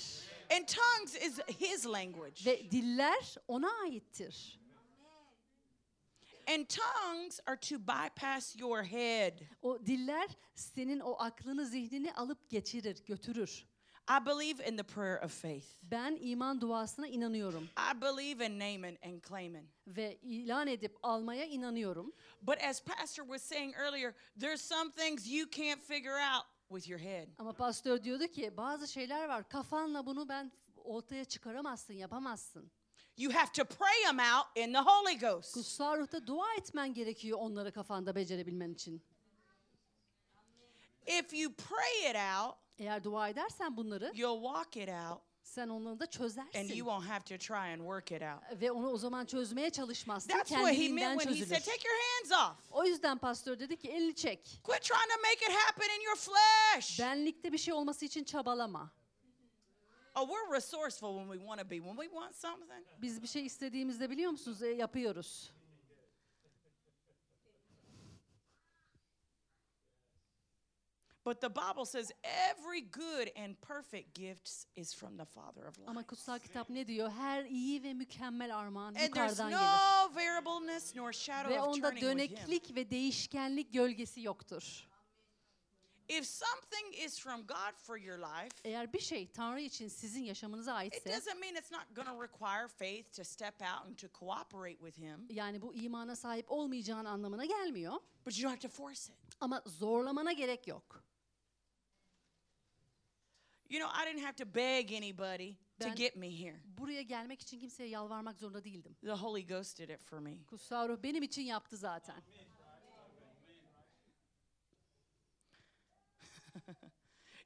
And 0.51 0.67
tongues 0.69 1.15
is 1.15 1.39
his 1.61 1.87
language. 1.87 2.47
Ve 2.47 2.71
diller 2.71 3.35
ona 3.49 3.71
aittir. 3.83 4.61
And 6.49 6.69
tongues 6.69 7.41
are 7.47 7.57
to 7.57 7.79
bypass 7.79 8.57
your 8.57 8.83
head. 8.83 9.41
O 9.63 9.87
diller 9.87 10.29
senin 10.55 11.01
o 11.01 11.17
aklını, 11.19 11.67
zihnini 11.67 12.13
alıp 12.13 12.51
geçirir, 12.51 13.05
götürür. 13.07 13.67
I 14.09 14.27
believe 14.27 14.69
in 14.69 14.77
the 14.77 14.83
prayer 14.85 15.25
of 15.25 15.33
faith. 15.33 15.67
Ben 15.83 16.19
iman 16.21 16.61
duasına 16.61 17.07
inanıyorum 17.07 17.69
I 17.77 18.01
believe 18.01 18.47
in 18.47 18.59
naming 18.59 18.99
and 19.05 19.23
claiming. 19.29 19.69
ve 19.87 20.17
ilan 20.23 20.67
edip 20.67 20.97
almaya 21.03 21.45
inanıyorum. 21.47 22.13
But 22.43 22.63
as 22.63 22.83
Pastor 22.85 23.23
was 23.25 23.43
saying 23.43 23.75
earlier, 23.77 24.15
there's 24.41 24.61
some 24.63 24.91
things 24.93 25.27
you 25.29 25.51
can't 25.51 25.83
figure 25.83 26.19
out 26.35 26.45
with 26.69 26.89
your 26.89 27.01
head. 27.01 27.29
Ama 27.39 27.53
pastör 27.53 28.05
diyordu 28.05 28.27
ki 28.27 28.57
bazı 28.57 28.89
şeyler 28.89 29.29
var 29.29 29.49
kafanla 29.49 30.07
bunu 30.07 30.29
ben 30.29 30.53
ortaya 30.85 31.25
çıkaramazsın, 31.25 31.95
yapamazsın. 31.95 32.71
You 33.17 33.35
have 33.35 33.53
to 33.53 33.65
pray 33.65 34.03
them 34.07 34.19
out 34.19 34.47
in 34.57 34.73
the 34.73 34.79
Holy 34.81 35.19
Ghost. 35.19 35.55
Kutsal 35.55 35.99
ruhta 35.99 36.27
dua 36.27 36.55
etmen 36.59 36.95
gerekiyor 36.95 37.39
onları 37.41 37.73
kafanda 37.73 38.15
becerebilmen 38.15 38.73
için. 38.75 39.03
If 41.07 41.33
you 41.35 41.53
pray 41.53 42.11
it 42.11 42.17
out, 42.17 42.55
Eğer 42.79 43.05
dua 43.05 43.29
edersen 43.29 43.77
bunları 43.77 44.12
you'll 44.14 44.43
walk 44.43 44.77
it 44.77 44.89
out 44.89 45.22
sen 45.47 45.68
onları 45.68 46.01
da 46.01 46.05
and 46.05 46.11
çözersin. 46.11 46.74
you 46.74 46.77
won't 46.77 47.05
have 47.09 47.20
to 47.24 47.39
try 47.39 47.72
and 47.72 47.79
work 47.79 48.12
it 48.12 48.22
out. 48.22 48.61
Ve 48.62 48.70
onu 48.70 48.91
o 48.91 48.97
zaman 48.97 49.27
çözmeye 49.27 49.70
çalışmazsın. 49.70 50.29
That's 50.29 50.49
what 50.49 50.79
he 50.79 50.89
meant 50.89 51.20
when 51.20 51.35
he 51.35 51.39
çözülür. 51.39 51.61
said, 51.61 51.74
Take 51.74 51.89
your 51.89 51.99
hands 51.99 52.51
off. 52.51 52.72
O 52.72 52.85
yüzden 52.85 53.18
pastör 53.18 53.59
dedi 53.59 53.77
ki 53.77 53.89
elini 53.89 54.14
çek. 54.14 54.61
Quit 54.62 54.83
trying 54.83 55.09
to 55.09 55.22
make 55.22 55.53
it 55.53 55.59
happen 55.59 55.89
in 55.99 56.05
your 56.05 56.16
flesh. 56.16 57.01
Benlikte 57.01 57.53
bir 57.53 57.59
şey 57.59 57.74
olması 57.74 58.05
için 58.05 58.24
çabalama. 58.24 58.91
Oh, 60.14 60.29
we're 60.29 60.57
resourceful 60.57 61.18
when 61.18 61.29
we 61.33 61.39
want 61.39 61.61
to 61.61 61.70
be. 61.70 61.77
When 61.77 61.97
we 61.97 62.09
want 62.09 62.35
something, 62.35 62.87
Biz 62.99 63.22
bir 63.22 63.29
şey 63.29 63.47
istediğimizde 63.47 64.11
biliyor 64.11 64.31
musunuz 64.31 64.62
e, 64.62 64.68
yapıyoruz. 64.68 65.53
But 71.27 71.41
the 71.41 71.49
Bible 71.49 71.85
says 71.85 72.12
every 72.24 72.81
good 72.81 73.31
and 73.37 73.57
perfect 73.61 74.14
gift 74.14 74.51
is 74.77 74.95
from 74.95 75.16
the 75.16 75.24
Father 75.24 75.66
of 75.68 75.74
Ama 75.87 76.01
lights. 76.01 76.07
kutsal 76.09 76.39
kitap 76.39 76.70
ne 76.70 76.87
diyor? 76.87 77.11
Her 77.11 77.45
iyi 77.45 77.83
ve 77.83 77.95
mükemmel 77.95 78.57
armağan 78.57 78.87
And 78.89 78.97
there's 78.97 79.09
yukarıdan 79.09 79.51
gelir. 79.51 79.61
no 79.61 80.14
variableness 80.14 80.95
nor 80.97 81.12
shadow 81.12 81.55
Ve 81.55 81.61
of 81.61 81.68
onda 81.68 81.91
turning 81.91 82.01
with 82.01 82.03
him. 82.12 82.18
döneklik 82.18 82.77
ve 82.77 82.91
değişkenlik 82.91 83.72
gölgesi 83.72 84.20
yoktur. 84.20 84.87
If 86.09 86.27
something 86.27 86.95
is 87.05 87.18
from 87.20 87.47
God 87.47 87.74
for 87.77 87.97
your 87.97 88.18
life, 88.18 88.57
Eğer 88.64 88.93
bir 88.93 89.01
şey 89.01 89.33
Tanrı 89.33 89.61
için 89.61 89.89
sizin 89.89 90.22
yaşamınıza 90.24 90.83
it 90.83 90.93
aitse, 90.95 91.11
doesn't 91.16 91.41
mean 91.41 91.55
it's 91.55 91.72
not 91.72 91.97
going 91.97 92.09
to 92.09 92.22
require 92.22 92.68
faith 92.68 93.16
to 93.16 93.24
step 93.24 93.55
out 93.62 93.87
and 93.87 93.97
to 93.97 94.07
cooperate 94.20 94.77
with 94.79 94.99
Him, 94.99 95.27
yani 95.31 95.62
bu 95.62 95.74
imana 95.74 96.16
sahip 96.16 96.51
olmayacağın 96.51 97.05
anlamına 97.05 97.45
gelmiyor. 97.45 97.95
but 98.27 98.39
you 98.39 98.51
don't 98.51 98.64
have 98.64 98.68
to 98.72 98.83
force 98.83 99.12
it. 99.12 99.18
Ama 99.41 99.62
zorlamana 99.66 100.33
gerek 100.33 100.68
yok. 100.68 101.03
You 103.69 103.79
know, 103.79 103.89
I 103.93 104.05
didn't 104.05 104.25
have 104.25 104.37
to 104.37 104.45
beg 104.45 104.93
anybody 104.93 105.57
to 105.81 105.91
get 105.91 106.17
me 106.17 106.31
here. 106.31 106.61
Buraya 106.79 107.03
gelmek 107.03 107.43
için 107.43 107.59
kimseye 107.61 107.89
yalvarmak 107.89 108.39
zorunda 108.39 108.64
değildim. 108.64 108.97
The 109.01 109.12
Holy 109.12 109.47
Ghost 109.47 109.79
did 109.79 109.89
it 109.89 110.03
for 110.03 110.21
me. 110.21 110.45
Kutsal 110.47 110.89
ruh 110.89 111.03
benim 111.03 111.23
için 111.23 111.43
yaptı 111.43 111.77
zaten. 111.77 112.23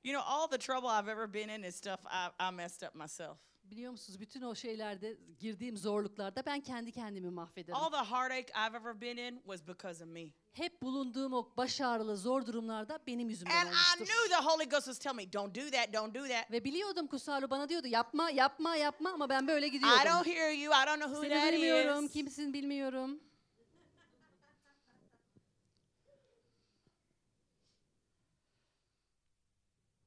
You 0.02 0.14
know, 0.14 0.22
all 0.26 0.48
the 0.48 0.58
trouble 0.58 0.88
I've 0.88 1.08
ever 1.08 1.26
been 1.26 1.50
in 1.50 1.62
is 1.62 1.76
stuff 1.76 2.00
I, 2.06 2.30
I 2.38 2.50
messed 2.50 2.82
up 2.82 2.94
myself. 2.94 3.36
Biliyor 3.70 3.92
musunuz 3.92 4.20
bütün 4.20 4.42
o 4.42 4.54
şeylerde 4.54 5.16
girdiğim 5.40 5.76
zorluklarda 5.76 6.42
ben 6.46 6.60
kendi 6.60 6.92
kendimi 6.92 7.30
mahvederim. 7.30 7.74
All 7.74 7.90
the 7.90 7.96
heartache 8.10 8.46
I've 8.68 8.76
ever 8.76 9.00
been 9.00 9.16
in 9.16 9.36
was 9.36 9.66
because 9.68 10.04
of 10.04 10.10
me. 10.10 10.26
Hep 10.52 10.82
bulunduğum 10.82 11.32
o 11.32 11.48
baş 11.56 11.80
ağrılı 11.80 12.16
zor 12.16 12.46
durumlarda 12.46 12.98
benim 13.06 13.28
yüzümden 13.28 13.54
And 13.56 13.66
I 13.66 13.68
olmuştur. 13.68 13.96
knew 14.06 14.28
the 14.28 14.44
Holy 14.44 14.64
Ghost 14.68 14.84
was 14.86 14.98
telling 14.98 15.16
me, 15.26 15.32
don't 15.32 15.54
do 15.56 15.70
that, 15.70 15.92
don't 15.94 16.14
do 16.14 16.28
that. 16.28 16.50
Ve 16.50 16.64
biliyordum 16.64 17.06
kutsal 17.06 17.42
ruh 17.42 17.50
bana 17.50 17.68
diyordu 17.68 17.86
yapma 17.86 18.30
yapma 18.30 18.76
yapma 18.76 19.10
ama 19.10 19.28
ben 19.28 19.48
böyle 19.48 19.66
I 19.66 19.72
don't 19.72 19.82
gidiyordum. 19.82 20.32
hear 20.32 20.50
you. 20.52 20.72
I 20.72 20.86
don't 20.86 21.00
know 21.00 21.14
who 21.14 21.22
Seni 21.22 21.34
that 21.34 21.52
bilmiyorum, 21.52 22.04
is. 22.04 22.12
kimsin 22.12 22.52
bilmiyorum. 22.52 23.20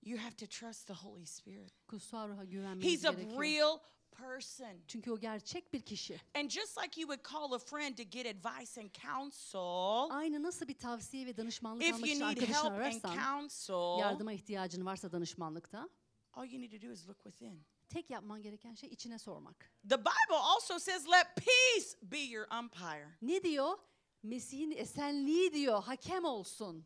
You 0.06 0.18
have 0.20 0.36
to 0.36 0.45
trust 0.47 0.88
the 0.88 0.93
Holy 0.93 1.26
Spirit. 1.26 1.72
Kutsal 1.88 2.30
ruha 2.30 2.43
güvenmeniz 2.43 2.93
He's 2.93 3.06
a 3.06 3.12
gerekiyor. 3.12 3.41
real 3.43 3.80
person. 4.12 4.82
Çünkü 4.88 5.12
o 5.12 5.20
gerçek 5.20 5.74
bir 5.74 5.82
kişi. 5.82 6.22
And 6.36 6.49
just 6.49 6.78
like 6.78 7.01
you 7.01 7.08
would 7.16 7.32
call 7.34 7.54
a 7.54 7.60
friend 7.60 7.97
to 7.97 8.04
get 8.04 8.26
advice 8.26 8.82
and 8.82 8.89
counsel, 8.93 10.18
Aynı 10.18 10.43
nasıl 10.43 10.68
bir 10.68 10.78
tavsiye 10.78 11.26
ve 11.26 11.38
danışmanlık 11.38 11.84
if 11.88 11.93
almak 11.93 12.08
you 12.08 12.16
için 12.16 12.26
need 12.26 12.30
arkadaşını 12.30 12.56
help 12.56 12.66
and 12.66 12.76
ararsan, 12.82 13.16
counsel, 13.16 13.99
yardıma 13.99 14.34
ihtiyacın 14.34 14.86
varsa 14.86 15.12
danışmanlıkta, 15.12 15.89
all 16.34 16.45
you 16.45 16.62
need 16.62 16.82
to 16.82 16.88
do 16.88 16.91
is 16.91 17.08
look 17.08 17.24
within. 17.24 17.64
tek 17.89 18.10
yapman 18.10 18.41
gereken 18.41 18.74
şey 18.74 18.89
içine 18.89 19.20
sormak. 19.20 19.72
The 19.89 19.99
Bible 19.99 20.38
also 20.56 20.80
says, 20.80 21.08
let 21.08 21.28
peace 21.36 22.12
be 22.12 22.20
your 22.20 22.47
umpire. 22.60 23.10
Ne 23.22 23.43
diyor? 23.43 23.78
Mesih'in 24.24 24.72
esenliği 24.72 25.54
diyor, 25.54 25.84
hakem 25.84 26.26
olsun. 26.26 26.86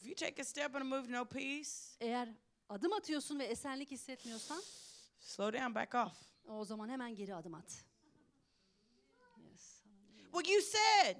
If 0.00 0.06
you 0.06 0.14
take 0.14 0.40
a 0.40 0.44
step 0.44 0.74
and 0.74 0.82
a 0.82 0.84
move, 0.84 1.12
no 1.12 1.24
peace, 1.24 1.70
Eğer 2.00 2.28
adım 2.68 2.92
atıyorsun 2.92 3.38
ve 3.38 3.44
esenlik 3.44 3.90
hissetmiyorsan, 3.90 4.62
slow 5.20 5.58
down, 5.60 5.74
back 5.74 5.94
off. 5.94 6.12
o 6.48 6.64
zaman 6.64 6.88
hemen 6.88 7.14
geri 7.14 7.34
adım 7.34 7.54
at. 7.54 7.84
Yes. 9.52 9.82
Well, 10.32 10.52
you 10.54 10.62
said, 10.62 11.16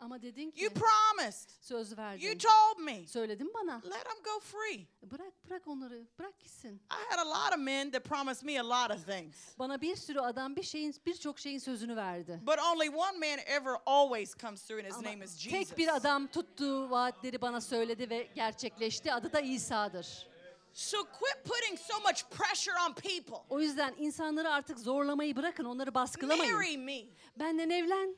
Ama 0.00 0.22
dedin 0.22 0.50
ki, 0.50 0.64
you 0.64 0.74
promised, 0.74 1.50
söz 1.60 1.90
you 1.90 1.96
verdin. 1.98 2.38
told 2.38 2.78
me. 2.84 3.06
Söyledin 3.06 3.54
bana. 3.54 3.74
Let 3.84 4.04
them 4.04 4.22
go 4.24 4.40
free. 4.40 4.86
Bırak 5.02 5.32
bırak 5.50 5.66
onları, 5.68 6.02
bırak 6.18 6.40
gitsin. 6.40 6.82
I 6.90 7.14
had 7.14 7.26
a 7.26 7.30
lot 7.30 7.52
of 7.52 7.58
men 7.58 7.90
that 7.90 8.04
promised 8.04 8.42
me 8.46 8.60
a 8.60 8.64
lot 8.64 8.90
of 8.98 9.06
things, 9.06 9.36
Bana 9.58 9.80
bir 9.80 9.96
sürü 9.96 10.20
adam 10.20 10.56
bir 10.56 10.62
şeyin 10.62 10.94
birçok 11.06 11.38
şeyin 11.38 11.58
sözünü 11.58 11.96
verdi. 11.96 12.40
but 12.46 12.58
only 12.74 12.88
one 12.88 13.18
man 13.18 13.38
ever 13.46 13.74
always 13.86 14.36
comes 14.38 14.62
through, 14.66 14.78
and 14.84 14.86
his 14.88 14.96
Ama 14.98 15.10
name 15.10 15.24
is 15.24 15.38
Jesus. 15.38 15.68
tek 15.68 15.78
bir 15.78 15.96
adam 15.96 16.26
tuttuğu 16.26 16.90
vaatleri 16.90 17.40
bana 17.40 17.60
söyledi 17.60 18.10
ve 18.10 18.28
gerçekleşti. 18.34 19.12
Adı 19.12 19.32
da 19.32 19.40
İsa'dır. 19.40 20.30
So 20.72 20.96
quit 20.98 21.44
putting 21.44 21.78
so 21.78 22.00
much 22.00 22.22
pressure 22.30 22.74
on 22.88 22.94
people. 22.94 23.36
O 23.50 23.60
yüzden 23.60 23.94
insanları 23.98 24.50
artık 24.50 24.78
zorlamayı 24.78 25.36
bırakın, 25.36 25.64
onları 25.64 25.94
baskılamayın. 25.94 26.54
Marry 26.54 26.78
me. 26.78 27.04
Benden 27.36 27.70
evlen, 27.70 28.16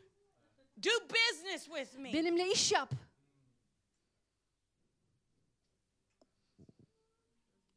Do 0.82 0.90
business 1.08 1.64
with 1.64 1.98
me. 1.98 2.12
benimle 2.12 2.52
iş 2.52 2.72
yap. 2.72 2.92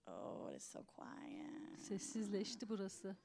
Oh, 0.07 0.51
it's 0.55 0.65
so 0.65 0.85
quiet. 0.85 1.79
Sessizleşti 1.79 2.69
burası. 2.69 3.15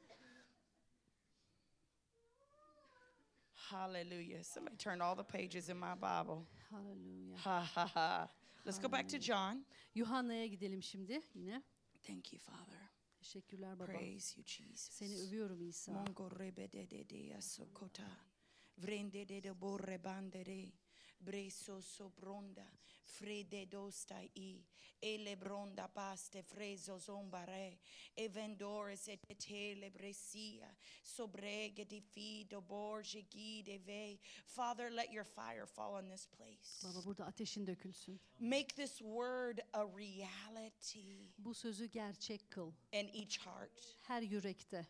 Hallelujah. 3.52 4.44
Somebody 4.44 4.76
turned 4.76 5.00
all 5.00 5.16
the 5.16 5.38
pages 5.38 5.68
in 5.68 5.76
my 5.76 5.94
Bible. 5.96 6.46
Haleluya. 6.70 7.36
Ha 7.46 7.64
ha 7.74 7.86
ha. 7.94 8.28
Let's 8.66 8.80
go 8.80 8.92
back 8.92 9.08
to 9.08 9.18
John. 9.18 9.66
Yuhanna'ya 9.94 10.46
gidelim 10.46 10.82
şimdi 10.82 11.20
yine. 11.34 11.62
Thank 12.02 12.32
you, 12.32 12.40
Father. 12.40 12.80
Teşekkürler 13.18 13.78
baba. 13.78 13.86
Praise 13.86 14.40
you, 14.40 14.46
Jesus. 14.46 14.80
Seni 14.80 15.16
övüyorum 15.18 15.68
İsa. 15.68 15.92
Mongo 15.92 16.30
rebe 16.38 16.72
de 16.72 16.90
de 16.90 17.10
de 17.10 17.36
asokota. 17.36 18.02
Vrende 18.80 19.24
de 19.24 19.40
de 19.40 19.52
borre 19.54 19.98
bandere. 19.98 20.72
Breso. 21.18 21.80
Frede 23.04 23.66
dosta 23.66 24.22
i. 24.34 24.64
Ele 25.02 25.34
bronda 25.36 25.88
paste 25.88 26.42
frezo 26.42 26.98
zombare. 26.98 27.78
E 28.14 28.28
vendores 28.28 29.08
et 29.08 29.20
tele 29.38 29.90
bresia. 29.90 30.76
Sobrege 31.02 31.84
di 31.84 32.00
fido 32.00 32.60
borge 32.60 33.22
gide 33.28 33.78
ve. 33.78 34.18
Father, 34.46 34.90
let 34.90 35.10
your 35.10 35.24
fire 35.24 35.66
fall 35.66 35.94
on 35.94 36.08
this 36.08 36.26
place. 36.26 36.82
Baba 36.82 37.04
burada 37.04 37.26
ateşin 37.26 37.66
dökülsün. 37.66 38.20
Make 38.38 38.74
this 38.74 38.98
word 38.98 39.58
a 39.72 39.84
reality 39.84 41.32
Bu 41.38 41.54
sözü 41.54 41.86
gerçek 41.86 42.50
kıl. 42.50 42.72
in 42.92 43.08
each 43.08 43.38
heart. 43.38 43.96
Her 44.02 44.22
yürekte. 44.22 44.86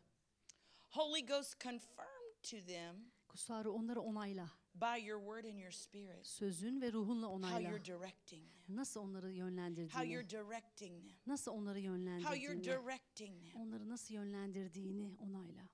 Holy 0.90 1.26
Ghost, 1.26 1.60
confirm 1.60 2.34
to 2.42 2.56
them 2.66 3.12
Kutsarı 3.30 3.72
onları 3.72 4.00
onayla. 4.00 4.50
by 4.74 5.06
your 5.06 5.20
word 5.20 5.44
and 5.54 5.58
your 5.58 5.70
spirit 5.72 6.26
Sözün 6.26 6.80
ve 6.80 6.92
ruhunla 6.92 7.26
how 7.26 7.36
onayla. 7.46 7.70
you're 7.70 7.84
directing 7.84 8.52
them, 8.52 8.76
Nasıl 8.76 9.00
onları 9.00 9.26
how 9.26 9.38
yönlendirdiğini. 9.38 10.12
you're 10.12 10.30
directing 10.30 11.02
them, 11.08 11.16
Nasıl 11.26 11.52
onları 11.52 11.78
how 11.78 11.86
you're 11.86 11.96
yönlendirdiğini. 11.96 12.62
directing 12.62 13.42
them. 13.52 13.62
Onları 13.62 13.88
nasıl 13.88 14.14
yönlendirdiğini 14.14 15.16
onayla. 15.18 15.68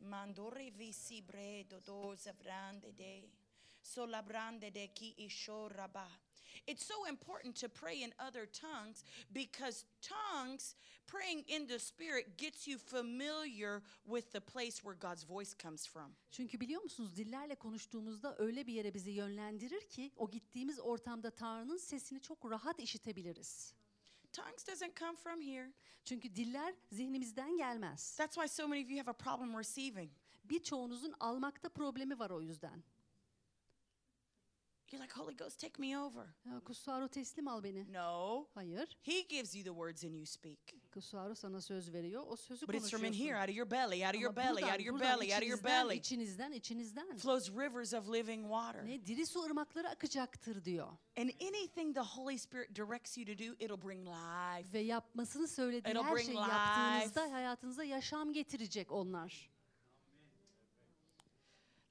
Mandore 0.00 0.78
visi 0.78 1.28
bredo 1.28 1.86
doza 1.86 2.32
vrande 2.44 2.98
de. 2.98 3.24
Sola 3.82 4.28
brande 4.28 4.74
de 4.74 4.94
ki 4.94 5.06
ishoraba. 5.16 6.08
It's 6.66 6.86
so 6.86 7.08
important 7.08 7.60
to 7.60 7.68
pray 7.68 8.02
in 8.02 8.12
other 8.28 8.46
tongues 8.46 9.04
because 9.34 9.84
tongues, 10.02 10.74
praying 11.06 11.44
in 11.48 11.66
the 11.66 11.78
spirit, 11.78 12.38
gets 12.38 12.68
you 12.68 12.78
familiar 12.78 13.82
with 14.04 14.32
the 14.32 14.40
place 14.40 14.82
where 14.82 14.98
God's 15.00 15.24
voice 15.24 15.54
comes 15.62 15.86
from. 15.86 16.16
Çünkü 16.30 16.60
biliyor 16.60 16.82
musunuz 16.82 17.16
dillerle 17.16 17.54
konuştuğumuzda 17.54 18.36
öyle 18.38 18.66
bir 18.66 18.72
yere 18.72 18.94
bizi 18.94 19.10
yönlendirir 19.10 19.88
ki 19.88 20.12
o 20.16 20.30
gittiğimiz 20.30 20.80
ortamda 20.80 21.30
Tanrı'nın 21.30 21.78
sesini 21.78 22.20
çok 22.20 22.50
rahat 22.50 22.80
işitebiliriz. 22.80 23.74
Tongues 24.32 24.66
doesn't 24.66 24.96
come 24.96 25.16
from 25.16 25.40
here. 25.40 25.72
Çünkü 26.04 26.36
diller 26.36 26.74
zihnimizden 26.92 27.56
gelmez. 27.56 28.16
That's 28.16 28.34
why 28.34 28.48
so 28.48 28.68
many 28.68 28.84
of 28.84 28.90
you 28.90 28.98
have 28.98 29.10
a 29.10 29.12
problem 29.12 29.58
receiving. 29.58 30.10
Birçoğunuzun 30.44 31.14
almakta 31.20 31.68
problemi 31.68 32.18
var 32.18 32.30
o 32.30 32.40
yüzden. 32.40 32.82
You're 34.92 35.02
like, 35.02 35.12
Holy 35.20 35.34
Ghost, 35.36 35.60
take 35.60 35.78
me 35.78 35.98
over. 35.98 36.26
Ya 36.44 36.60
Kusuaro 36.60 37.08
teslim 37.08 37.48
al 37.48 37.62
beni. 37.64 37.92
No. 37.92 38.46
Hayır. 38.54 38.96
He 39.02 39.22
gives 39.22 39.54
you 39.54 39.64
the 39.64 39.70
words 39.74 40.04
and 40.04 40.14
you 40.14 40.26
speak. 40.26 40.58
Kusuaro 40.92 41.34
sana 41.34 41.60
söz 41.60 41.92
veriyor. 41.92 42.22
O 42.28 42.36
sözü 42.36 42.66
But 42.68 42.74
it's 42.74 42.90
from 42.90 43.04
in 43.04 43.08
konuşuyorsun. 43.12 43.26
here, 43.34 43.40
out 43.42 43.48
of 43.48 43.56
your 43.56 43.70
belly, 43.70 44.06
out 44.06 44.14
of 44.14 44.20
your 44.20 44.30
Ama 44.30 44.36
belly, 44.36 44.62
buradan- 44.62 44.68
out 44.72 44.80
of 44.80 44.86
your 44.86 44.94
buradan 44.94 45.20
belly, 45.20 45.32
out 45.34 45.42
of 45.42 45.48
your 45.48 45.58
içinizden, 45.58 45.88
belly 45.88 45.98
içinizden, 45.98 46.52
içinizden. 46.52 47.16
flows 47.16 47.50
rivers 47.50 47.94
of 47.94 48.08
living 48.08 48.42
water. 48.42 48.86
Ne 48.86 49.06
diri 49.06 49.26
su 49.26 49.42
ırmakları 49.42 49.88
akacaktır 49.88 50.64
diyor. 50.64 50.88
And 51.18 51.30
anything 51.40 51.94
the 51.94 52.00
Holy 52.00 52.38
Spirit 52.38 52.76
directs 52.76 53.18
you 53.18 53.26
to 53.26 53.32
do, 53.38 53.54
it'll 53.64 53.82
bring 53.88 54.06
life. 54.08 54.72
Ve 54.72 54.78
yapmasını 54.80 55.48
söylediği 55.48 55.92
It'll 55.94 56.04
her 56.04 56.14
bring 56.14 56.26
şeyi 56.26 56.36
life. 56.38 56.52
yaptığınızda 56.52 57.32
hayatınıza 57.32 57.84
yaşam 57.84 58.32
getirecek 58.32 58.92
onlar. 58.92 59.50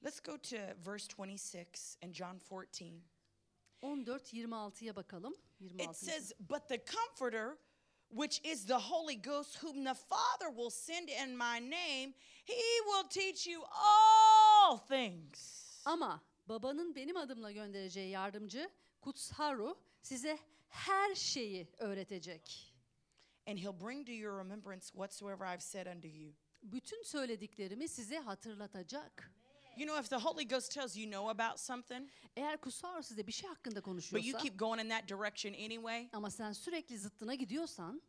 Let's 0.06 0.20
go 0.20 0.36
to 0.36 0.58
verse 0.84 1.08
26 1.08 1.96
and 2.00 2.14
John 2.14 2.38
14. 2.38 3.02
14-26'ya 3.82 4.96
bakalım. 4.96 5.34
26. 5.58 5.90
It 5.90 5.96
says, 5.96 6.32
But 6.48 6.68
the 6.68 6.78
Comforter, 6.78 7.58
which 8.10 8.40
is 8.44 8.66
the 8.66 8.78
Holy 8.78 9.16
Ghost, 9.16 9.56
whom 9.56 9.82
the 9.84 9.94
Father 9.94 10.48
will 10.54 10.70
send 10.70 11.08
in 11.08 11.36
my 11.36 11.58
name, 11.58 12.14
he 12.44 12.80
will 12.86 13.08
teach 13.08 13.48
you 13.48 13.64
all 13.64 14.76
things. 14.76 15.82
Ama 15.84 16.20
babanın 16.48 16.94
benim 16.94 17.16
adımla 17.16 17.52
göndereceği 17.52 18.10
yardımcı 18.10 18.70
Kutsal 19.00 19.56
Ruh 19.56 19.74
size 20.02 20.38
her 20.68 21.14
şeyi 21.14 21.66
öğretecek. 21.78 22.74
And 23.46 23.58
he'll 23.58 23.80
bring 23.80 24.06
to 24.06 24.12
your 24.12 24.38
remembrance 24.38 24.86
whatsoever 24.86 25.54
I've 25.54 25.62
said 25.62 25.86
unto 25.86 26.08
you. 26.08 26.32
Bütün 26.62 27.02
söylediklerimi 27.02 27.88
size 27.88 28.18
hatırlatacak. 28.18 29.32
You 29.76 29.86
know, 29.86 30.00
if 30.00 30.08
the 30.08 30.18
Holy 30.18 30.48
Ghost 30.48 30.72
tells 30.72 30.96
you 30.96 31.10
know 31.10 31.28
about 31.28 31.60
something, 31.60 32.08
Eğer 32.36 32.56
Kutsal 32.56 32.96
Ruh 32.96 33.02
size 33.02 33.26
bir 33.26 33.32
şey 33.32 33.48
hakkında 33.48 33.74
but 33.74 33.86
you 33.86 33.92
konuşuyorsa 33.92 34.38
keep 34.38 34.58
going 34.58 34.80
in 34.80 34.88
that 34.88 35.08
direction 35.08 35.54
anyway, 35.54 36.08
ama 36.12 36.30
sen 36.30 36.52
sürekli 36.52 36.98
zıttına 36.98 37.34
gidiyorsan 37.34 38.02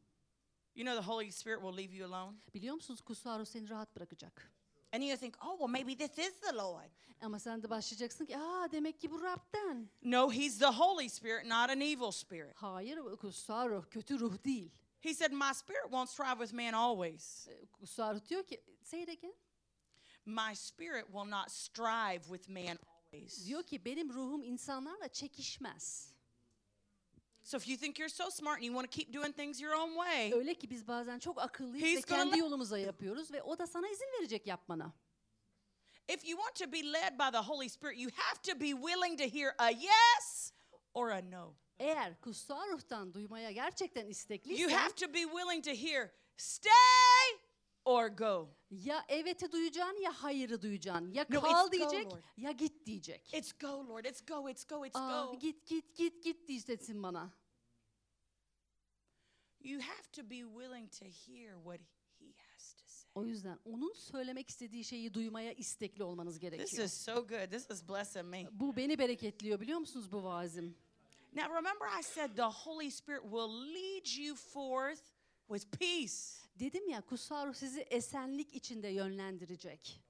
you 0.75 0.85
know 0.85 1.01
the 1.01 1.11
Holy 1.11 1.31
Spirit 1.31 1.61
will 1.61 1.77
leave 1.77 1.95
you 1.95 2.15
alone. 2.15 2.37
biliyor 2.53 2.75
musunuz 2.75 3.01
Kutsal 3.01 3.39
Ruh 3.39 3.45
seni 3.45 3.69
rahat 3.69 3.95
bırakacak. 3.95 4.51
And 4.93 5.03
you 5.03 5.17
think, 5.17 5.35
oh, 5.45 5.57
well, 5.57 5.67
maybe 5.67 5.95
this 5.95 6.17
is 6.27 6.39
the 6.39 6.55
Lord. 6.55 6.89
Ama 7.21 7.39
sen 7.39 7.63
de 7.63 7.69
başlayacaksın 7.69 8.25
ki 8.25 8.37
aa 8.37 8.71
demek 8.71 8.99
ki 8.99 9.11
bu 9.11 9.21
Rab'den. 9.21 9.89
No, 10.01 10.31
He's 10.31 10.59
the 10.59 10.65
Holy 10.65 11.09
Spirit, 11.09 11.45
not 11.45 11.69
an 11.69 11.81
evil 11.81 12.11
spirit. 12.11 12.55
Hayır 12.55 12.97
Kutsal 13.17 13.69
Ruh 13.69 13.85
kötü 13.89 14.19
ruh 14.19 14.43
değil. 14.45 14.71
He 15.01 15.13
said, 15.13 15.31
My 15.31 15.53
spirit 15.53 15.83
won't 15.83 16.09
strive 16.09 16.39
with 16.39 16.53
man 16.53 16.73
always. 16.73 17.47
Ee, 17.47 17.65
Kutsal 17.65 18.15
Ruh 18.15 18.25
diyor 18.29 18.43
ki 18.43 18.61
say 18.83 19.03
it 19.03 19.09
again. 19.09 19.33
My 20.27 20.53
spirit 20.55 21.05
will 21.05 21.25
not 21.25 21.51
strive 21.51 22.21
with 22.27 22.49
man 22.49 22.77
always. 22.87 23.45
Diyor 23.45 23.63
ki 23.63 23.85
benim 23.85 24.13
ruhum 24.13 24.43
insanlarla 24.43 25.07
çekişmez. 25.07 26.13
So 27.43 27.57
if 27.57 27.67
you 27.67 27.77
think 27.77 27.99
you're 27.99 28.13
so 28.13 28.29
smart 28.29 28.57
and 28.57 28.65
you 28.65 28.73
want 28.73 28.91
to 28.91 28.95
keep 28.97 29.13
doing 29.13 29.33
things 29.33 29.61
your 29.61 29.73
own 29.73 29.95
way, 29.95 30.33
Öyle 30.33 30.53
ki 30.53 30.69
biz 30.69 30.87
bazen 30.87 31.19
çok 31.19 31.41
akıllıyız 31.41 31.97
ve 31.97 32.01
kendi 32.01 32.39
yolumuza 32.39 32.77
yapıyoruz 32.79 33.31
ve 33.31 33.43
o 33.43 33.57
da 33.59 33.67
sana 33.67 33.87
izin 33.87 34.07
verecek 34.19 34.47
yapmana. 34.47 34.93
if 36.09 36.25
you 36.25 36.37
want 36.37 36.55
to 36.55 36.71
be 36.71 36.81
led 36.83 37.17
by 37.17 37.31
the 37.31 37.41
Holy 37.43 37.69
Spirit, 37.69 37.97
you 37.97 38.09
have 38.15 38.41
to 38.41 38.59
be 38.59 38.73
willing 38.73 39.17
to 39.17 39.37
hear 39.37 39.55
a 39.59 39.71
yes 39.71 40.51
or 40.93 41.09
a 41.11 41.21
no. 41.21 41.55
Eğer 41.79 42.21
kutsal 42.21 42.67
ruhtan 42.69 43.13
duymaya 43.13 43.51
gerçekten 43.51 44.01
You 44.01 44.09
istekliysen 44.11 44.69
have 44.69 44.95
to 44.95 45.07
be 45.13 45.23
willing 45.25 45.61
to 45.63 45.71
hear 45.71 46.11
stay 46.37 46.71
or 47.87 48.07
go. 48.07 48.49
ya 48.71 49.05
eveti 49.09 49.51
duyacaksın 49.51 50.01
ya 50.01 50.11
hayırı 50.23 50.61
duyacaksın. 50.61 51.13
Ya 51.13 51.25
No, 51.29 51.41
kal 51.41 51.51
it's 51.51 51.63
go, 51.65 51.71
diyecek 51.91 52.11
Lord. 52.13 52.23
ya 52.37 52.51
git 52.51 52.85
diyecek. 52.85 53.33
It's 53.33 53.53
go, 53.53 53.87
Lord. 53.87 54.05
It's 54.05 54.21
go, 54.25 54.49
it's 54.49 54.65
go, 54.67 54.85
it's 54.85 54.95
Aa, 54.95 55.25
go. 55.25 55.39
git 55.39 55.65
git 55.65 55.95
git 55.95 56.23
git 56.23 56.47
diyeceksin 56.47 57.03
bana. 57.03 57.33
You 59.59 59.79
have 59.81 60.11
to 60.13 60.23
be 60.23 60.43
willing 60.45 60.87
to 60.99 61.05
hear 61.05 61.55
what 61.63 61.79
he 62.19 62.33
has 62.53 62.73
to 62.73 62.83
say. 62.87 63.07
O 63.15 63.25
yüzden 63.25 63.59
onun 63.65 63.93
söylemek 63.93 64.49
istediği 64.49 64.83
şeyi 64.83 65.13
duymaya 65.13 65.53
istekli 65.53 66.03
olmanız 66.03 66.33
This 66.33 66.41
gerekiyor. 66.41 66.83
is 66.83 66.93
so 66.93 67.27
good. 67.27 67.51
This 67.51 67.69
is 67.69 67.89
blessing 67.89 68.25
me. 68.25 68.47
Bu 68.51 68.75
beni 68.75 68.99
bereketliyor 68.99 69.59
biliyor 69.59 69.79
musunuz 69.79 70.11
bu 70.11 70.23
vaazim? 70.23 70.75
Now, 71.33 71.45
remember, 71.55 71.87
I 71.99 72.03
said 72.03 72.35
the 72.35 72.41
Holy 72.41 72.91
Spirit 72.91 73.21
will 73.23 73.73
lead 73.73 74.17
you 74.17 74.35
forth 74.35 75.01
with 75.49 75.79
peace. 75.79 76.46
Dedim 76.59 76.89
ya 76.89 77.01
kutsal 77.01 77.47
ruh 77.47 77.53
sizi 77.53 77.81
esenlik 77.81 78.53
içinde 78.55 78.87
yönlendirecek. 78.87 80.01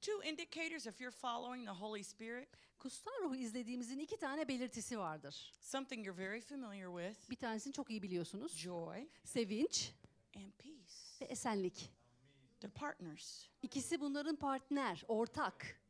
Two 0.00 0.22
indicators 0.24 0.86
if 0.86 1.00
you're 1.00 1.16
following 1.16 1.64
the 1.66 1.72
Holy 1.72 2.02
Spirit 2.04 2.48
Kutsal 2.78 3.12
ruhu 3.22 3.34
izlediğimizin 3.34 3.98
iki 3.98 4.16
tane 4.16 4.48
belirtisi 4.48 4.98
vardır. 4.98 5.52
something 5.60 6.06
you're 6.06 6.24
very 6.24 6.40
familiar 6.40 7.04
with 7.04 7.30
Bir 7.30 7.36
tanesini 7.36 7.72
çok 7.72 7.90
iyi 7.90 8.02
biliyorsunuz. 8.02 8.52
joy 8.56 9.08
Sevinç 9.24 9.92
and 10.36 10.52
peace. 10.52 10.94
ve 11.20 11.24
esenlik. 11.24 11.90
They're 12.60 12.74
partners. 12.74 13.46
İkisi 13.62 14.00
bunların 14.00 14.36
partner, 14.36 15.04
ortak. 15.08 15.80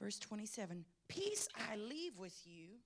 Verse 0.00 0.20
27 0.30 0.84
Peace 1.08 1.46
I 1.74 1.78
leave 1.78 2.28
with 2.28 2.46
you, 2.46 2.78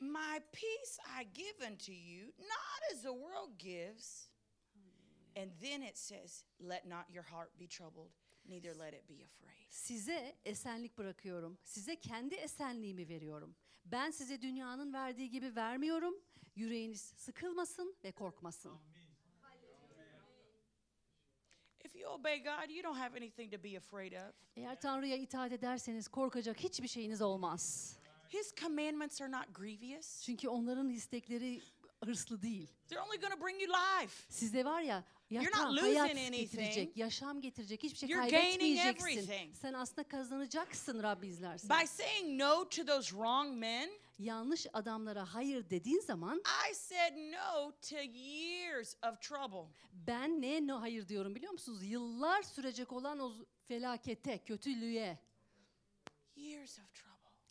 my 0.00 0.40
peace 0.52 0.98
I 1.18 1.24
give 1.24 1.66
unto 1.66 1.92
you, 1.92 2.32
not 2.38 2.80
as 2.92 3.02
the 3.02 3.12
world 3.12 3.58
gives. 3.58 4.30
And 5.36 5.50
then 5.60 5.82
it 5.82 5.96
says, 5.96 6.44
Let 6.58 6.88
not 6.88 7.04
your 7.10 7.22
heart 7.22 7.50
be 7.58 7.66
troubled, 7.66 8.10
neither 8.48 8.74
let 8.74 8.94
it 8.94 9.08
be 9.08 9.22
afraid. 9.24 9.66
Size 9.70 10.36
esenlik 10.44 10.98
bırakıyorum. 10.98 11.58
Size 11.62 11.96
kendi 11.96 12.34
esenliğimi 12.34 13.08
veriyorum. 13.08 13.56
Ben 13.84 14.10
size 14.10 14.42
dünyanın 14.42 14.92
verdiği 14.92 15.30
gibi 15.30 15.56
vermiyorum. 15.56 16.14
Yüreğiniz 16.56 17.00
sıkılmasın 17.00 17.96
ve 18.04 18.12
korkmasın. 18.12 18.78
If 21.84 21.96
you 21.96 22.10
obey 22.10 22.42
God, 22.42 22.70
you 22.70 22.84
don't 22.84 22.98
have 22.98 23.16
anything 23.16 23.52
to 23.52 23.62
be 23.64 23.76
afraid 23.76 24.12
of. 24.12 24.34
Eğer 24.56 24.80
Tanrı'ya 24.80 25.16
itaat 25.16 25.52
ederseniz 25.52 26.08
korkacak 26.08 26.56
hiçbir 26.56 26.88
şeyiniz 26.88 27.22
olmaz. 27.22 27.96
His 28.32 28.54
commandments 28.54 29.20
are 29.20 29.32
not 29.32 29.54
grievous, 29.54 30.22
Çünkü 30.22 30.48
onların 30.48 30.90
istekleri 30.90 31.60
hırslı 32.04 32.42
değil. 32.42 32.68
they're 32.88 33.02
only 33.02 33.20
going 33.20 33.34
to 33.34 33.46
bring 33.46 33.62
you 33.62 33.72
life. 33.72 34.24
Sizde 34.28 34.64
var 34.64 34.82
ya 34.82 35.04
yaşam, 35.30 35.76
hayat 35.76 36.16
getirecek, 36.32 36.96
yaşam 36.96 37.40
getirecek, 37.40 37.82
hiçbir 37.82 37.98
şey 37.98 38.08
You're 38.08 38.30
kaybetmeyeceksin. 38.30 39.52
Sen 39.52 39.72
aslında 39.72 40.08
kazanacaksın 40.08 41.02
Rabbi 41.02 41.26
izlersen. 41.26 41.70
By 41.80 41.86
saying 41.86 42.40
no 42.40 42.68
to 42.68 42.84
those 42.86 43.08
wrong 43.10 43.58
men, 43.58 43.90
Yanlış 44.18 44.66
adamlara 44.72 45.34
hayır 45.34 45.70
dediğin 45.70 46.00
zaman 46.00 46.42
I 46.70 46.74
said 46.74 47.16
no 47.16 47.72
to 47.90 47.96
years 47.96 48.96
of 49.12 49.20
trouble. 49.22 49.72
ben 49.92 50.42
neye 50.42 50.66
no 50.66 50.80
hayır 50.80 51.08
diyorum 51.08 51.34
biliyor 51.34 51.52
musunuz? 51.52 51.82
Yıllar 51.84 52.42
sürecek 52.42 52.92
olan 52.92 53.18
o 53.18 53.32
felakete, 53.68 54.38
kötülüğe. 54.38 55.18
Years 56.36 56.78
of 56.78 56.94
trouble. 56.94 57.09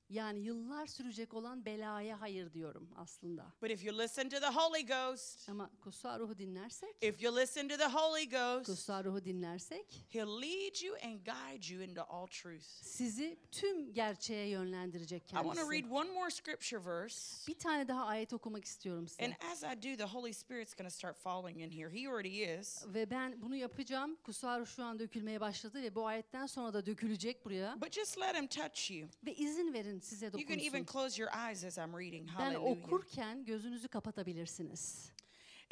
Yani 0.09 0.39
yıllar 0.39 0.87
sürecek 0.87 1.33
olan 1.33 1.65
belaya 1.65 2.21
hayır 2.21 2.53
diyorum 2.53 2.89
aslında. 2.95 3.53
But 3.61 3.71
if 3.71 3.85
you 3.85 3.97
listen 3.99 4.29
to 4.29 4.39
the 4.39 4.47
Holy 4.47 4.85
Ghost, 4.85 5.49
Ama 5.49 5.69
kutsal 5.81 6.19
ruhu 6.19 6.37
dinlersek, 6.37 6.95
if 7.01 7.21
you 7.21 7.35
listen 7.37 7.67
to 7.69 7.77
the 7.77 7.85
Holy 7.87 8.29
Ghost, 8.29 8.65
kutsal 8.65 9.03
ruhu 9.03 9.25
dinlersek 9.25 10.05
He'll 10.09 10.41
lead 10.41 10.81
you 10.81 10.95
and 11.03 11.19
guide 11.25 11.73
you 11.73 11.83
into 11.83 12.03
all 12.03 12.27
truth. 12.27 12.63
sizi 12.81 13.39
tüm 13.51 13.93
gerçeğe 13.93 14.47
yönlendirecek 14.49 15.23
I 15.23 15.27
want 15.29 15.45
to 15.45 15.53
kendisi. 15.55 15.71
read 15.83 15.91
one 15.91 16.11
more 16.11 16.29
scripture 16.31 16.85
verse. 16.85 17.47
Bir 17.51 17.59
tane 17.59 17.87
daha 17.87 18.05
ayet 18.05 18.33
okumak 18.33 18.65
istiyorum 18.65 19.07
size. 19.07 19.25
And 19.25 19.33
as 19.51 19.63
I 19.63 19.75
do, 19.75 19.97
the 19.97 20.03
Holy 20.17 20.33
Spirit's 20.33 20.73
going 20.75 20.89
to 20.91 20.95
start 20.95 21.17
falling 21.17 21.61
in 21.61 21.71
here. 21.71 22.01
He 22.01 22.09
already 22.09 22.59
is. 22.59 22.85
Ve 22.87 23.09
ben 23.09 23.41
bunu 23.41 23.55
yapacağım. 23.55 24.15
Kutsal 24.23 24.59
ruh 24.59 24.65
şu 24.67 24.83
an 24.83 24.99
dökülmeye 24.99 25.39
başladı 25.41 25.81
ve 25.81 25.95
bu 25.95 26.05
ayetten 26.07 26.45
sonra 26.45 26.73
da 26.73 26.85
dökülecek 26.85 27.45
buraya. 27.45 27.81
But 27.81 27.91
just 27.93 28.17
let 28.19 28.35
Him 28.35 28.47
touch 28.47 28.91
you. 28.91 29.09
Ve 29.25 29.35
izin 29.35 29.73
verin 29.73 29.98
size 30.01 30.31
You 30.37 30.45
can 30.45 30.59
even 30.59 30.83
dokunsun. 30.83 30.87
close 30.87 31.17
your 31.17 31.29
eyes 31.33 31.63
as 31.63 31.77
I'm 31.77 31.95
reading. 31.95 32.25
Ben 32.25 32.33
Hallelujah. 32.53 32.83
okurken 32.83 33.45
gözünüzü 33.45 33.87
kapatabilirsiniz. 33.87 35.11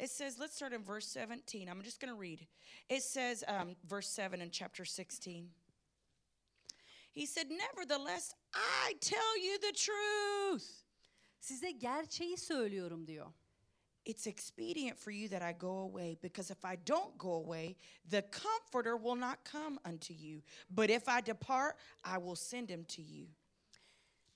It 0.00 0.10
says, 0.10 0.38
let's 0.38 0.54
start 0.54 0.72
in 0.72 0.84
verse 0.84 1.06
17. 1.20 1.68
I'm 1.68 1.82
just 1.82 2.00
going 2.00 2.12
to 2.14 2.20
read. 2.20 2.46
It 2.88 3.02
says, 3.02 3.42
um, 3.48 3.74
verse 3.84 4.08
7 4.08 4.40
in 4.40 4.50
chapter 4.50 4.84
16. 4.84 5.50
He 7.12 7.26
said, 7.26 7.50
Nevertheless, 7.50 8.32
I 8.54 8.94
tell 9.00 9.36
you 9.42 9.58
the 9.58 9.72
truth. 9.72 10.84
Size 11.40 11.70
gerçeği 11.72 12.36
söylüyorum 12.36 13.06
diyor. 13.06 13.32
It's 14.04 14.26
expedient 14.26 14.96
for 14.98 15.10
you 15.10 15.28
that 15.28 15.42
I 15.42 15.52
go 15.52 15.78
away, 15.80 16.16
because 16.22 16.50
if 16.50 16.64
I 16.64 16.76
don't 16.86 17.18
go 17.18 17.32
away, 17.32 17.76
the 18.10 18.22
Comforter 18.22 18.96
will 18.96 19.16
not 19.20 19.44
come 19.44 19.78
unto 19.84 20.14
you. 20.14 20.42
But 20.70 20.90
if 20.90 21.08
I 21.08 21.20
depart, 21.20 21.76
I 22.04 22.18
will 22.18 22.36
send 22.36 22.70
him 22.70 22.84
to 22.84 23.02
you. 23.02 23.26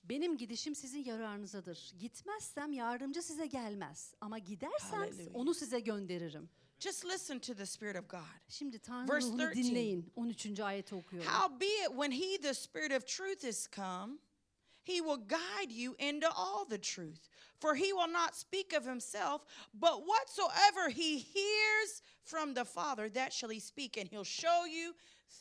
Benim 0.03 0.37
gidişim 0.37 0.75
sizin 0.75 1.03
yararınızadır. 1.03 1.91
Gitmezsem 1.99 2.73
yardımcı 2.73 3.21
size 3.21 3.45
gelmez. 3.45 4.13
Ama 4.21 4.37
gidersem 4.37 4.99
Hallelujah. 4.99 5.35
onu 5.35 5.53
size 5.53 5.79
gönderirim. 5.79 6.49
Just 6.79 7.05
listen 7.05 7.39
to 7.39 7.53
the 7.53 7.65
Spirit 7.65 7.95
of 7.95 8.09
God. 8.09 8.19
Şimdi 8.49 8.79
Tanrı 8.79 9.13
Verse 9.13 9.27
ruhunu 9.27 9.43
13. 9.43 9.57
dinleyin. 9.57 10.11
13. 10.15 10.59
ayeti 10.59 10.95
okuyorum. 10.95 11.31
Howbeit, 11.31 11.87
when 11.87 12.11
he, 12.11 12.37
the 12.37 12.53
Spirit 12.53 12.91
of 12.91 13.07
truth, 13.07 13.43
is 13.43 13.67
come, 13.75 14.17
he 14.83 15.01
will 15.01 15.27
guide 15.27 15.71
you 15.71 15.95
into 15.99 16.27
all 16.35 16.65
the 16.69 16.81
truth. 16.81 17.29
For 17.59 17.75
he 17.75 17.93
will 17.93 18.13
not 18.13 18.35
speak 18.35 18.73
of 18.73 18.85
himself, 18.85 19.41
but 19.73 20.05
whatsoever 20.05 20.89
he 20.89 21.17
hears 21.19 22.01
from 22.23 22.53
the 22.53 22.65
Father, 22.65 23.09
that 23.09 23.31
shall 23.33 23.49
he 23.49 23.59
speak, 23.59 23.97
and 23.97 24.09
he'll 24.09 24.25
show 24.25 24.65
you 24.65 24.93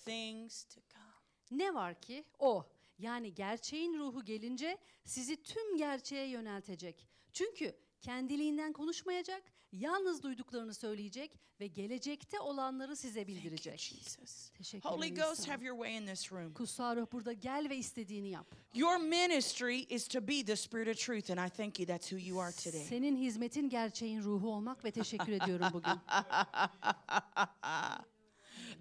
things 0.05 0.67
to 0.71 0.81
come. 0.95 1.59
Ne 1.59 1.75
var 1.75 1.95
ki 1.95 2.25
o 2.41 2.65
yani 2.99 3.35
gerçeğin 3.35 3.99
ruhu 3.99 4.25
gelince 4.25 4.79
sizi 5.05 5.43
tüm 5.43 5.77
gerçeğe 5.77 6.29
yöneltecek. 6.29 7.09
Çünkü 7.33 7.77
kendiliğinden 8.01 8.73
konuşmayacak, 8.73 9.43
yalnız 9.73 10.23
duyduklarını 10.23 10.75
söyleyecek 10.75 11.39
ve 11.61 11.67
gelecekte 11.67 12.41
olanları 12.41 12.97
size 12.97 13.27
bildirecek. 13.27 13.79
Jesus. 13.79 14.51
Teşekkür 14.51 14.91
Holy 14.91 15.15
Ghost, 15.15 15.49
have 15.49 15.65
your 15.65 15.77
way 15.77 15.97
in 15.97 16.07
this 16.07 16.33
room. 16.33 16.55
Kutsal 16.55 16.97
ruh 16.97 17.07
burada 17.13 17.33
gel 17.33 17.67
ve 17.71 17.77
istediğini 17.77 18.31
yap. 18.31 18.47
Your 18.75 18.97
ministry 18.97 19.81
is 19.89 20.09
to 20.09 20.29
be 20.29 20.45
the 20.45 20.57
Spirit 20.57 20.89
of 20.89 21.07
truth, 21.07 21.31
and 21.31 21.49
I 21.49 21.51
thank 21.51 21.81
you 21.81 21.87
that's 21.87 22.13
who 22.13 22.19
you 22.19 22.41
are 22.41 22.53
today. 22.53 22.85
Senin 22.85 23.17
hizmetin 23.17 23.69
gerçeğin 23.69 24.23
ruhu 24.23 24.53
olmak 24.53 24.85
ve 24.85 24.91
teşekkür 24.91 25.33
ediyorum 25.33 25.67
bugün. 25.73 25.93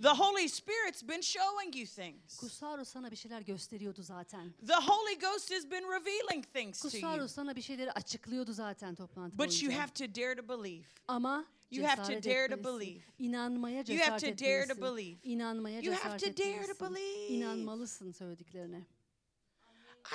The 0.01 0.09
Holy 0.09 0.47
Spirit's 0.49 1.07
been 1.07 1.21
showing 1.21 1.75
you 1.75 1.85
things. 1.85 2.37
Kutsal 2.39 2.77
ruh 2.77 2.85
sana 2.85 3.11
bir 3.11 3.15
şeyler 3.15 3.41
gösteriyordu 3.41 4.03
zaten. 4.03 4.53
The 4.67 4.73
Holy 4.75 5.19
Ghost 5.19 5.51
has 5.51 5.71
been 5.71 5.83
revealing 5.83 6.45
things 6.53 6.79
to 6.81 6.89
Kutsal 6.89 7.17
you. 7.17 7.27
sana 7.27 7.55
bir 7.55 7.61
şeyleri 7.61 7.91
açıklıyordu 7.91 8.53
zaten 8.53 8.95
toplantı 8.95 9.37
But 9.37 9.63
you 9.63 9.73
have 9.73 9.93
to 9.93 10.21
dare 10.21 10.35
to 10.35 10.49
believe. 10.63 10.83
Ama 11.07 11.45
You 11.71 11.87
have 11.87 11.95
to 11.95 12.03
cesaret 12.07 12.25
dare 12.25 12.47
to 12.47 12.53
etmelisin. 12.53 12.79
believe. 12.79 13.03
İnanmaya 13.19 13.75
You 13.77 13.85
cesaret 13.85 14.09
have 14.11 14.19
to 14.19 14.25
dare 14.45 14.67
to 14.67 14.73
etmelisin. 14.73 14.81
believe. 14.97 15.17
İnanmaya 15.23 15.79
You 15.81 15.93
have 15.93 16.17
cesaret 16.19 16.37
to 16.37 16.43
dare 16.43 16.65
to 16.65 16.71
etmelisin. 16.71 16.95
believe. 16.95 17.27
İnanmalısın 17.27 18.11
söylediklerine. 18.11 18.85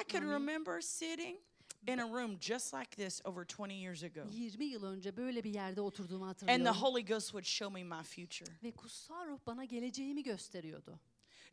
I 0.01 0.13
can 0.13 0.23
remember 0.23 0.81
sitting 0.81 1.39
in 1.87 1.99
a 1.99 2.07
room 2.07 2.39
just 2.41 2.75
like 2.75 2.97
this 2.97 3.21
over 3.25 3.45
20 3.45 3.75
years 3.75 4.03
ago. 4.03 4.25
20 4.31 4.65
yıl 4.65 4.85
önce 4.85 5.17
böyle 5.17 5.45
bir 5.45 5.55
yerde 5.55 5.81
oturduğumu 5.81 6.25
And 6.25 6.35
the 6.37 6.47
hatırlıyorum. 6.47 6.83
Holy 6.83 7.05
Ghost 7.05 7.27
would 7.27 7.45
show 7.45 7.83
me 7.83 7.97
my 7.97 8.03
future. 8.03 8.53
Ve 8.63 8.73
kutsal 8.73 9.27
ruh 9.27 9.39
bana 9.47 9.65
geleceğimi 9.65 10.23
gösteriyordu. 10.23 11.01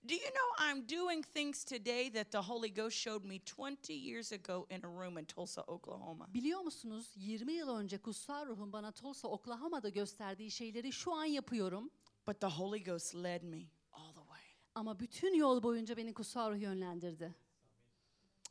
Do 0.03 0.13
you 0.13 0.31
know 0.31 0.49
I'm 0.57 0.86
doing 0.89 1.23
things 1.23 1.63
today 1.63 2.09
that 2.09 2.31
the 2.31 2.39
Holy 2.39 2.73
Ghost 2.73 2.97
showed 2.97 3.23
me 3.23 3.39
20 3.39 3.93
years 3.93 4.34
ago 4.34 4.67
in 4.69 4.84
a 4.84 4.89
room 4.89 5.17
in 5.17 5.25
Tulsa, 5.25 5.61
Oklahoma? 5.61 6.34
Biliyor 6.34 6.59
musunuz 6.61 7.11
20 7.15 7.53
yıl 7.53 7.69
önce 7.69 7.97
kutsal 7.97 8.47
ruhun 8.47 8.73
bana 8.73 8.91
Tulsa, 8.91 9.27
Oklahoma'da 9.27 9.89
gösterdiği 9.89 10.51
şeyleri 10.51 10.91
şu 10.91 11.13
an 11.13 11.25
yapıyorum. 11.25 11.89
But 12.27 12.41
the 12.41 12.47
Holy 12.47 12.84
Ghost 12.84 13.15
led 13.15 13.43
me 13.43 13.63
all 13.91 14.13
the 14.13 14.21
way. 14.21 14.41
Ama 14.75 14.99
bütün 14.99 15.34
yol 15.34 15.63
boyunca 15.63 15.97
beni 15.97 16.13
kutsal 16.13 16.51
ruh 16.51 16.61
yönlendirdi. 16.61 17.36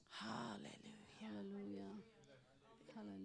Hallelujah. 0.09 0.72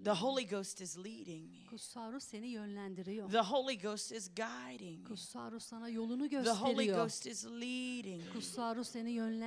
The 0.07 0.13
Holy 0.13 0.45
Ghost 0.45 0.81
is 0.81 0.97
leading 0.97 1.49
me. 1.49 1.65
Kutsal 1.71 2.13
ruh 2.13 2.19
seni 2.19 2.47
yönlendiriyor. 2.47 3.31
The 3.31 3.41
Holy 3.41 3.77
Ghost 3.77 4.11
is 4.11 4.29
guiding 4.35 4.99
me. 4.99 5.05
Kutsal 5.05 5.51
ruh 5.51 5.59
sana 5.59 5.89
yolunu 5.89 6.29
The 6.29 6.49
Holy 6.49 6.85
gösteriyor. 6.85 7.03
Ghost 7.03 7.27
is 7.27 7.45
leading 7.45 8.17
me. 8.17 8.31
Kutsal 8.33 8.75
ruh 8.75 8.83
seni 8.83 9.03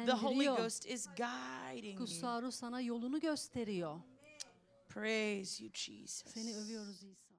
The 0.07 0.13
Holy 0.13 0.45
yönlendiriyor. 0.45 0.57
Ghost 0.57 0.87
is 0.87 1.07
guiding 1.17 1.99
you. 1.99 2.07
Kutsal 2.07 2.43
ruh 2.43 2.51
sana 2.53 2.81
yolunu 2.81 3.21
gösteriyor. 3.21 4.01
Praise 4.89 5.65
you, 5.65 5.73
Jesus. 5.73 6.33
Seni 6.35 6.57
övüyoruz 6.57 7.03
İsa. 7.03 7.30